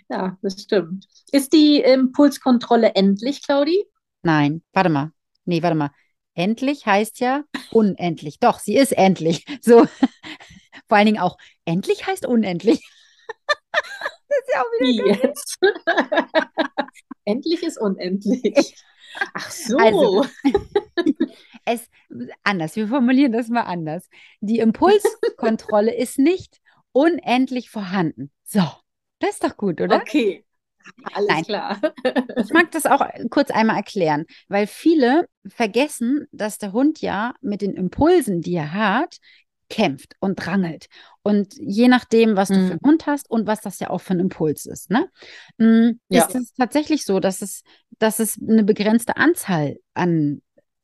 Ja, 0.09 0.37
das 0.41 0.61
stimmt. 0.61 1.05
Ist 1.31 1.51
die 1.51 1.81
Impulskontrolle 1.81 2.95
endlich, 2.95 3.43
Claudi? 3.43 3.83
Nein, 4.23 4.63
warte 4.71 4.89
mal. 4.89 5.11
Nee, 5.45 5.61
warte 5.63 5.75
mal. 5.75 5.91
Endlich 6.33 6.85
heißt 6.85 7.19
ja 7.19 7.43
unendlich. 7.71 8.39
Doch, 8.39 8.59
sie 8.59 8.77
ist 8.77 8.93
endlich. 8.93 9.45
So. 9.61 9.85
Vor 10.87 10.97
allen 10.97 11.07
Dingen 11.07 11.19
auch 11.19 11.37
endlich 11.65 12.07
heißt 12.07 12.25
unendlich. 12.25 12.81
Das 14.29 14.39
ist 14.39 14.53
ja 14.53 14.61
auch 14.61 14.65
wieder 14.79 15.05
Wie 15.05 15.27
jetzt? 15.27 15.57
Endlich 17.25 17.63
ist 17.63 17.79
unendlich. 17.79 18.75
Ach 19.33 19.51
so. 19.51 19.77
Also, 19.77 20.25
es 21.65 21.89
anders. 22.43 22.75
Wir 22.75 22.87
formulieren 22.87 23.31
das 23.31 23.49
mal 23.49 23.61
anders. 23.61 24.09
Die 24.41 24.59
Impulskontrolle 24.59 25.93
ist 25.97 26.19
nicht 26.19 26.59
unendlich 26.91 27.69
vorhanden. 27.69 28.31
So, 28.43 28.63
das 29.19 29.31
ist 29.31 29.43
doch 29.43 29.57
gut, 29.57 29.81
oder? 29.81 29.97
Okay. 29.97 30.43
Alles 31.13 31.27
Nein. 31.27 31.43
klar. 31.43 31.81
Ich 32.37 32.51
mag 32.51 32.71
das 32.71 32.85
auch 32.85 33.05
kurz 33.29 33.51
einmal 33.51 33.75
erklären, 33.75 34.25
weil 34.47 34.67
viele 34.67 35.27
vergessen, 35.45 36.27
dass 36.31 36.59
der 36.59 36.71
Hund 36.71 37.01
ja 37.01 37.33
mit 37.41 37.61
den 37.61 37.73
Impulsen, 37.75 38.41
die 38.41 38.55
er 38.55 38.73
hat, 38.73 39.17
kämpft 39.69 40.15
und 40.19 40.45
rangelt. 40.47 40.87
Und 41.23 41.53
je 41.59 41.87
nachdem, 41.87 42.35
was 42.37 42.47
du 42.49 42.55
für 42.55 42.71
einen 42.71 42.79
Hund 42.85 43.05
hast 43.05 43.29
und 43.29 43.47
was 43.47 43.61
das 43.61 43.79
ja 43.79 43.89
auch 43.89 43.99
für 44.01 44.13
ein 44.13 44.19
Impuls 44.21 44.65
ist, 44.65 44.89
ne? 44.89 45.09
Mm, 45.57 45.99
Ja. 46.09 46.25
Ist 46.25 46.35
es 46.35 46.53
tatsächlich 46.53 47.03
so, 47.05 47.19
dass 47.19 47.41
es, 47.41 47.63
dass 47.99 48.19
es 48.19 48.39
eine 48.41 48.63
begrenzte 48.63 49.17
Anzahl 49.17 49.77
an 49.93 50.41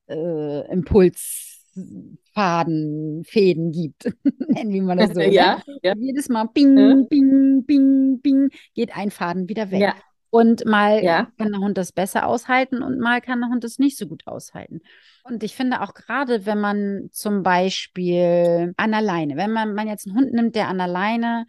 äh, 0.08 0.72
Impulsfaden, 0.72 3.24
Fäden 3.26 3.72
gibt, 3.72 4.14
nennen 4.50 4.74
wir 4.74 4.84
mal 4.84 4.98
das 4.98 5.10
so. 5.14 5.20
ne? 5.20 5.32
Ja, 5.34 5.62
ja. 5.82 5.94
Jedes 5.98 6.28
Mal 6.30 6.46
bing, 6.54 6.78
Ja. 6.78 6.96
bing, 7.10 7.64
bing, 7.66 8.20
bing, 8.22 8.50
geht 8.74 8.96
ein 8.98 9.12
Faden 9.12 9.48
wieder 9.50 9.72
weg. 9.72 9.82
Ja, 9.82 9.96
Und 10.34 10.66
mal 10.66 11.04
Ja. 11.04 11.28
kann 11.38 11.52
der 11.52 11.62
Hund 11.62 11.78
das 11.78 11.92
besser 11.92 12.26
aushalten 12.26 12.82
und 12.82 12.98
mal 13.00 13.22
kann 13.22 13.40
der 13.40 13.50
Hund 13.50 13.64
das 13.64 13.78
nicht 13.78 14.00
so 14.00 14.08
gut 14.08 14.26
aushalten. 14.26 14.82
Und 15.24 15.44
ich 15.44 15.56
finde 15.56 15.82
auch 15.82 15.94
gerade, 15.94 16.48
wenn 16.48 16.60
man 16.60 17.10
zum 17.12 17.44
Beispiel 17.44 18.74
an 18.76 18.92
der 18.92 19.02
Leine, 19.02 19.38
wenn 19.38 19.52
man, 19.52 19.76
man 19.76 19.88
jetzt 19.88 20.08
einen 20.08 20.18
Hund 20.18 20.34
nimmt, 20.34 20.56
der 20.56 20.70
an 20.70 20.80
der 20.80 20.88
Leine 20.88 21.46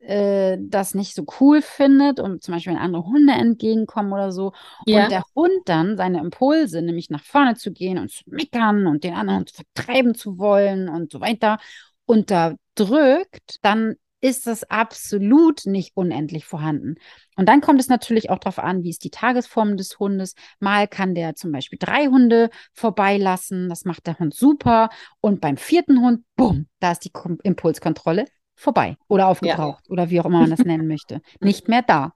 äh, 0.00 0.58
das 0.60 0.94
nicht 0.94 1.14
so 1.14 1.24
cool 1.40 1.62
findet 1.62 2.18
und 2.18 2.42
zum 2.42 2.54
Beispiel 2.54 2.72
wenn 2.74 2.80
andere 2.80 3.04
Hunde 3.04 3.34
entgegenkommen 3.34 4.12
oder 4.12 4.32
so 4.32 4.52
ja, 4.86 5.04
und 5.04 5.10
der 5.12 5.22
Hund 5.36 5.52
dann 5.66 5.96
seine 5.96 6.18
Impulse, 6.18 6.82
nämlich 6.82 7.10
nach 7.10 7.22
vorne 7.22 7.54
zu 7.54 7.72
gehen 7.72 7.98
und 7.98 8.10
zu 8.10 8.24
meckern 8.26 8.86
und 8.88 9.04
den 9.04 9.14
anderen 9.14 9.46
zu 9.46 9.54
vertreiben 9.54 10.14
zu 10.16 10.38
wollen 10.38 10.88
und 10.88 11.12
so 11.12 11.20
weiter, 11.20 11.58
unterdrückt, 12.06 13.58
dann 13.62 13.94
ist 14.24 14.46
das 14.46 14.64
absolut 14.70 15.66
nicht 15.66 15.94
unendlich 15.98 16.46
vorhanden. 16.46 16.94
Und 17.36 17.46
dann 17.46 17.60
kommt 17.60 17.78
es 17.78 17.88
natürlich 17.88 18.30
auch 18.30 18.38
darauf 18.38 18.58
an, 18.58 18.82
wie 18.82 18.88
ist 18.88 19.04
die 19.04 19.10
Tagesform 19.10 19.76
des 19.76 19.98
Hundes. 19.98 20.34
Mal 20.60 20.88
kann 20.88 21.14
der 21.14 21.34
zum 21.34 21.52
Beispiel 21.52 21.78
drei 21.78 22.06
Hunde 22.06 22.48
vorbeilassen, 22.72 23.68
das 23.68 23.84
macht 23.84 24.06
der 24.06 24.18
Hund 24.18 24.34
super. 24.34 24.88
Und 25.20 25.42
beim 25.42 25.58
vierten 25.58 26.00
Hund, 26.00 26.24
bumm, 26.36 26.68
da 26.80 26.92
ist 26.92 27.04
die 27.04 27.12
Impulskontrolle 27.42 28.24
vorbei 28.54 28.96
oder 29.08 29.26
aufgebraucht 29.26 29.90
oder 29.90 30.08
wie 30.08 30.18
auch 30.22 30.24
immer 30.24 30.40
man 30.40 30.50
das 30.50 30.60
nennen 30.60 30.86
möchte. 30.86 31.20
Nicht 31.40 31.68
mehr 31.68 31.82
da. 31.82 32.14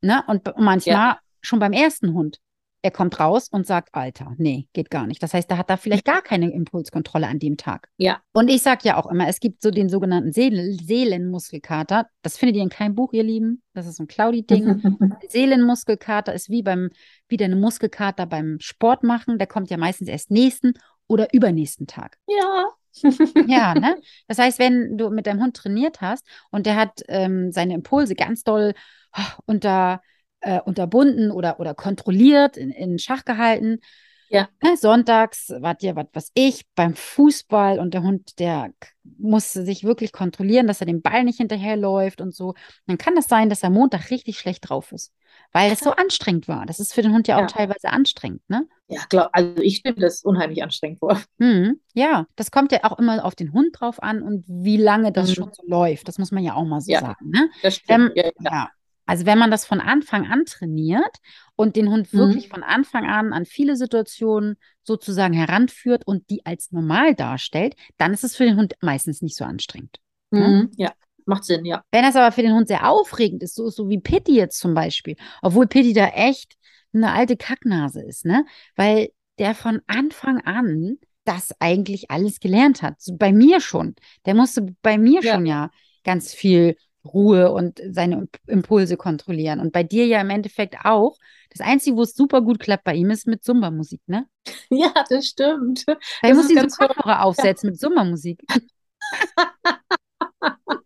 Ne? 0.00 0.24
Und 0.26 0.50
manchmal 0.56 1.18
schon 1.42 1.58
beim 1.58 1.74
ersten 1.74 2.14
Hund. 2.14 2.38
Er 2.84 2.90
kommt 2.90 3.18
raus 3.18 3.48
und 3.50 3.66
sagt, 3.66 3.94
Alter, 3.94 4.34
nee, 4.36 4.68
geht 4.74 4.90
gar 4.90 5.06
nicht. 5.06 5.22
Das 5.22 5.32
heißt, 5.32 5.50
da 5.50 5.56
hat 5.56 5.70
er 5.70 5.78
vielleicht 5.78 6.04
gar 6.04 6.20
keine 6.20 6.52
Impulskontrolle 6.52 7.26
an 7.26 7.38
dem 7.38 7.56
Tag. 7.56 7.88
ja, 7.96 8.20
Und 8.34 8.50
ich 8.50 8.60
sage 8.60 8.80
ja 8.84 8.98
auch 8.98 9.10
immer, 9.10 9.26
es 9.26 9.40
gibt 9.40 9.62
so 9.62 9.70
den 9.70 9.88
sogenannten 9.88 10.32
Seelen 10.32 10.78
Seelenmuskelkater. 10.78 12.08
Das 12.20 12.36
findet 12.36 12.56
ihr 12.56 12.62
in 12.62 12.68
keinem 12.68 12.94
Buch, 12.94 13.14
ihr 13.14 13.22
Lieben. 13.22 13.62
Das 13.72 13.86
ist 13.86 13.96
so 13.96 14.02
ein 14.02 14.06
Claudi-Ding. 14.06 14.82
Seelenmuskelkater 15.30 16.34
ist 16.34 16.50
wie 16.50 16.62
beim, 16.62 16.90
wie 17.26 17.38
deine 17.38 17.56
Muskelkater 17.56 18.26
beim 18.26 18.58
Sport 18.60 19.02
machen. 19.02 19.38
Der 19.38 19.46
kommt 19.46 19.70
ja 19.70 19.78
meistens 19.78 20.08
erst 20.08 20.30
nächsten 20.30 20.74
oder 21.06 21.32
übernächsten 21.32 21.86
Tag. 21.86 22.18
ja. 22.28 22.66
Ja, 23.48 23.74
ne? 23.74 23.96
Das 24.28 24.38
heißt, 24.38 24.58
wenn 24.58 24.96
du 24.98 25.08
mit 25.08 25.26
deinem 25.26 25.42
Hund 25.42 25.56
trainiert 25.56 26.02
hast 26.02 26.24
und 26.50 26.66
der 26.66 26.76
hat 26.76 27.00
ähm, 27.08 27.50
seine 27.50 27.74
Impulse 27.74 28.14
ganz 28.14 28.44
doll 28.44 28.74
ah, 29.12 29.32
unter, 29.46 30.00
äh, 30.44 30.60
unterbunden 30.60 31.30
oder, 31.30 31.60
oder 31.60 31.74
kontrolliert, 31.74 32.56
in, 32.56 32.70
in 32.70 32.98
Schach 32.98 33.24
gehalten, 33.24 33.80
Ja. 34.28 34.48
ne? 34.62 34.76
Sonntags, 34.76 35.50
wart 35.60 35.82
ihr, 35.82 35.96
was 35.96 36.06
weiß 36.12 36.30
ich, 36.34 36.64
beim 36.74 36.94
Fußball 36.94 37.78
und 37.78 37.94
der 37.94 38.02
Hund, 38.02 38.38
der 38.38 38.70
k- 38.80 38.88
muss 39.18 39.52
sich 39.52 39.84
wirklich 39.84 40.12
kontrollieren, 40.12 40.66
dass 40.66 40.80
er 40.80 40.86
dem 40.86 41.02
Ball 41.02 41.24
nicht 41.24 41.38
hinterherläuft 41.38 42.20
und 42.20 42.34
so, 42.34 42.54
dann 42.86 42.98
kann 42.98 43.14
das 43.14 43.28
sein, 43.28 43.48
dass 43.48 43.62
er 43.62 43.70
Montag 43.70 44.10
richtig 44.10 44.38
schlecht 44.38 44.68
drauf 44.68 44.92
ist, 44.92 45.12
weil 45.52 45.72
es 45.72 45.80
so 45.80 45.90
anstrengend 45.92 46.48
war. 46.48 46.66
Das 46.66 46.80
ist 46.80 46.94
für 46.94 47.02
den 47.02 47.12
Hund 47.12 47.28
ja 47.28 47.36
auch 47.36 47.42
Ja. 47.42 47.46
teilweise 47.46 47.90
anstrengend, 47.90 48.42
ne? 48.48 48.66
Ja, 48.88 49.02
glaub, 49.08 49.30
also 49.32 49.56
ich 49.62 49.82
mir 49.84 49.94
das 49.94 50.22
unheimlich 50.22 50.62
anstrengend 50.62 50.98
vor. 50.98 51.20
Mhm, 51.38 51.80
ja, 51.94 52.26
das 52.36 52.50
kommt 52.50 52.70
ja 52.70 52.84
auch 52.84 52.98
immer 52.98 53.24
auf 53.24 53.34
den 53.34 53.52
Hund 53.52 53.80
drauf 53.80 54.02
an 54.02 54.22
und 54.22 54.44
wie 54.46 54.76
lange 54.76 55.10
das 55.12 55.30
Mhm. 55.30 55.34
schon 55.34 55.52
so 55.52 55.62
läuft. 55.66 56.06
Das 56.08 56.18
muss 56.18 56.30
man 56.30 56.44
ja 56.44 56.54
auch 56.54 56.64
mal 56.64 56.80
so 56.80 56.92
Ja. 56.92 57.00
sagen. 57.00 57.30
Ne? 57.30 57.50
Das 57.62 57.74
Ähm, 57.88 58.10
stimmt. 58.10 58.16
Ja, 58.16 58.30
ja. 58.38 58.70
Also 59.06 59.26
wenn 59.26 59.38
man 59.38 59.50
das 59.50 59.64
von 59.66 59.80
Anfang 59.80 60.26
an 60.30 60.44
trainiert 60.46 61.16
und 61.56 61.76
den 61.76 61.90
Hund 61.90 62.12
Mhm. 62.12 62.18
wirklich 62.18 62.48
von 62.48 62.62
Anfang 62.62 63.04
an 63.06 63.32
an 63.32 63.44
viele 63.46 63.76
Situationen 63.76 64.56
sozusagen 64.82 65.34
heranführt 65.34 66.06
und 66.06 66.28
die 66.30 66.44
als 66.46 66.72
normal 66.72 67.14
darstellt, 67.14 67.74
dann 67.96 68.12
ist 68.12 68.24
es 68.24 68.36
für 68.36 68.44
den 68.44 68.56
Hund 68.56 68.74
meistens 68.80 69.22
nicht 69.22 69.36
so 69.36 69.44
anstrengend. 69.44 69.98
Mhm. 70.30 70.70
Ja. 70.76 70.92
macht 71.26 71.44
Sinn, 71.44 71.64
ja. 71.64 71.82
Wenn 71.90 72.02
das 72.02 72.16
aber 72.16 72.32
für 72.32 72.42
den 72.42 72.52
Hund 72.54 72.68
sehr 72.68 72.86
aufregend 72.90 73.42
ist, 73.42 73.54
so, 73.54 73.70
so 73.70 73.88
wie 73.88 73.98
Pitti 73.98 74.34
jetzt 74.36 74.58
zum 74.58 74.74
Beispiel, 74.74 75.16
obwohl 75.40 75.66
Pitti 75.66 75.94
da 75.94 76.08
echt 76.08 76.54
eine 76.92 77.12
alte 77.12 77.36
Kacknase 77.38 78.02
ist, 78.02 78.26
ne? 78.26 78.44
Weil 78.76 79.08
der 79.38 79.54
von 79.54 79.80
Anfang 79.86 80.42
an 80.42 80.98
das 81.24 81.52
eigentlich 81.60 82.10
alles 82.10 82.40
gelernt 82.40 82.82
hat. 82.82 83.00
So 83.00 83.16
bei 83.16 83.32
mir 83.32 83.60
schon. 83.60 83.94
Der 84.26 84.34
musste 84.34 84.74
bei 84.82 84.98
mir 84.98 85.22
Ja. 85.22 85.32
schon 85.34 85.46
ja 85.46 85.70
ganz 86.04 86.34
viel 86.34 86.76
Ruhe 87.04 87.52
und 87.52 87.80
seine 87.90 88.16
Imp- 88.16 88.38
Impulse 88.46 88.96
kontrollieren. 88.96 89.60
Und 89.60 89.72
bei 89.72 89.82
dir 89.82 90.06
ja 90.06 90.20
im 90.20 90.30
Endeffekt 90.30 90.76
auch. 90.84 91.18
Das 91.50 91.60
Einzige, 91.66 91.96
wo 91.96 92.02
es 92.02 92.14
super 92.14 92.42
gut 92.42 92.58
klappt 92.58 92.84
bei 92.84 92.94
ihm, 92.94 93.10
ist 93.10 93.26
mit 93.28 93.44
Zumba-Musik, 93.44 94.00
ne? 94.06 94.26
Ja, 94.70 94.92
das 95.08 95.26
stimmt. 95.28 95.84
Da 95.86 95.96
Das 96.22 96.36
muss 96.36 96.50
ich 96.50 96.60
so. 96.60 96.66
Kopfhörer 96.78 97.22
aufsetzen 97.24 97.70
mit 97.70 97.78
Zumba-Musik. 97.80 98.42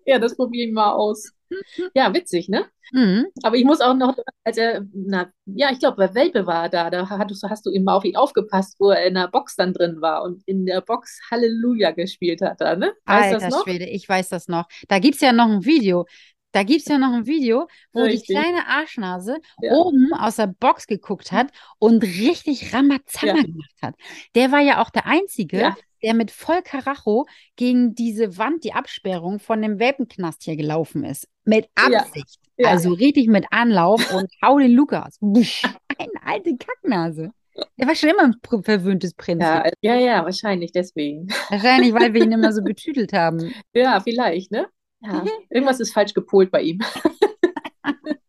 Ja, 0.07 0.19
das 0.19 0.37
probiere 0.37 0.67
ich 0.69 0.73
mal 0.75 0.93
aus. 0.93 1.33
Ja, 1.95 2.13
witzig, 2.15 2.49
ne? 2.49 2.67
Mhm. 2.93 3.27
Aber 3.43 3.57
ich 3.57 3.65
muss 3.65 3.81
auch 3.81 3.95
noch, 3.95 4.17
als 4.45 4.57
er, 4.57 4.85
na, 4.95 5.31
ja, 5.47 5.71
ich 5.71 5.79
glaube, 5.79 6.15
Welpe 6.15 6.47
war 6.47 6.69
da, 6.69 6.91
da 6.91 7.09
hattest, 7.09 7.43
hast 7.45 7.67
du 7.67 7.71
eben 7.71 7.89
auf 7.89 8.05
ihn 8.05 8.17
aufgepasst, 8.17 8.77
wo 8.79 8.91
er 8.91 9.07
in 9.07 9.15
der 9.15 9.29
Box 9.29 9.57
dann 9.57 9.73
drin 9.75 10.01
war 10.01 10.23
und 10.23 10.43
in 10.47 10.65
der 10.67 10.81
Box 10.81 11.21
Halleluja 11.31 11.91
gespielt 11.91 12.41
hat, 12.41 12.61
da, 12.61 12.77
ne? 12.77 12.93
Weißt 13.07 13.31
du 13.31 13.35
das 13.35 13.45
Alter 13.45 13.57
noch? 13.57 13.65
Schwede, 13.65 13.85
ich 13.87 14.09
weiß 14.09 14.29
das 14.31 14.49
noch. 14.49 14.67
Da 14.89 14.99
gibt 14.99 15.17
es 15.17 15.21
ja 15.21 15.33
noch 15.33 15.49
ein 15.49 15.65
Video. 15.65 16.07
Da 16.53 16.63
gibt 16.63 16.81
es 16.81 16.87
ja 16.87 16.97
noch 16.97 17.13
ein 17.13 17.27
Video, 17.27 17.69
wo 17.93 18.05
die 18.05 18.13
Richtig. 18.13 18.35
kleine 18.35 18.67
Arschnase 18.67 19.37
Ja. 19.61 19.73
oben 19.75 20.15
aus 20.15 20.37
der 20.37 20.47
Box 20.47 20.87
geguckt 20.87 21.31
hat 21.31 21.49
und 21.79 22.03
richtig 22.03 22.73
Ramazamba 22.73 23.37
Ja. 23.37 23.43
gemacht 23.43 23.75
hat. 23.83 23.95
Der 24.35 24.51
war 24.51 24.61
ja 24.61 24.81
auch 24.81 24.89
der 24.89 25.05
Einzige, 25.05 25.59
Ja. 25.59 25.77
Der 26.03 26.15
mit 26.15 26.31
voll 26.31 26.63
Karacho 26.63 27.27
gegen 27.57 27.95
diese 27.95 28.39
Wand, 28.39 28.65
die 28.65 28.73
Absperrung 28.73 29.39
von 29.41 29.63
dem 29.63 29.79
Welpenknast 29.79 30.43
hier 30.45 30.57
gelaufen 30.57 31.05
ist. 31.05 31.29
Mit 31.45 31.69
Ja. 31.79 32.01
Absicht. 32.01 32.39
Ja. 32.57 32.71
Also 32.71 32.93
richtig 32.93 33.29
mit 33.29 33.47
Anlauf 33.51 34.13
und 34.13 34.29
hau 34.43 34.59
den 34.59 34.73
Lukas. 34.73 35.19
Eine 35.23 36.11
alte 36.25 36.57
Kacknase. 36.57 37.31
Der 37.77 37.89
war 37.89 37.95
schon 37.95 38.11
immer 38.11 38.23
ein 38.25 38.37
verwöhntes 38.63 39.15
Prinzchen. 39.15 39.41
Ja, 39.49 39.71
ja, 39.81 39.95
ja, 39.97 40.25
wahrscheinlich 40.25 40.71
deswegen. 40.73 41.29
Wahrscheinlich, 41.49 41.93
weil 41.93 42.15
wir 42.15 42.23
ihn 42.23 42.33
immer 42.33 42.53
so 42.53 42.63
betütelt 42.65 43.13
haben. 43.13 43.53
Ja, 43.75 44.01
vielleicht, 44.01 44.53
ne? 44.53 44.67
Ja, 45.01 45.25
irgendwas 45.51 45.81
ist 45.81 45.93
falsch 45.93 46.15
gepolt 46.15 46.51
bei 46.51 46.63
ihm. 46.63 46.81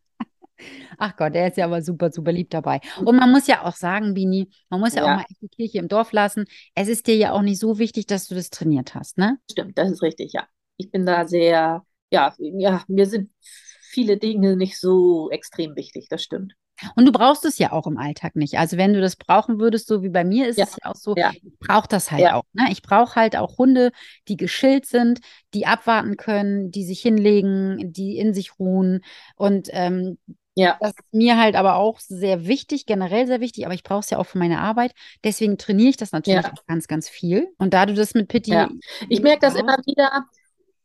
Ach 0.99 1.15
Gott, 1.15 1.33
der 1.33 1.47
ist 1.47 1.57
ja 1.57 1.65
aber 1.65 1.81
super, 1.81 2.11
super 2.11 2.31
lieb 2.31 2.49
dabei. 2.49 2.81
Und 3.03 3.15
man 3.15 3.31
muss 3.31 3.47
ja 3.47 3.65
auch 3.65 3.75
sagen, 3.75 4.13
Bini, 4.13 4.49
man 4.69 4.81
muss 4.81 4.93
ja, 4.95 5.03
auch 5.03 5.07
Ja. 5.07 5.15
mal 5.15 5.25
echt 5.29 5.41
die 5.41 5.47
Kirche 5.47 5.77
im 5.79 5.87
Dorf 5.87 6.11
lassen. 6.11 6.45
Es 6.75 6.89
ist 6.89 7.07
dir 7.07 7.15
ja 7.15 7.31
auch 7.31 7.41
nicht 7.41 7.59
so 7.59 7.79
wichtig, 7.79 8.05
dass 8.05 8.27
du 8.27 8.35
das 8.35 8.49
trainiert 8.49 8.95
hast, 8.95 9.17
ne? 9.17 9.39
Stimmt, 9.49 9.77
das 9.77 9.89
ist 9.91 10.01
richtig, 10.01 10.33
ja. 10.33 10.45
Ich 10.77 10.91
bin 10.91 11.05
da 11.05 11.25
sehr, 11.25 11.83
ja, 12.11 12.35
ja, 12.37 12.83
mir 12.87 13.05
sind 13.05 13.31
viele 13.39 14.17
Dinge 14.17 14.55
nicht 14.57 14.79
so 14.79 15.29
extrem 15.31 15.75
wichtig, 15.75 16.07
das 16.09 16.21
stimmt. 16.21 16.53
Und 16.95 17.05
du 17.05 17.11
brauchst 17.11 17.43
es 17.43 17.57
ja 17.57 17.73
auch 17.73 17.87
im 17.87 17.97
Alltag 17.97 18.35
nicht. 18.37 18.57
Also 18.57 18.77
wenn 18.77 18.93
du 18.93 19.01
das 19.01 19.17
brauchen 19.17 19.59
würdest, 19.59 19.87
so 19.87 20.01
wie 20.01 20.09
bei 20.09 20.23
mir, 20.23 20.47
ist 20.47 20.57
Ja. 20.57 20.63
es 20.65 20.77
ja 20.81 20.89
auch 20.91 20.95
so, 20.95 21.13
Ja. 21.17 21.31
ich 21.33 21.41
brauche 21.59 21.87
das 21.89 22.09
halt 22.11 22.21
Ja. 22.21 22.35
auch. 22.35 22.43
Ne? 22.53 22.67
Ich 22.71 22.81
brauche 22.81 23.15
halt 23.15 23.35
auch 23.35 23.57
Hunde, 23.57 23.91
die 24.29 24.37
geschillt 24.37 24.85
sind, 24.85 25.19
die 25.53 25.65
abwarten 25.65 26.15
können, 26.15 26.71
die 26.71 26.85
sich 26.85 27.01
hinlegen, 27.01 27.91
die 27.91 28.17
in 28.17 28.33
sich 28.33 28.59
ruhen. 28.59 29.01
Und 29.35 29.67
ähm, 29.73 30.17
Ja, 30.59 30.77
Das 30.79 30.91
ist 30.91 31.13
mir 31.13 31.37
halt 31.37 31.55
aber 31.55 31.75
auch 31.75 31.99
sehr 31.99 32.45
wichtig, 32.47 32.85
generell 32.85 33.27
sehr 33.27 33.41
wichtig, 33.41 33.65
aber 33.65 33.73
ich 33.73 33.83
brauche 33.83 34.01
es 34.01 34.09
ja 34.09 34.17
auch 34.17 34.25
für 34.25 34.37
meine 34.37 34.59
Arbeit. 34.59 34.91
Deswegen 35.23 35.57
trainiere 35.57 35.89
ich 35.89 35.97
das 35.97 36.11
natürlich 36.11 36.43
Ja. 36.43 36.53
auch 36.53 36.65
ganz, 36.67 36.87
ganz 36.87 37.09
viel. 37.09 37.47
Und 37.57 37.73
da 37.73 37.85
du 37.85 37.93
das 37.93 38.13
mit 38.13 38.27
Pitti. 38.27 38.51
Ja. 38.51 38.69
ich 39.09 39.21
merke 39.21 39.39
das 39.41 39.55
immer 39.55 39.77
wieder, 39.85 40.25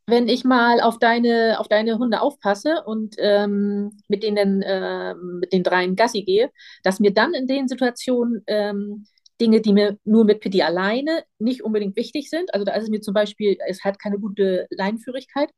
wenn 0.07 0.27
ich 0.27 0.43
mal 0.43 0.81
auf 0.81 0.99
deine, 0.99 1.59
auf 1.59 1.67
deine 1.67 1.97
Hunde 1.97 2.21
aufpasse 2.21 2.83
und 2.85 3.15
ähm, 3.17 3.97
mit 4.07 4.23
denen, 4.23 4.63
ähm, 4.65 5.39
mit 5.39 5.51
den 5.51 5.63
dreien 5.63 5.95
Gassi 5.95 6.23
gehe, 6.23 6.51
dass 6.83 6.99
mir 6.99 7.11
dann 7.11 7.33
in 7.33 7.47
den 7.47 7.67
Situationen 7.67 8.43
ähm, 8.47 9.07
Dinge, 9.41 9.61
die 9.61 9.73
mir 9.73 9.97
nur 10.05 10.23
mit 10.23 10.39
Pitti 10.41 10.61
alleine 10.61 11.23
nicht 11.39 11.63
unbedingt 11.63 11.95
wichtig 11.97 12.29
sind. 12.29 12.53
Also 12.53 12.65
da 12.65 12.73
ist 12.75 12.83
es 12.83 12.89
mir 12.89 13.01
zum 13.01 13.13
Beispiel, 13.13 13.57
es 13.67 13.83
hat 13.83 13.99
keine 13.99 14.19
gute 14.19 14.67
Leinenführigkeit. 14.69 15.49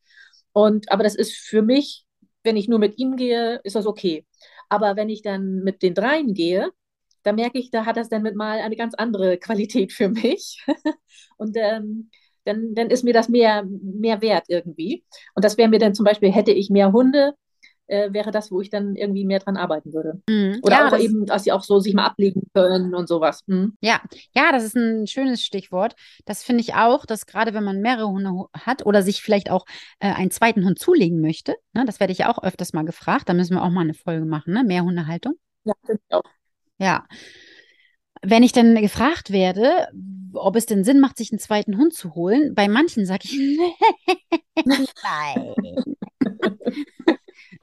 Und, 0.54 0.92
aber 0.92 1.04
das 1.04 1.14
ist 1.16 1.36
für 1.36 1.62
mich, 1.62 2.06
wenn 2.44 2.58
ich 2.58 2.68
nur 2.68 2.80
mit 2.80 2.98
ihm 2.98 3.16
gehe, 3.16 3.60
ist 3.64 3.76
das 3.76 3.86
okay. 3.88 4.26
Aber 4.70 4.96
wenn 4.96 5.10
ich 5.10 5.22
dann 5.22 5.64
mit 5.64 5.82
den 5.82 5.94
dreien 5.94 6.34
gehe, 6.34 6.72
da 7.24 7.34
merke 7.34 7.60
ich, 7.60 7.72
da 7.72 7.86
hat 7.86 7.98
das 7.98 8.10
dann 8.10 8.22
mit 8.22 8.36
mal 8.36 8.60
eine 8.60 8.76
ganz 8.76 8.94
andere 8.96 9.38
Qualität 9.40 9.92
für 9.94 10.10
mich. 10.10 10.64
Und 11.38 11.58
ähm, 11.58 12.10
dann, 12.46 12.76
dann 12.76 12.90
ist 12.90 13.04
mir 13.04 13.14
das 13.14 13.30
mehr, 13.30 13.66
mehr 13.66 14.22
wert 14.22 14.46
irgendwie. 14.48 15.04
Und 15.36 15.44
das 15.44 15.58
wäre 15.58 15.70
mir 15.70 15.80
dann 15.80 15.94
zum 15.96 16.06
Beispiel, 16.06 16.32
hätte 16.32 16.52
ich 16.52 16.70
mehr 16.70 16.94
Hunde, 16.94 17.36
äh, 17.88 18.12
wäre 18.14 18.32
das, 18.32 18.52
wo 18.52 18.62
ich 18.62 18.70
dann 18.70 18.96
irgendwie 18.96 19.26
mehr 19.26 19.40
dran 19.40 19.58
arbeiten 19.58 19.94
würde. 19.94 20.22
Mhm. 20.30 20.60
Oder 20.62 20.76
ja, 20.76 20.86
auch 20.88 20.92
das, 20.92 21.02
eben, 21.02 21.26
dass 21.26 21.44
sie 21.44 21.52
auch 21.52 21.64
so 21.64 21.80
sich 21.80 21.94
mal 21.94 22.06
ablegen 22.06 22.44
können 22.54 22.94
und 22.94 23.08
sowas. 23.08 23.42
Hm? 23.48 23.76
ja, 23.82 24.02
ja, 24.36 24.52
das 24.52 24.64
ist 24.64 24.76
ein 24.76 25.08
schönes 25.08 25.44
Stichwort. 25.44 25.96
Das 26.26 26.44
finde 26.44 26.62
ich 26.62 26.76
auch, 26.76 27.06
dass 27.06 27.26
gerade 27.26 27.54
wenn 27.54 27.64
man 27.64 27.82
mehrere 27.82 28.08
Hunde 28.08 28.32
hu- 28.32 28.48
hat 28.54 28.86
oder 28.86 29.02
sich 29.02 29.22
vielleicht 29.22 29.50
auch 29.50 29.66
äh, 30.00 30.12
einen 30.14 30.32
zweiten 30.32 30.66
Hund 30.66 30.80
zulegen 30.80 31.22
möchte, 31.22 31.56
ne, 31.74 31.86
das 31.86 32.00
werde 32.00 32.14
ich 32.14 32.20
ja 32.20 32.30
auch 32.32 32.44
öfters 32.44 32.74
mal 32.74 32.84
gefragt, 32.84 33.30
da 33.30 33.34
müssen 33.34 33.56
wir 33.56 33.64
auch 33.64 33.70
mal 33.70 33.82
eine 33.82 33.94
Folge 33.94 34.26
machen, 34.26 34.54
ne? 34.54 34.64
Mehrhundehaltung. 34.64 35.34
Ja, 35.64 35.74
finde 35.86 36.02
ich 36.08 36.16
auch. 36.16 36.24
Ja. 36.80 37.06
Wenn 38.24 38.44
ich 38.44 38.52
dann 38.52 38.76
gefragt 38.76 39.32
werde, 39.32 39.88
ob 40.34 40.56
es 40.56 40.66
denn 40.66 40.84
Sinn 40.84 41.00
macht, 41.00 41.18
sich 41.18 41.32
einen 41.32 41.40
zweiten 41.40 41.78
Hund 41.78 41.94
zu 41.94 42.16
holen, 42.16 42.56
bei 42.56 42.68
manchen 42.68 43.06
sage 43.06 43.26
ich, 43.26 43.38
nein. 44.66 45.54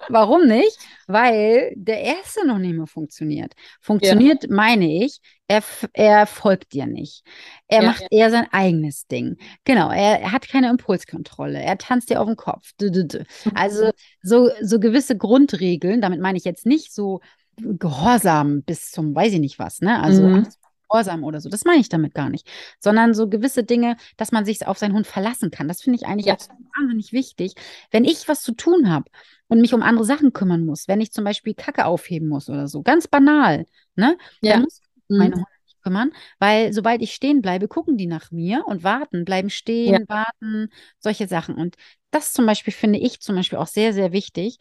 Warum 0.09 0.47
nicht? 0.47 0.79
Weil 1.07 1.73
der 1.77 2.01
erste 2.01 2.47
noch 2.47 2.59
nicht 2.59 2.75
mehr 2.75 2.87
funktioniert. 2.87 3.55
Funktioniert, 3.81 4.49
meine 4.51 5.05
ich, 5.05 5.21
er, 5.49 5.63
er 5.93 6.27
folgt 6.27 6.73
dir 6.73 6.87
nicht. 6.87 7.23
Er 7.69 7.83
Ja, 7.83 7.89
macht 7.89 8.03
ja. 8.03 8.09
eher 8.11 8.31
sein 8.31 8.47
eigenes 8.53 9.07
Ding. 9.07 9.37
Genau, 9.65 9.91
er, 9.91 10.33
hat 10.33 10.49
keine 10.49 10.71
Impulskontrolle. 10.71 11.61
Er 11.61 11.77
tanzt 11.79 12.11
dir 12.11 12.21
auf 12.21 12.27
den 12.27 12.37
Kopf. 12.37 12.73
Dü. 12.81 13.25
Also 13.55 13.91
so, 14.23 14.51
so 14.63 14.81
gewisse 14.81 15.17
Grundregeln, 15.17 16.01
damit 16.01 16.21
meine 16.21 16.39
ich 16.39 16.45
jetzt 16.45 16.67
nicht 16.67 16.93
so 16.95 17.21
Gehorsam 17.57 18.63
bis 18.63 18.91
zum 18.91 19.15
weiß 19.15 19.33
ich 19.35 19.39
nicht 19.41 19.59
was, 19.61 19.81
ne? 19.81 20.03
Also 20.03 20.23
Mhm. 20.23 20.49
Gehorsam 20.89 21.25
oder 21.25 21.41
so. 21.41 21.49
Das 21.49 21.65
meine 21.65 21.81
ich 21.81 21.89
damit 21.89 22.15
gar 22.15 22.29
nicht. 22.29 22.49
Sondern 22.81 23.15
so 23.15 23.29
gewisse 23.29 23.65
Dinge, 23.65 23.97
dass 24.17 24.33
man 24.33 24.45
sich 24.45 24.67
auf 24.67 24.79
seinen 24.79 24.95
Hund 24.95 25.07
verlassen 25.07 25.51
kann. 25.51 25.69
Das 25.69 25.81
finde 25.83 25.99
ich 25.99 26.07
eigentlich 26.07 26.27
Ja. 26.27 26.37
wahnsinnig 26.77 27.13
wichtig. 27.13 27.55
Wenn 27.91 28.05
ich 28.05 28.29
was 28.29 28.43
zu 28.43 28.53
tun 28.53 28.91
habe 28.91 29.11
und 29.49 29.61
mich 29.61 29.75
um 29.75 29.83
andere 29.83 30.05
Sachen 30.05 30.33
kümmern 30.33 30.65
muss, 30.65 30.89
wenn 30.89 31.01
ich 31.01 31.13
zum 31.13 31.25
Beispiel 31.25 31.55
Kacke 31.55 31.87
aufheben 31.87 32.29
muss 32.29 32.49
oder 32.49 32.67
so, 32.69 32.83
ganz 32.83 33.09
banal, 33.09 33.67
ne? 33.97 34.17
Ja. 34.41 34.55
Dann 34.55 34.63
muss 34.63 34.81
ich 34.81 34.89
Mhm. 35.09 35.19
meine 35.19 35.35
Hunde 35.37 35.47
nicht 35.67 35.83
kümmern, 35.83 36.13
weil 36.39 36.73
sobald 36.73 37.03
ich 37.03 37.15
stehen 37.15 37.43
bleibe, 37.43 37.69
gucken 37.69 37.97
die 37.97 38.07
nach 38.07 38.31
mir 38.31 38.65
und 38.67 38.83
warten, 38.85 39.25
bleiben 39.25 39.51
stehen, 39.51 40.07
warten, 40.09 40.69
solche 40.99 41.29
Sachen. 41.29 41.57
Und 41.57 41.77
das 42.11 42.33
zum 42.33 42.47
Beispiel 42.47 42.73
finde 42.73 42.99
ich 42.99 43.21
zum 43.21 43.37
Beispiel 43.37 43.59
auch 43.59 43.67
sehr, 43.67 43.93
sehr 43.93 44.13
wichtig, 44.13 44.59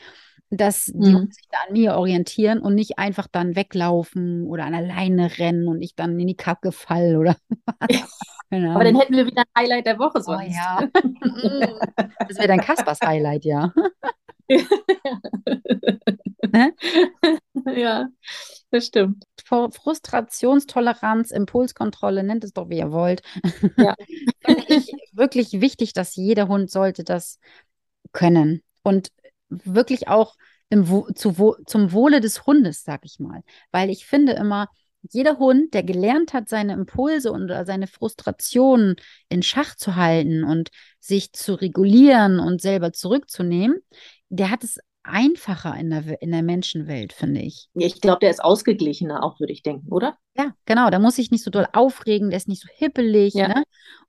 dass 0.50 0.86
die 0.94 1.16
Mhm. 1.16 1.16
Hunde 1.16 1.34
sich 1.34 1.48
da 1.50 1.58
an 1.68 1.74
mir 1.74 1.96
orientieren 1.96 2.60
und 2.62 2.76
nicht 2.76 3.00
einfach 3.00 3.28
dann 3.32 3.56
weglaufen 3.56 4.46
oder 4.46 4.66
an 4.66 4.76
alleine 4.76 5.38
rennen 5.40 5.68
und 5.68 5.82
ich 5.82 5.96
dann 5.96 6.20
in 6.20 6.28
die 6.28 6.36
Kacke 6.36 6.72
fall 6.72 7.16
oder 7.18 7.36
Keine 8.50 8.70
Aber 8.74 8.84
dann 8.84 8.96
hätten 8.96 9.16
wir 9.16 9.26
wieder 9.26 9.44
ein 9.54 9.64
Highlight 9.64 9.86
der 9.86 10.00
Woche 10.00 10.22
Oh 10.28 10.40
sonst. 10.42 10.42
ja. 10.42 10.88
Das 12.28 12.38
wäre 12.40 12.48
dann 12.48 12.60
Kaspers 12.60 13.04
Highlight, 13.04 13.46
ja. 13.46 13.74
Ne? 16.54 16.74
Ja, 17.76 18.10
das 18.72 18.88
stimmt. 18.88 19.26
Fr- 19.46 19.74
Frustrationstoleranz, 19.74 21.32
Impulskontrolle, 21.32 22.24
nennt 22.24 22.44
es 22.44 22.54
doch, 22.54 22.70
wie 22.70 22.80
ihr 22.80 22.92
wollt. 22.92 23.22
Ja. 23.78 23.96
Ich 24.68 24.92
wirklich 25.14 25.62
wichtig, 25.62 25.94
dass 25.94 26.16
jeder 26.16 26.48
Hund 26.50 26.70
sollte 26.70 27.04
das 27.06 27.40
können. 28.12 28.62
Und 28.84 29.10
wirklich 29.50 30.08
auch 30.08 30.36
im 30.70 30.90
Wo 30.90 31.08
zu 31.16 31.38
Wo 31.38 31.56
zum 31.66 31.92
Wohle 31.94 32.22
des 32.22 32.46
Hundes, 32.46 32.84
sag 32.84 33.06
ich 33.06 33.20
mal. 33.20 33.42
Weil 33.72 33.90
ich 33.90 34.06
finde 34.06 34.34
immer, 34.34 34.68
jeder 35.12 35.38
Hund, 35.38 35.74
der 35.74 35.84
gelernt 35.84 36.34
hat, 36.34 36.50
seine 36.50 36.74
Impulse 36.74 37.32
und 37.32 37.44
oder 37.46 37.66
seine 37.66 37.88
Frustrationen 37.88 38.96
in 39.30 39.44
Schach 39.44 39.76
zu 39.76 39.96
halten 39.96 40.44
und 40.44 40.70
sich 41.00 41.34
zu 41.34 41.54
regulieren 41.56 42.40
und 42.40 42.62
selber 42.62 42.94
zurückzunehmen, 42.94 43.78
der 44.36 44.50
hat 44.50 44.64
es 44.64 44.80
einfacher 45.06 45.76
in 45.76 45.90
der, 45.90 46.22
in 46.22 46.32
der 46.32 46.44
Menschenwelt, 46.44 47.12
finde 47.12 47.42
ich. 47.42 47.68
Ich 47.74 48.00
glaube, 48.00 48.20
der 48.22 48.30
ist 48.30 48.42
ausgeglichener 48.44 49.22
auch, 49.22 49.38
würde 49.40 49.52
ich 49.52 49.62
denken, 49.62 49.90
oder? 49.92 50.18
Ja, 50.36 50.54
genau. 50.66 50.90
Da 50.90 50.98
muss 50.98 51.18
sich 51.18 51.30
nicht 51.30 51.44
so 51.44 51.52
doll 51.52 51.68
aufregen, 51.74 52.30
der 52.30 52.38
ist 52.38 52.48
nicht 52.48 52.62
so 52.62 52.70
hippelig, 52.74 53.34
Ja. 53.34 53.50
ne? 53.50 53.64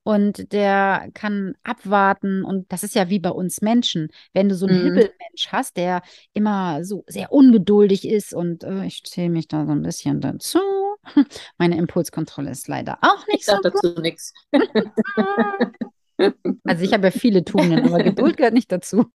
Und 0.05 0.53
der 0.53 1.09
kann 1.13 1.55
abwarten. 1.65 2.45
Und 2.45 2.71
das 2.71 2.85
ist 2.85 2.95
ja 2.95 3.11
wie 3.11 3.19
bei 3.19 3.31
uns 3.31 3.61
Menschen. 3.61 4.09
Wenn 4.33 4.49
du 4.49 4.55
so 4.55 4.67
einen 4.67 4.79
Mhm. 4.79 4.85
Hibbelmensch 4.85 5.49
hast, 5.49 5.77
der 5.77 6.03
immer 6.33 6.85
so 6.85 7.03
sehr 7.09 7.33
ungeduldig 7.33 8.07
ist 8.07 8.33
und 8.33 8.63
äh, 8.63 8.85
ich 8.87 9.03
zähle 9.03 9.31
mich 9.31 9.49
da 9.49 9.67
so 9.67 9.73
ein 9.73 9.83
bisschen 9.83 10.21
dazu. 10.21 10.61
Meine 11.59 11.77
Impulskontrolle 11.77 12.51
ist 12.51 12.69
leider 12.69 12.99
auch 13.03 13.27
Ich 13.27 13.35
nicht 13.35 13.47
so 13.47 13.57
sage 13.57 13.73
gut. 13.73 13.85
dazu 13.85 14.01
nichts. 14.01 14.33
Also 16.65 16.85
ich 16.85 16.93
habe 16.93 17.07
ja 17.07 17.11
viele 17.11 17.45
Tugenden, 17.45 17.87
aber 17.87 18.03
Geduld 18.05 18.37
gehört 18.37 18.55
nicht 18.55 18.71
dazu. 18.71 19.07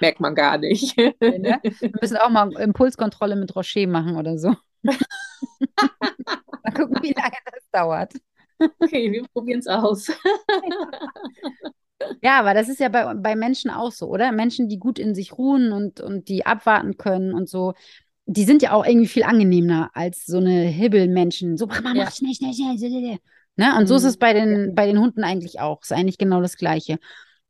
Merkt 0.00 0.20
man 0.20 0.34
gar 0.34 0.58
nicht. 0.58 0.96
Ne? 0.96 1.14
Wir 1.20 1.92
müssen 2.00 2.16
auch 2.16 2.30
mal 2.30 2.52
Impulskontrolle 2.60 3.36
mit 3.36 3.54
Rocher 3.54 3.86
machen 3.86 4.16
oder 4.16 4.36
so. 4.38 4.54
mal 4.82 4.96
gucken, 6.74 6.98
wie 7.02 7.12
lange 7.12 7.36
das 7.52 7.62
dauert. 7.70 8.12
Okay, 8.80 9.12
wir 9.12 9.24
probieren 9.32 9.60
es 9.60 9.66
aus. 9.66 10.10
Ja, 12.22 12.40
aber 12.40 12.54
das 12.54 12.68
ist 12.68 12.80
ja 12.80 12.88
bei, 12.88 13.14
bei 13.14 13.36
Menschen 13.36 13.70
auch 13.70 13.92
so, 13.92 14.08
oder? 14.08 14.32
Menschen, 14.32 14.68
die 14.68 14.78
gut 14.78 14.98
in 14.98 15.14
sich 15.14 15.38
ruhen 15.38 15.72
und, 15.72 16.00
und 16.00 16.28
die 16.28 16.44
abwarten 16.44 16.96
können 16.96 17.32
und 17.32 17.48
so, 17.48 17.74
die 18.26 18.44
sind 18.44 18.62
ja 18.62 18.72
auch 18.72 18.84
irgendwie 18.84 19.06
viel 19.06 19.22
angenehmer 19.22 19.90
als 19.94 20.26
so 20.26 20.38
eine 20.38 20.62
Hibbelmenschen. 20.62 21.56
So, 21.56 21.66
Mama, 21.66 21.94
mach 21.94 22.12
schnell, 22.12 22.34
schnell, 22.34 22.54
schnell, 22.54 22.78
schnell. 22.78 23.18
Ne? 23.56 23.76
Und 23.78 23.86
so 23.86 23.94
ist 23.94 24.04
es 24.04 24.16
bei 24.16 24.32
den, 24.32 24.74
bei 24.74 24.86
den 24.86 24.98
Hunden 24.98 25.24
eigentlich 25.24 25.60
auch. 25.60 25.82
Ist 25.82 25.92
eigentlich 25.92 26.18
genau 26.18 26.40
das 26.40 26.56
Gleiche. 26.56 26.98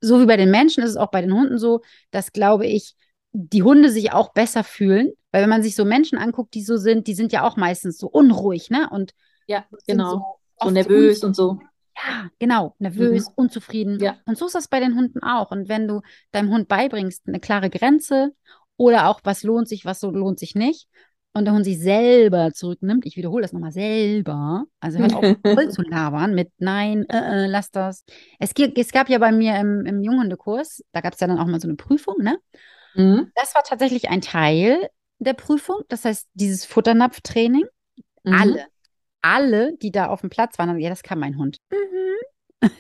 So 0.01 0.21
wie 0.21 0.27
bei 0.27 0.37
den 0.37 0.51
Menschen 0.51 0.83
ist 0.83 0.91
es 0.91 0.97
auch 0.97 1.11
bei 1.11 1.23
den 1.23 1.33
Hunden 1.33 1.59
so, 1.59 1.81
dass, 2.11 2.33
glaube 2.33 2.67
ich, 2.67 2.95
die 3.33 3.63
Hunde 3.63 3.91
sich 3.91 4.13
auch 4.13 4.33
besser 4.33 4.65
fühlen. 4.65 5.13
Weil 5.33 5.43
wenn 5.43 5.51
man 5.51 5.63
sich 5.63 5.75
so 5.75 5.85
Menschen 5.85 6.19
anguckt, 6.19 6.55
die 6.55 6.63
so 6.63 6.77
sind, 6.77 7.07
die 7.07 7.15
sind 7.15 7.33
ja 7.33 7.43
auch 7.43 7.57
meistens 7.57 7.99
so 7.99 8.07
unruhig, 8.07 8.71
ne? 8.71 8.89
Und 8.91 9.13
ja, 9.47 9.65
genau. 9.87 10.39
So, 10.61 10.67
so 10.67 10.71
nervös 10.71 11.25
und 11.25 11.35
so. 11.35 11.59
Ja, 11.97 12.31
genau, 12.39 12.75
nervös, 12.79 13.29
mhm. 13.29 13.35
unzufrieden. 13.37 14.01
Ja. 14.01 14.17
Und 14.27 14.37
so 14.37 14.47
ist 14.47 14.55
das 14.55 14.69
bei 14.69 14.81
den 14.81 14.95
Hunden 14.97 15.23
auch. 15.23 15.51
Und 15.51 15.69
wenn 15.69 15.89
du 15.89 16.03
deinem 16.33 16.51
Hund 16.51 16.69
beibringst, 16.69 17.27
eine 17.27 17.41
klare 17.41 17.71
Grenze 17.71 18.33
oder 18.77 19.09
auch, 19.09 19.21
was 19.25 19.43
lohnt 19.43 19.69
sich, 19.69 19.85
was 19.85 20.01
so 20.01 20.11
lohnt 20.11 20.39
sich 20.39 20.55
nicht, 20.55 20.89
und 21.35 21.45
der 21.45 21.55
Hund 21.55 21.65
sich 21.65 21.81
selber 21.81 22.53
zurücknimmt, 22.53 23.05
ich 23.05 23.17
wiederhole 23.17 23.43
das 23.43 23.53
nochmal 23.53 23.73
selber, 23.73 24.65
also 24.81 24.99
hört 25.01 25.15
auf, 25.15 25.25
voll 25.45 25.71
zu 25.71 25.83
labern 25.83 26.35
mit 26.35 26.53
Nein, 26.59 27.07
äh, 27.09 27.45
äh, 27.45 27.47
lass 27.47 27.71
das. 27.71 28.05
Es, 28.39 28.53
es 28.57 28.93
gab 28.93 29.09
ja 29.09 29.19
bei 29.19 29.33
mir 29.33 29.57
im, 29.57 29.85
im 29.85 30.01
Junghundekurs, 30.01 30.85
da 30.93 31.01
gab 31.01 31.15
es 31.15 31.21
ja 31.21 31.27
dann 31.27 31.39
auch 31.39 31.47
mal 31.47 31.61
so 31.61 31.67
eine 31.69 31.77
Prüfung, 31.77 32.17
ne? 32.19 32.39
Mhm. 32.95 33.33
Das 33.35 33.55
war 33.55 33.65
tatsächlich 33.65 34.09
ein 34.09 34.21
Teil 34.21 34.89
der 35.19 35.35
Prüfung, 35.35 35.81
das 35.89 36.05
heißt, 36.05 36.29
dieses 36.35 36.65
Futternapftraining. 36.65 37.65
Mhm. 38.23 38.33
Alle, 38.33 38.67
alle, 39.21 39.77
die 39.77 39.91
da 39.91 40.07
auf 40.07 40.21
dem 40.21 40.31
Platz 40.31 40.59
waren, 40.59 40.79
ja, 40.79 40.89
das 40.89 41.03
kann 41.03 41.19
mein 41.19 41.37
Hund. 41.37 41.59
Mhm. 41.73 42.71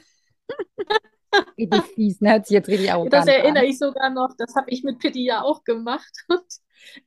richtig 1.59 1.83
fies, 1.95 2.21
ne? 2.21 2.33
Hört 2.33 2.47
sich 2.47 2.55
jetzt 2.55 2.69
richtig 2.69 2.93
auf. 2.93 3.09
Das 3.09 3.27
erinnere 3.27 3.65
an. 3.65 3.71
ich 3.71 3.79
sogar 3.79 4.11
noch, 4.11 4.31
das 4.39 4.55
habe 4.55 4.71
ich 4.71 4.85
mit 4.85 5.01
Pitti 5.01 5.25
ja 5.25 5.43
auch 5.43 5.65
gemacht. 5.65 6.13
Und 6.29 6.45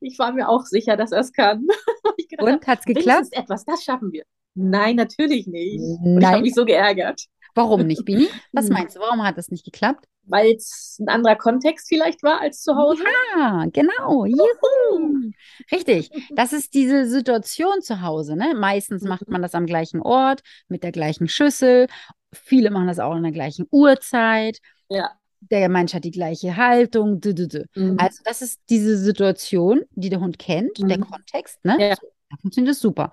ich 0.00 0.18
war 0.18 0.32
mir 0.32 0.48
auch 0.48 0.64
sicher, 0.64 0.96
dass 0.96 1.12
er 1.12 1.20
es 1.20 1.32
kann. 1.32 1.66
Gedacht, 2.28 2.46
und 2.46 2.66
hat 2.66 2.80
es 2.80 2.84
geklappt? 2.84 3.28
etwas, 3.32 3.64
das 3.64 3.82
schaffen 3.82 4.12
wir. 4.12 4.24
Nein, 4.54 4.96
natürlich 4.96 5.46
nicht. 5.46 5.80
Und 5.80 6.20
ich 6.20 6.26
habe 6.26 6.42
mich 6.42 6.54
so 6.54 6.64
geärgert. 6.64 7.22
Warum 7.54 7.86
nicht, 7.86 8.04
Bini? 8.04 8.28
Was 8.52 8.68
meinst 8.68 8.96
du, 8.96 9.00
warum 9.00 9.24
hat 9.24 9.36
das 9.38 9.48
nicht 9.48 9.64
geklappt? 9.64 10.04
Weil 10.24 10.54
es 10.54 10.98
ein 11.00 11.08
anderer 11.08 11.36
Kontext 11.36 11.88
vielleicht 11.88 12.22
war 12.22 12.40
als 12.40 12.62
zu 12.62 12.76
Hause. 12.76 13.02
Ja, 13.34 13.64
genau. 13.72 14.26
Juhu. 14.26 15.32
Richtig. 15.72 16.10
Das 16.30 16.52
ist 16.52 16.74
diese 16.74 17.06
Situation 17.08 17.80
zu 17.80 18.02
Hause. 18.02 18.36
Ne? 18.36 18.54
Meistens 18.54 19.02
macht 19.02 19.26
mhm. 19.26 19.32
man 19.32 19.42
das 19.42 19.54
am 19.54 19.66
gleichen 19.66 20.00
Ort, 20.02 20.42
mit 20.68 20.84
der 20.84 20.92
gleichen 20.92 21.28
Schüssel. 21.28 21.88
Viele 22.32 22.70
machen 22.70 22.88
das 22.88 22.98
auch 22.98 23.16
in 23.16 23.22
der 23.22 23.32
gleichen 23.32 23.66
Uhrzeit. 23.70 24.58
Ja. 24.88 25.10
Der 25.40 25.68
Mensch 25.68 25.94
hat 25.94 26.04
die 26.04 26.10
gleiche 26.10 26.56
Haltung. 26.56 27.20
Mhm. 27.24 27.96
Also, 27.98 28.22
das 28.24 28.42
ist 28.42 28.60
diese 28.68 28.98
Situation, 28.98 29.82
die 29.92 30.08
der 30.08 30.20
Hund 30.20 30.38
kennt, 30.38 30.78
mhm. 30.78 30.88
der 30.88 30.98
Kontext. 30.98 31.64
Ne? 31.64 31.76
Ja. 31.78 31.94
Da 32.30 32.36
funktioniert 32.40 32.74
das 32.74 32.80
super. 32.80 33.10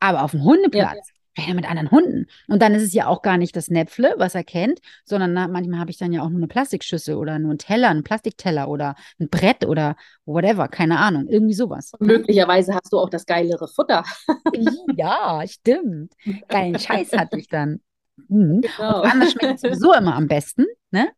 Aber 0.00 0.24
auf 0.24 0.32
dem 0.32 0.42
Hundeplatz, 0.42 1.08
ja 1.08 1.16
ja, 1.44 1.54
mit 1.54 1.68
anderen 1.68 1.90
Hunden. 1.90 2.26
Und 2.48 2.62
dann 2.62 2.74
ist 2.74 2.82
es 2.82 2.94
ja 2.94 3.06
auch 3.06 3.22
gar 3.22 3.36
nicht 3.36 3.56
das 3.56 3.68
Näpfle, 3.68 4.14
was 4.16 4.34
er 4.34 4.44
kennt, 4.44 4.80
sondern 5.04 5.32
na, 5.32 5.48
manchmal 5.48 5.80
habe 5.80 5.90
ich 5.90 5.98
dann 5.98 6.12
ja 6.12 6.22
auch 6.22 6.28
nur 6.28 6.38
eine 6.38 6.48
Plastikschüssel 6.48 7.14
oder 7.14 7.38
nur 7.38 7.50
einen 7.50 7.58
Teller, 7.58 7.90
einen 7.90 8.04
Plastikteller 8.04 8.68
oder 8.68 8.94
ein 9.20 9.28
Brett 9.28 9.66
oder 9.66 9.96
whatever, 10.24 10.68
keine 10.68 10.98
Ahnung, 10.98 11.28
irgendwie 11.28 11.54
sowas. 11.54 11.92
Möglicherweise 11.98 12.74
hast 12.74 12.92
du 12.92 12.98
auch 12.98 13.10
das 13.10 13.26
geilere 13.26 13.68
Futter. 13.68 14.04
ja, 14.96 15.42
stimmt. 15.46 16.14
Geilen 16.48 16.78
Scheiß 16.78 17.12
hatte 17.12 17.38
ich 17.38 17.48
dann. 17.48 17.80
Mhm. 18.28 18.62
Genau. 18.62 19.02
Und 19.02 19.10
anders 19.10 19.32
schmeckt 19.32 19.54
es 19.56 19.60
sowieso 19.60 19.92
immer 19.92 20.14
am 20.14 20.26
besten, 20.26 20.64
ne? 20.90 21.08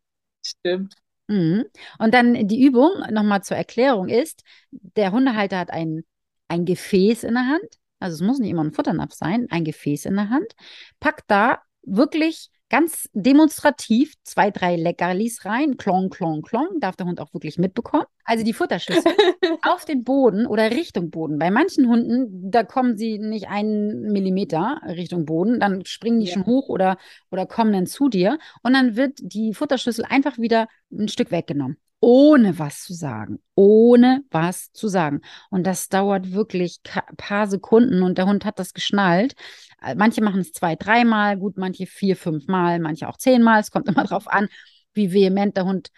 Stimmt. 0.49 0.95
Mhm. 1.27 1.65
Und 1.99 2.13
dann 2.13 2.47
die 2.47 2.63
Übung, 2.63 2.91
nochmal 3.11 3.43
zur 3.43 3.57
Erklärung, 3.57 4.09
ist, 4.09 4.43
der 4.71 5.11
Hundehalter 5.11 5.59
hat 5.59 5.71
ein, 5.71 6.03
ein 6.47 6.65
Gefäß 6.65 7.23
in 7.23 7.35
der 7.35 7.47
Hand 7.47 7.79
also 7.99 8.15
es 8.15 8.21
muss 8.21 8.39
nicht 8.39 8.49
immer 8.49 8.63
ein 8.63 8.71
Futternapf 8.71 9.13
sein, 9.13 9.47
ein 9.49 9.63
Gefäß 9.63 10.05
in 10.05 10.15
der 10.15 10.29
Hand, 10.29 10.55
packt 10.99 11.29
da 11.29 11.61
wirklich 11.83 12.49
ganz 12.69 13.09
demonstrativ 13.13 14.13
zwei, 14.23 14.51
drei 14.51 14.75
Leckerlis 14.75 15.45
rein, 15.45 15.77
klong, 15.77 16.09
klong, 16.09 16.41
klong, 16.41 16.79
darf 16.79 16.95
der 16.95 17.07
Hund 17.07 17.19
auch 17.19 17.33
wirklich 17.33 17.57
mitbekommen. 17.57 18.05
Also 18.23 18.43
die 18.43 18.53
Futterschüssel 18.53 19.11
auf 19.63 19.85
den 19.85 20.03
Boden 20.03 20.45
oder 20.45 20.69
Richtung 20.69 21.09
Boden. 21.09 21.39
Bei 21.39 21.49
manchen 21.49 21.87
Hunden, 21.87 22.51
da 22.51 22.63
kommen 22.63 22.97
sie 22.97 23.17
nicht 23.17 23.49
einen 23.49 24.11
Millimeter 24.11 24.81
Richtung 24.85 25.25
Boden, 25.25 25.59
dann 25.59 25.83
springen 25.85 26.19
die 26.19 26.27
ja. 26.27 26.33
schon 26.33 26.45
hoch 26.45 26.69
oder, 26.69 26.97
oder 27.31 27.45
kommen 27.45 27.73
dann 27.73 27.87
zu 27.87 28.07
dir 28.07 28.37
und 28.61 28.73
dann 28.73 28.95
wird 28.95 29.19
die 29.21 29.53
Futterschüssel 29.53 30.05
einfach 30.05 30.37
wieder 30.37 30.67
ein 30.91 31.07
Stück 31.07 31.31
weggenommen 31.31 31.77
ohne 32.01 32.57
was 32.59 32.83
zu 32.83 32.93
sagen, 32.93 33.39
ohne 33.55 34.23
was 34.31 34.71
zu 34.71 34.87
sagen. 34.87 35.21
Und 35.49 35.65
das 35.65 35.89
dauert 35.89 36.31
wirklich 36.31 36.79
ein 36.93 37.17
paar 37.17 37.47
Sekunden 37.47 38.03
und 38.03 38.17
der 38.17 38.25
Hund 38.25 38.45
hat 38.45 38.59
das 38.59 38.73
geschnallt. 38.73 39.33
Äh, 39.81 39.95
manche 39.95 40.21
machen 40.21 40.41
es 40.41 40.51
zwei, 40.51 40.75
dreimal, 40.75 41.37
gut, 41.37 41.57
manche 41.57 41.85
vier, 41.85 42.15
fünfmal, 42.15 42.79
manche 42.79 43.07
auch 43.07 43.17
zehnmal. 43.17 43.59
Es 43.59 43.71
kommt 43.71 43.87
immer 43.87 44.03
darauf 44.05 44.27
an, 44.27 44.47
wie 44.93 45.11
vehement 45.11 45.57
der 45.57 45.65
Hund 45.65 45.89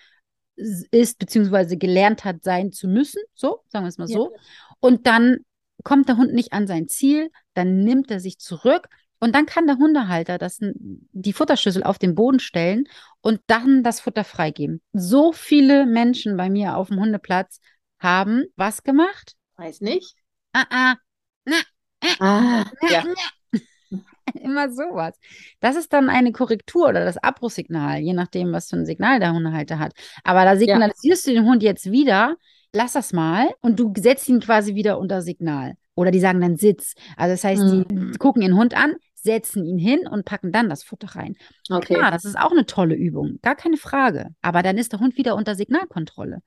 ist, 0.55 1.19
beziehungsweise 1.19 1.77
gelernt 1.77 2.25
hat, 2.25 2.43
sein 2.43 2.71
zu 2.71 2.87
müssen. 2.87 3.21
So, 3.33 3.61
sagen 3.67 3.85
wir 3.85 3.89
es 3.89 3.97
mal 3.97 4.07
so. 4.07 4.31
Ja. 4.33 4.41
Und 4.79 5.07
dann 5.07 5.39
kommt 5.83 6.09
der 6.09 6.17
Hund 6.17 6.33
nicht 6.33 6.53
an 6.53 6.67
sein 6.67 6.87
Ziel, 6.87 7.29
dann 7.53 7.83
nimmt 7.83 8.11
er 8.11 8.19
sich 8.19 8.39
zurück 8.39 8.87
und 9.21 9.35
dann 9.35 9.45
kann 9.45 9.67
der 9.67 9.77
Hundehalter 9.77 10.39
das, 10.39 10.59
die 10.59 11.33
Futterschüssel 11.33 11.83
auf 11.83 11.99
den 11.99 12.15
Boden 12.15 12.39
stellen 12.39 12.87
und 13.21 13.39
dann 13.45 13.83
das 13.83 13.99
Futter 13.99 14.23
freigeben. 14.23 14.81
So 14.93 15.31
viele 15.31 15.85
Menschen 15.85 16.35
bei 16.37 16.49
mir 16.49 16.75
auf 16.75 16.87
dem 16.87 16.99
Hundeplatz 16.99 17.59
haben 17.99 18.45
was 18.55 18.83
gemacht? 18.83 19.35
Weiß 19.57 19.79
nicht. 19.81 20.15
Ah, 20.53 20.65
ah. 20.71 20.95
Na, 21.45 21.55
äh, 22.01 22.15
ah, 22.19 22.65
na, 22.81 22.89
ja. 22.89 23.03
Na. 23.05 23.99
Immer 24.41 24.71
sowas. 24.71 25.15
Das 25.59 25.75
ist 25.75 25.93
dann 25.93 26.09
eine 26.09 26.31
Korrektur 26.31 26.89
oder 26.89 27.05
das 27.05 27.17
Abbruchsignal, 27.17 27.99
je 27.99 28.13
nachdem, 28.13 28.51
was 28.51 28.69
für 28.69 28.77
ein 28.77 28.85
Signal 28.87 29.19
der 29.19 29.33
Hundehalter 29.33 29.77
hat. 29.77 29.93
Aber 30.23 30.45
da 30.45 30.55
signalisierst 30.55 31.27
ja. 31.27 31.33
du 31.33 31.39
den 31.39 31.47
Hund 31.47 31.61
jetzt 31.61 31.91
wieder, 31.91 32.37
lass 32.73 32.93
das 32.93 33.13
mal 33.13 33.49
und 33.61 33.79
du 33.79 33.93
setzt 33.95 34.27
ihn 34.29 34.39
quasi 34.39 34.73
wieder 34.73 34.97
unter 34.97 35.21
Signal. 35.21 35.75
Oder 35.93 36.11
die 36.11 36.19
sagen 36.19 36.41
dann 36.41 36.55
Sitz. 36.55 36.95
Also 37.17 37.33
das 37.33 37.43
heißt, 37.43 37.61
die 37.61 37.93
mhm. 37.93 38.17
gucken 38.17 38.41
ihren 38.41 38.57
Hund 38.57 38.75
an, 38.75 38.95
setzen 39.21 39.65
ihn 39.65 39.77
hin 39.77 40.07
und 40.07 40.25
packen 40.25 40.51
dann 40.51 40.69
das 40.69 40.83
Futter 40.83 41.15
rein. 41.15 41.35
Okay. 41.69 41.95
Klar, 41.95 42.11
das 42.11 42.25
ist 42.25 42.37
auch 42.37 42.51
eine 42.51 42.65
tolle 42.65 42.95
Übung, 42.95 43.39
gar 43.41 43.55
keine 43.55 43.77
Frage. 43.77 44.29
Aber 44.41 44.63
dann 44.63 44.77
ist 44.77 44.91
der 44.91 44.99
Hund 44.99 45.17
wieder 45.17 45.35
unter 45.35 45.55
Signalkontrolle. 45.55 46.41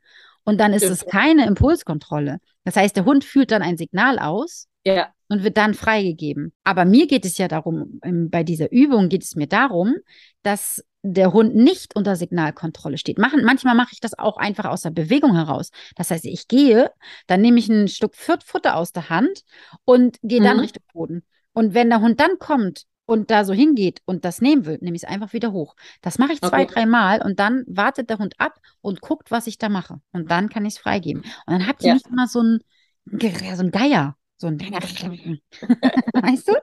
Und 0.45 0.61
dann 0.61 0.73
ist 0.73 0.85
es 0.85 1.07
keine 1.07 1.47
Impulskontrolle. 1.47 2.39
Das 2.65 2.77
heißt, 2.77 2.97
der 2.97 3.05
Hund 3.05 3.25
führt 3.25 3.51
dann 3.51 3.63
ein 3.63 3.79
Signal 3.79 4.19
aus 4.19 4.69
ja. 4.85 5.09
und 5.29 5.43
wird 5.43 5.57
dann 5.57 5.75
freigegeben. 5.75 6.53
Aber 6.65 6.85
mir 6.85 7.07
geht 7.07 7.25
es 7.25 7.39
ja 7.39 7.49
darum, 7.49 8.01
bei 8.03 8.45
dieser 8.45 8.71
Übung 8.71 9.09
geht 9.09 9.25
es 9.25 9.37
mir 9.37 9.47
darum, 9.47 9.95
dass 10.43 10.85
der 11.03 11.33
Hund 11.33 11.55
nicht 11.55 11.97
unter 11.97 12.17
Signalkontrolle 12.17 12.99
steht. 12.99 13.19
Machen, 13.19 13.45
manchmal 13.45 13.75
mache 13.75 13.91
ich 13.93 14.01
das 14.01 14.19
auch 14.19 14.37
einfach 14.37 14.65
aus 14.65 14.83
der 14.83 14.91
Bewegung 14.91 15.35
heraus. 15.35 15.71
Das 15.97 16.11
heißt, 16.11 16.25
ich 16.25 16.49
gehe, 16.49 16.91
dann 17.27 17.43
nehme 17.43 17.59
ich 17.59 17.69
ein 17.69 17.89
Stück 17.89 18.15
Futter 18.15 18.77
aus 18.77 18.93
der 18.93 19.11
Hand 19.11 19.45
und 19.85 20.19
gehe 20.23 20.43
dann 20.43 20.57
mhm. 20.57 20.63
Richtung 20.63 20.83
Boden. 20.93 21.25
Und 21.55 21.73
wenn 21.73 21.89
der 21.89 22.01
Hund 22.01 22.21
dann 22.21 22.39
kommt 22.39 22.85
und 23.07 23.31
da 23.31 23.45
so 23.45 23.53
hingeht 23.53 24.01
und 24.05 24.25
das 24.25 24.41
nehmen 24.41 24.67
will, 24.67 24.79
nehme 24.81 24.97
ich 24.97 25.05
es 25.05 25.09
einfach 25.09 25.33
wieder 25.33 25.53
hoch. 25.53 25.77
Das 26.03 26.19
mache 26.19 26.33
ich 26.33 26.41
zwei, 26.41 26.65
okay. 26.65 26.75
drei 26.75 26.87
Mal 26.87 27.23
und 27.23 27.39
dann 27.39 27.65
wartet 27.67 28.11
der 28.11 28.19
Hund 28.19 28.35
ab 28.39 28.59
und 28.81 29.01
guckt, 29.01 29.31
was 29.31 29.47
ich 29.47 29.59
da 29.59 29.69
mache. 29.69 30.01
Und 30.13 30.31
dann 30.31 30.49
kann 30.49 30.67
ich 30.67 30.75
es 30.75 30.79
freigeben. 30.79 31.23
Und 31.47 31.53
dann 31.53 31.67
habt 31.67 31.83
ihr 31.83 31.89
ja. 31.89 31.95
nicht 31.95 32.09
immer 32.09 32.27
so 32.27 32.43
ein, 32.43 32.59
so 33.07 33.63
ein 33.63 33.71
Geier. 33.71 34.17
So 34.37 34.49
ein 34.49 34.61
weißt 34.61 36.49
du? 36.49 36.55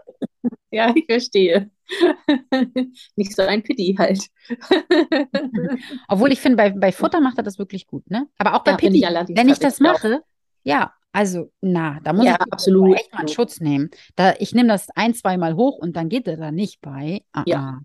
Ja, 0.74 0.94
ich 0.96 1.06
verstehe. 1.06 1.70
Nicht 3.18 3.36
so 3.36 3.42
ein 3.42 3.62
Pity 3.62 3.96
halt. 4.00 4.26
Obwohl 6.08 6.32
ich 6.32 6.40
finde, 6.40 6.56
bei, 6.56 6.70
bei 6.70 6.94
Futter 6.94 7.20
macht 7.20 7.38
er 7.38 7.44
das 7.44 7.60
wirklich 7.60 7.88
gut, 7.88 8.10
ne? 8.10 8.30
Aber 8.38 8.56
auch 8.56 8.64
bei 8.64 8.72
ja, 8.72 8.78
Pity, 8.78 9.00
ich 9.00 9.36
wenn 9.36 9.50
ich 9.50 9.60
das 9.60 9.82
mache, 9.82 10.22
auch. 10.22 10.28
ja, 10.64 10.94
also, 11.12 11.52
na, 11.62 12.00
da 12.04 12.14
muss 12.14 12.26
ja, 12.26 12.38
ich 12.40 12.54
absolut. 12.54 12.96
echt 12.96 13.12
mal 13.12 13.20
einen 13.20 13.28
Schutz 13.28 13.60
nehmen. 13.60 13.90
Da, 14.16 14.34
ich 14.40 14.54
nehme 14.54 14.70
das 14.70 14.90
ein, 14.96 15.14
zweimal 15.14 15.56
hoch 15.56 15.78
und 15.78 15.96
dann 15.96 16.10
geht 16.10 16.28
er 16.28 16.38
da 16.38 16.52
nicht 16.52 16.82
bei. 16.82 17.22
Ah, 17.34 17.44
ja. 17.46 17.60
Ah. 17.60 17.82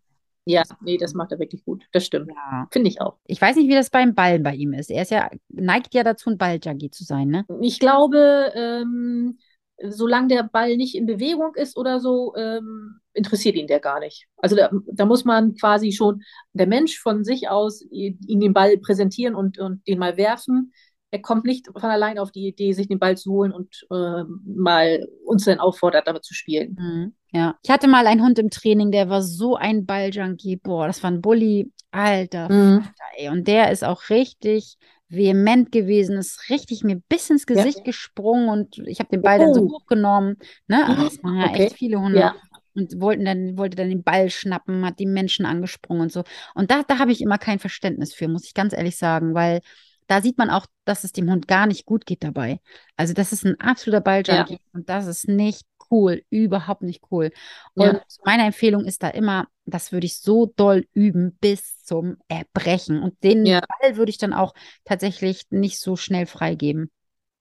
Ja, 0.49 0.63
nee, 0.81 0.97
das 0.97 1.13
macht 1.15 1.33
er 1.33 1.41
wirklich 1.41 1.65
gut. 1.65 1.85
Das 1.91 2.07
stimmt. 2.07 2.29
Ja. 2.29 2.69
Finde 2.71 2.89
ich 2.89 3.01
auch. 3.01 3.17
Ich 3.27 3.43
weiß 3.43 3.57
nicht, 3.57 3.69
wie 3.69 3.75
das 3.75 3.91
beim 3.91 4.15
Ballen 4.15 4.45
bei 4.45 4.55
ihm 4.55 4.75
ist. 4.75 4.93
Er 4.93 5.03
ist 5.03 5.11
ja, 5.11 5.29
neigt 5.49 5.93
ja 5.93 6.05
dazu, 6.05 6.31
ein 6.31 6.39
Balljunkie 6.39 6.91
zu 6.93 7.03
sein, 7.03 7.27
ne? 7.27 7.45
Ich 7.61 7.81
glaube, 7.81 8.53
ähm, 8.55 9.39
solange 9.83 10.29
der 10.29 10.45
Ball 10.45 10.77
nicht 10.77 10.95
in 10.95 11.07
Bewegung 11.07 11.57
ist 11.57 11.77
oder 11.77 11.99
so, 11.99 12.33
ähm, 12.37 13.01
interessiert 13.13 13.57
ihn 13.57 13.67
der 13.67 13.81
gar 13.81 13.99
nicht. 13.99 14.29
Also 14.37 14.55
da, 14.55 14.71
da, 14.87 15.05
muss 15.05 15.25
man 15.25 15.55
quasi 15.57 15.91
schon 15.91 16.23
der 16.53 16.69
Mensch 16.69 17.01
von 17.01 17.25
sich 17.25 17.49
aus 17.49 17.83
ihn 17.91 18.41
den 18.41 18.53
Ball 18.53 18.79
präsentieren 18.79 19.35
und, 19.35 19.59
und 19.59 19.87
den 19.89 19.99
mal 19.99 20.17
werfen. 20.17 20.73
Er 21.11 21.23
kommt 21.23 21.45
nicht 21.45 21.67
von 21.67 21.91
allein 21.91 22.19
auf 22.19 22.33
die 22.33 22.49
Idee, 22.49 22.73
sich 22.73 22.89
den 22.89 22.99
Ball 22.99 23.17
zu 23.17 23.31
holen 23.33 23.53
und 23.53 23.87
äh, 23.91 24.25
mal 24.45 25.07
uns 25.25 25.45
dann 25.45 25.61
auffordert, 25.61 26.07
damit 26.07 26.25
zu 26.25 26.35
spielen. 26.35 26.77
Mhm, 26.79 27.15
ja, 27.31 27.57
ich 27.63 27.71
hatte 27.71 27.89
mal 27.89 28.07
einen 28.07 28.23
Hund 28.23 28.39
im 28.39 28.51
Training, 28.51 28.91
der 28.91 29.09
war 29.09 29.23
so 29.23 29.57
ein 29.57 29.87
Balljunkie. 29.87 30.57
Boah, 30.57 30.87
das 30.87 31.03
war 31.03 31.11
ein 31.11 31.21
Bully. 31.21 31.71
Alter, 31.93 32.53
mhm. 32.53 32.83
Vater, 32.83 33.05
ey. 33.17 33.29
Und 33.31 33.49
der 33.49 33.71
ist 33.71 33.85
auch 33.85 34.11
richtig 34.11 34.77
vehement 35.09 35.73
gewesen, 35.73 36.19
ist 36.19 36.51
richtig 36.51 36.83
mir 36.83 37.01
bis 37.09 37.31
ins 37.31 37.47
Gesicht 37.47 37.79
ja. 37.79 37.85
gesprungen 37.85 38.49
und 38.49 38.79
ich 38.87 38.99
habe 38.99 39.09
den 39.11 39.23
Ball 39.23 39.41
oh. 39.41 39.45
dann 39.45 39.55
so 39.55 39.63
oh. 39.63 39.73
hochgenommen. 39.75 40.37
Ne? 40.67 40.85
Aber 40.85 41.05
das 41.05 41.23
waren 41.23 41.39
ja 41.39 41.47
okay. 41.47 41.67
echt 41.67 41.77
viele 41.77 42.01
Hunde. 42.01 42.19
Ja. 42.19 42.35
Und 42.75 43.01
wollten 43.01 43.25
dann, 43.25 43.57
wollte 43.57 43.77
dann 43.77 43.89
den 43.89 44.03
Ball 44.03 44.29
schnappen, 44.29 44.85
hat 44.85 44.99
die 44.99 45.07
Menschen 45.07 45.47
angesprungen 45.47 46.03
und 46.03 46.13
so. 46.13 46.25
Und 46.55 46.71
da, 46.71 46.83
da 46.87 46.99
habe 46.99 47.11
ich 47.11 47.23
immer 47.23 47.39
kein 47.39 47.59
Verständnis 47.59 48.13
für, 48.13 48.29
muss 48.29 48.45
ich 48.45 48.53
ganz 48.53 48.75
ehrlich 48.75 48.99
sagen, 48.99 49.35
weil 49.35 49.61
da 50.07 50.23
sieht 50.23 50.39
man 50.39 50.51
auch, 50.51 50.67
dass 50.85 51.05
es 51.05 51.13
dem 51.13 51.31
Hund 51.31 51.49
gar 51.49 51.67
nicht 51.67 51.87
gut 51.87 52.07
geht 52.07 52.23
dabei. 52.23 52.61
Also 52.97 53.13
das 53.13 53.33
ist 53.33 53.45
ein 53.45 53.61
absoluter 53.61 54.01
Balljunkie 54.01 54.55
ja. 54.55 54.59
und 54.73 54.89
das 54.89 55.07
ist 55.07 55.29
nicht 55.29 55.63
cool, 55.91 56.23
überhaupt 56.31 56.83
nicht 56.83 57.03
cool. 57.11 57.31
Und 57.75 57.95
ja. 57.95 58.03
meine 58.25 58.45
Empfehlung 58.45 58.85
ist 58.85 59.03
da 59.03 59.09
immer, 59.09 59.47
das 59.65 59.93
würde 59.93 60.07
ich 60.07 60.19
so 60.19 60.47
doll 60.57 60.87
üben 60.93 61.37
bis 61.41 61.83
zum 61.83 62.17
Erbrechen. 62.29 63.03
Und 63.03 63.23
den 63.23 63.47
ja. 63.47 63.61
Ball 63.81 63.97
würde 63.97 64.11
ich 64.11 64.19
dann 64.19 64.33
auch 64.33 64.55
tatsächlich 64.85 65.43
nicht 65.51 65.79
so 65.79 65.97
schnell 65.97 66.27
freigeben. 66.27 66.91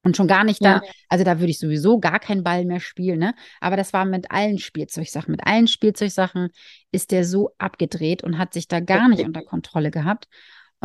Und 0.03 0.15
schon 0.15 0.27
gar 0.27 0.43
nicht 0.43 0.61
ja. 0.61 0.79
dann, 0.79 0.89
also 1.09 1.23
da 1.23 1.39
würde 1.39 1.49
ich 1.49 1.57
sowieso 1.57 1.99
gar 1.99 2.19
keinen 2.19 2.43
Ball 2.43 2.63
mehr 2.65 2.79
spielen, 2.79 3.17
ne? 3.17 3.33
Aber 3.59 3.75
das 3.75 3.91
war 3.91 4.05
mit 4.05 4.29
allen 4.29 4.59
Spielzeugsachen. 4.59 5.31
Mit 5.31 5.47
allen 5.47 5.67
Spielzeugsachen 5.67 6.49
ist 6.91 7.11
der 7.11 7.25
so 7.25 7.55
abgedreht 7.57 8.23
und 8.23 8.37
hat 8.37 8.53
sich 8.53 8.67
da 8.67 8.81
gar 8.81 9.09
nicht 9.09 9.25
unter 9.25 9.41
Kontrolle 9.41 9.89
gehabt. 9.89 10.27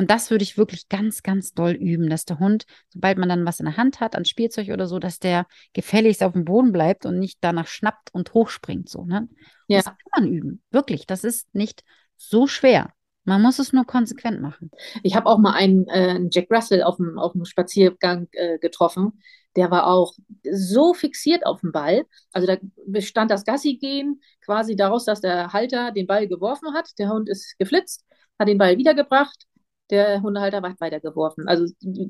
Und 0.00 0.10
das 0.10 0.30
würde 0.30 0.44
ich 0.44 0.56
wirklich 0.56 0.88
ganz, 0.88 1.22
ganz 1.22 1.52
doll 1.52 1.72
üben, 1.72 2.08
dass 2.08 2.24
der 2.24 2.38
Hund, 2.38 2.64
sobald 2.88 3.18
man 3.18 3.28
dann 3.28 3.44
was 3.44 3.60
in 3.60 3.66
der 3.66 3.76
Hand 3.76 4.00
hat, 4.00 4.16
an 4.16 4.24
Spielzeug 4.24 4.70
oder 4.70 4.86
so, 4.86 4.98
dass 4.98 5.18
der 5.18 5.46
gefälligst 5.74 6.22
auf 6.22 6.32
dem 6.32 6.46
Boden 6.46 6.72
bleibt 6.72 7.04
und 7.04 7.18
nicht 7.18 7.36
danach 7.42 7.66
schnappt 7.66 8.08
und 8.14 8.32
hochspringt. 8.32 8.88
So, 8.88 9.04
ne? 9.04 9.28
Ja. 9.68 9.76
Das 9.76 9.84
kann 9.84 9.96
man 10.16 10.26
üben. 10.26 10.62
Wirklich. 10.70 11.06
Das 11.06 11.22
ist 11.22 11.54
nicht 11.54 11.84
so 12.16 12.46
schwer. 12.46 12.94
Man 13.24 13.42
muss 13.42 13.58
es 13.58 13.74
nur 13.74 13.84
konsequent 13.84 14.40
machen. 14.40 14.70
Ich 15.02 15.16
habe 15.16 15.26
auch 15.26 15.36
mal 15.36 15.52
einen, 15.52 15.86
äh, 15.88 16.18
Jack 16.30 16.46
Russell 16.50 16.82
auf 16.82 16.96
dem, 16.96 17.18
auf 17.18 17.32
dem 17.32 17.44
Spaziergang 17.44 18.26
äh, 18.32 18.58
getroffen. 18.58 19.20
Der 19.54 19.70
war 19.70 19.86
auch 19.86 20.14
so 20.50 20.94
fixiert 20.94 21.44
auf 21.44 21.60
den 21.60 21.72
Ball. 21.72 22.06
Also 22.32 22.46
da 22.46 22.56
bestand 22.86 23.30
das 23.30 23.44
Gassi-Gehen 23.44 24.22
quasi 24.42 24.76
daraus, 24.76 25.04
dass 25.04 25.20
der 25.20 25.52
Halter 25.52 25.92
den 25.92 26.06
Ball 26.06 26.26
geworfen 26.26 26.72
hat. 26.72 26.88
Der 26.98 27.10
Hund 27.10 27.28
ist 27.28 27.58
geflitzt, 27.58 28.06
hat 28.38 28.48
den 28.48 28.56
Ball 28.56 28.78
wiedergebracht 28.78 29.46
der 29.90 30.22
Hundehalter 30.22 30.62
hat 30.62 30.80
weitergeworfen. 30.80 31.48
Also 31.48 31.66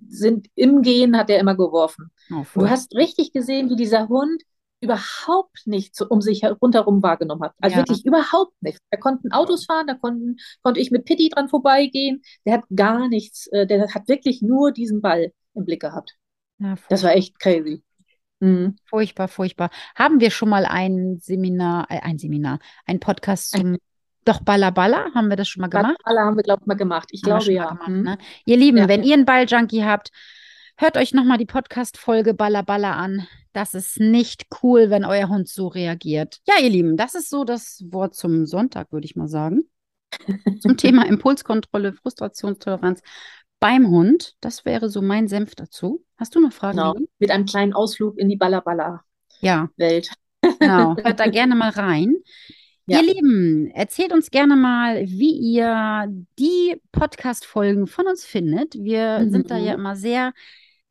sind 0.09 0.49
im 0.55 0.83
Gehen 0.83 1.17
hat 1.17 1.31
er 1.31 1.39
immer 1.39 1.57
geworfen. 1.57 2.11
Oh, 2.33 2.45
du 2.55 2.69
hast 2.69 2.95
richtig 2.95 3.33
gesehen, 3.33 3.71
wie 3.71 3.77
dieser 3.77 4.09
Hund 4.09 4.43
überhaupt 4.81 5.67
nichts 5.67 6.01
um 6.01 6.21
sich 6.21 6.43
rundherum 6.45 7.03
wahrgenommen 7.03 7.43
hat. 7.43 7.55
Also 7.61 7.77
ja. 7.77 7.83
wirklich 7.83 8.05
überhaupt 8.05 8.55
nichts. 8.63 8.81
Da 8.91 8.99
konnten 8.99 9.33
Autos 9.33 9.67
fahren, 9.67 9.87
da 9.87 9.95
konnten, 9.95 10.37
konnte 10.63 10.81
ich 10.81 10.91
mit 10.91 11.05
Pitti 11.05 11.29
dran 11.29 11.49
vorbeigehen. 11.49 12.23
Der 12.47 12.55
hat 12.55 12.65
gar 12.75 13.09
nichts, 13.09 13.47
äh, 13.49 13.67
der 13.67 13.93
hat 13.93 14.09
wirklich 14.09 14.41
nur 14.43 14.73
diesen 14.73 15.01
Ball 15.03 15.33
im 15.55 15.65
Blick 15.65 15.81
gehabt. 15.81 16.17
Ja, 16.59 16.77
das 16.89 17.03
war 17.03 17.13
echt 17.13 17.39
crazy. 17.39 17.83
Mhm. 18.41 18.77
Furchtbar, 18.89 19.29
furchtbar. 19.29 19.71
Haben 19.95 20.21
wir 20.21 20.31
schon 20.31 20.49
mal 20.49 20.65
ein 20.65 21.19
Seminar, 21.21 21.87
äh, 21.91 22.01
ein 22.01 22.19
Seminar, 22.19 22.59
ein 22.87 23.01
Podcast 23.01 23.51
zum 23.57 23.77
doch, 24.25 24.41
Balla 24.41 24.71
Balla, 24.71 25.07
haben 25.15 25.29
wir 25.29 25.37
das 25.37 25.49
schon 25.49 25.63
mal 25.63 25.69
gemacht? 25.69 25.97
Balla 26.05 26.23
haben 26.23 26.37
wir, 26.37 26.43
glaube 26.43 26.63
ich, 26.63 26.67
mal 26.67 26.75
gemacht. 26.75 27.09
Ich 27.13 27.23
haben 27.23 27.39
glaube 27.39 27.53
ja. 27.53 27.69
Gemacht, 27.71 27.87
hm. 27.87 28.03
ne? 28.03 28.19
Ihr 28.45 28.57
Lieben, 28.57 28.79
ja. 28.79 28.89
wenn 28.89 29.03
ihr 29.03 29.15
einen 29.15 29.25
Balljunkie 29.25 29.85
habt, 29.85 30.11
hört 30.77 30.97
euch 30.97 31.15
nochmal 31.15 31.39
die 31.39 31.47
Podcast-Folge 31.47 32.35
Balla 32.35 32.63
Balla 32.63 32.95
an. 32.95 33.27
Das 33.53 33.75
ist 33.75 33.99
nicht 33.99 34.47
cool, 34.63 34.91
wenn 34.91 35.05
euer 35.05 35.29
Hund 35.29 35.49
so 35.49 35.69
reagiert. 35.69 36.41
Ja, 36.47 36.55
ihr 36.63 36.71
Lieben, 36.71 36.97
das 36.97 37.15
ist 37.15 37.31
so 37.31 37.45
das 37.45 37.85
Wort 37.91 38.15
zum 38.15 38.47
Sonntag, 38.47 38.93
würde 38.93 39.07
ich 39.07 39.17
mal 39.17 39.29
sagen. 39.29 39.63
zum 40.61 40.77
Thema 40.77 41.07
Impulskontrolle, 41.07 41.93
Frustrationstoleranz 41.93 43.01
beim 43.61 43.89
Hund. 43.89 44.35
Das 44.41 44.65
wäre 44.65 44.89
so 44.89 45.03
mein 45.03 45.29
Senf 45.29 45.55
dazu. 45.55 46.05
Hast 46.17 46.35
du 46.35 46.41
noch 46.41 46.53
Fragen? 46.53 46.79
Genau. 46.79 46.97
Mit 47.19 47.31
einem 47.31 47.47
kleinen 47.47 47.73
Ausflug 47.73 48.19
in 48.19 48.29
die 48.29 48.37
Balla 48.37 48.61
Balla 48.61 49.05
Welt. 49.77 50.11
Ja. 50.43 50.51
Genau, 50.59 50.97
hört 51.03 51.21
da 51.21 51.27
gerne 51.27 51.55
mal 51.55 51.71
rein. 51.71 52.17
Ja. 52.87 53.01
Ihr 53.01 53.15
Lieben, 53.15 53.71
erzählt 53.73 54.13
uns 54.13 54.31
gerne 54.31 54.57
mal, 54.57 55.07
wie 55.07 55.33
ihr 55.33 56.07
die 56.39 56.81
Podcast-Folgen 56.93 57.87
von 57.87 58.07
uns 58.07 58.25
findet. 58.25 58.75
Wir 58.75 59.21
mhm. 59.21 59.31
sind 59.31 59.51
da 59.51 59.59
ja 59.59 59.75
immer 59.75 59.97
sehr 59.97 60.33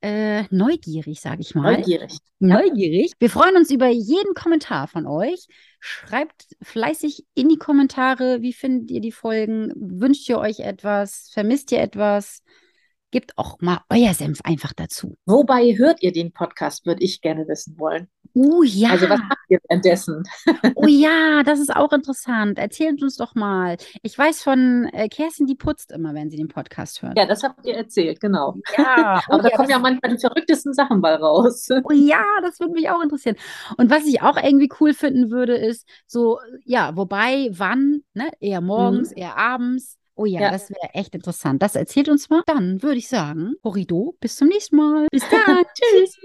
äh, 0.02 0.44
neugierig, 0.50 1.20
sage 1.20 1.42
ich 1.42 1.56
mal. 1.56 1.78
Neugierig. 1.78 2.18
Neugierig. 2.40 3.12
Wir 3.20 3.30
freuen 3.30 3.58
uns 3.58 3.70
über 3.70 3.88
jeden 3.88 4.34
Kommentar 4.34 4.88
von 4.88 5.06
euch. 5.06 5.48
Schreibt 5.82 6.48
fleißig 6.62 7.26
in 7.36 7.50
die 7.50 7.58
Kommentare, 7.58 8.42
wie 8.42 8.54
findet 8.54 8.92
ihr 8.92 9.02
die 9.02 9.12
Folgen? 9.12 9.74
Wünscht 9.76 10.30
ihr 10.30 10.40
euch 10.40 10.62
etwas? 10.62 11.30
Vermisst 11.34 11.72
ihr 11.72 11.82
etwas? 11.82 12.44
Gebt 13.12 13.38
auch 13.38 13.58
mal 13.60 13.82
euer 13.90 14.14
Senf 14.14 14.40
einfach 14.44 14.72
dazu. 14.74 15.18
Wobei 15.26 15.78
hört 15.78 16.02
ihr 16.02 16.14
den 16.14 16.32
Podcast, 16.32 16.86
würde 16.86 17.04
ich 17.04 17.22
gerne 17.22 17.48
wissen 17.48 17.78
wollen. 17.78 18.08
Oh 18.34 18.64
ja. 18.64 18.90
Also 18.92 19.10
was 19.10 19.20
macht 19.20 19.40
ihr 19.50 19.60
währenddessen? 19.68 20.24
Oh 20.76 20.88
ja, 20.88 21.44
das 21.44 21.60
ist 21.60 21.76
auch 21.76 21.92
interessant. 21.92 22.58
Erzählt 22.58 23.02
uns 23.02 23.18
doch 23.18 23.36
mal. 23.36 23.78
Ich 24.04 24.18
weiß 24.18 24.44
von 24.44 24.90
äh, 24.94 25.08
Kerstin, 25.10 25.48
die 25.48 25.56
putzt 25.56 25.92
immer, 25.92 26.14
wenn 26.14 26.30
sie 26.30 26.38
den 26.38 26.48
Podcast 26.48 27.02
hört. 27.02 27.18
Ja, 27.18 27.26
das 27.26 27.44
habt 27.44 27.66
ihr 27.66 27.76
erzählt, 27.76 28.20
genau. 28.20 28.56
Ja, 28.78 29.22
oh, 29.30 29.34
Aber 29.34 29.44
da 29.44 29.50
ja, 29.50 29.56
kommen 29.56 29.70
ja 29.70 29.80
manchmal 29.80 30.16
die 30.16 30.20
verrücktesten 30.20 30.74
Sachen 30.74 31.00
mal 31.00 31.16
raus. 31.16 31.68
Oh 31.90 31.92
ja, 31.94 32.24
das 32.42 32.60
würde 32.60 32.74
mich 32.74 32.90
auch 32.90 33.02
interessieren. 33.02 33.36
Und 33.78 33.90
was 33.90 34.06
ich 34.06 34.22
auch 34.22 34.38
irgendwie 34.38 34.70
cool 34.80 34.94
finden 34.94 35.32
würde, 35.32 35.56
ist 35.56 35.88
so, 36.06 36.38
ja, 36.66 36.96
wobei, 36.96 37.50
wann, 37.52 38.02
ne? 38.14 38.30
Eher 38.40 38.62
morgens, 38.62 39.12
mhm. 39.12 39.18
eher 39.18 39.38
abends. 39.38 39.98
Oh 40.20 40.26
ja, 40.26 40.42
ja. 40.42 40.52
das 40.52 40.70
wäre 40.70 40.94
echt 40.94 41.16
interessant. 41.16 41.64
Das 41.64 41.76
erzählt 41.76 42.10
uns 42.10 42.30
mal. 42.30 42.44
Dann 42.46 42.84
würde 42.84 42.98
ich 42.98 43.08
sagen, 43.08 43.54
Horrido, 43.64 44.18
bis 44.20 44.36
zum 44.36 44.50
nächsten 44.50 44.76
Mal. 44.76 45.08
Bis 45.12 45.24
dann. 45.30 45.64
Tschüss. 45.74 46.20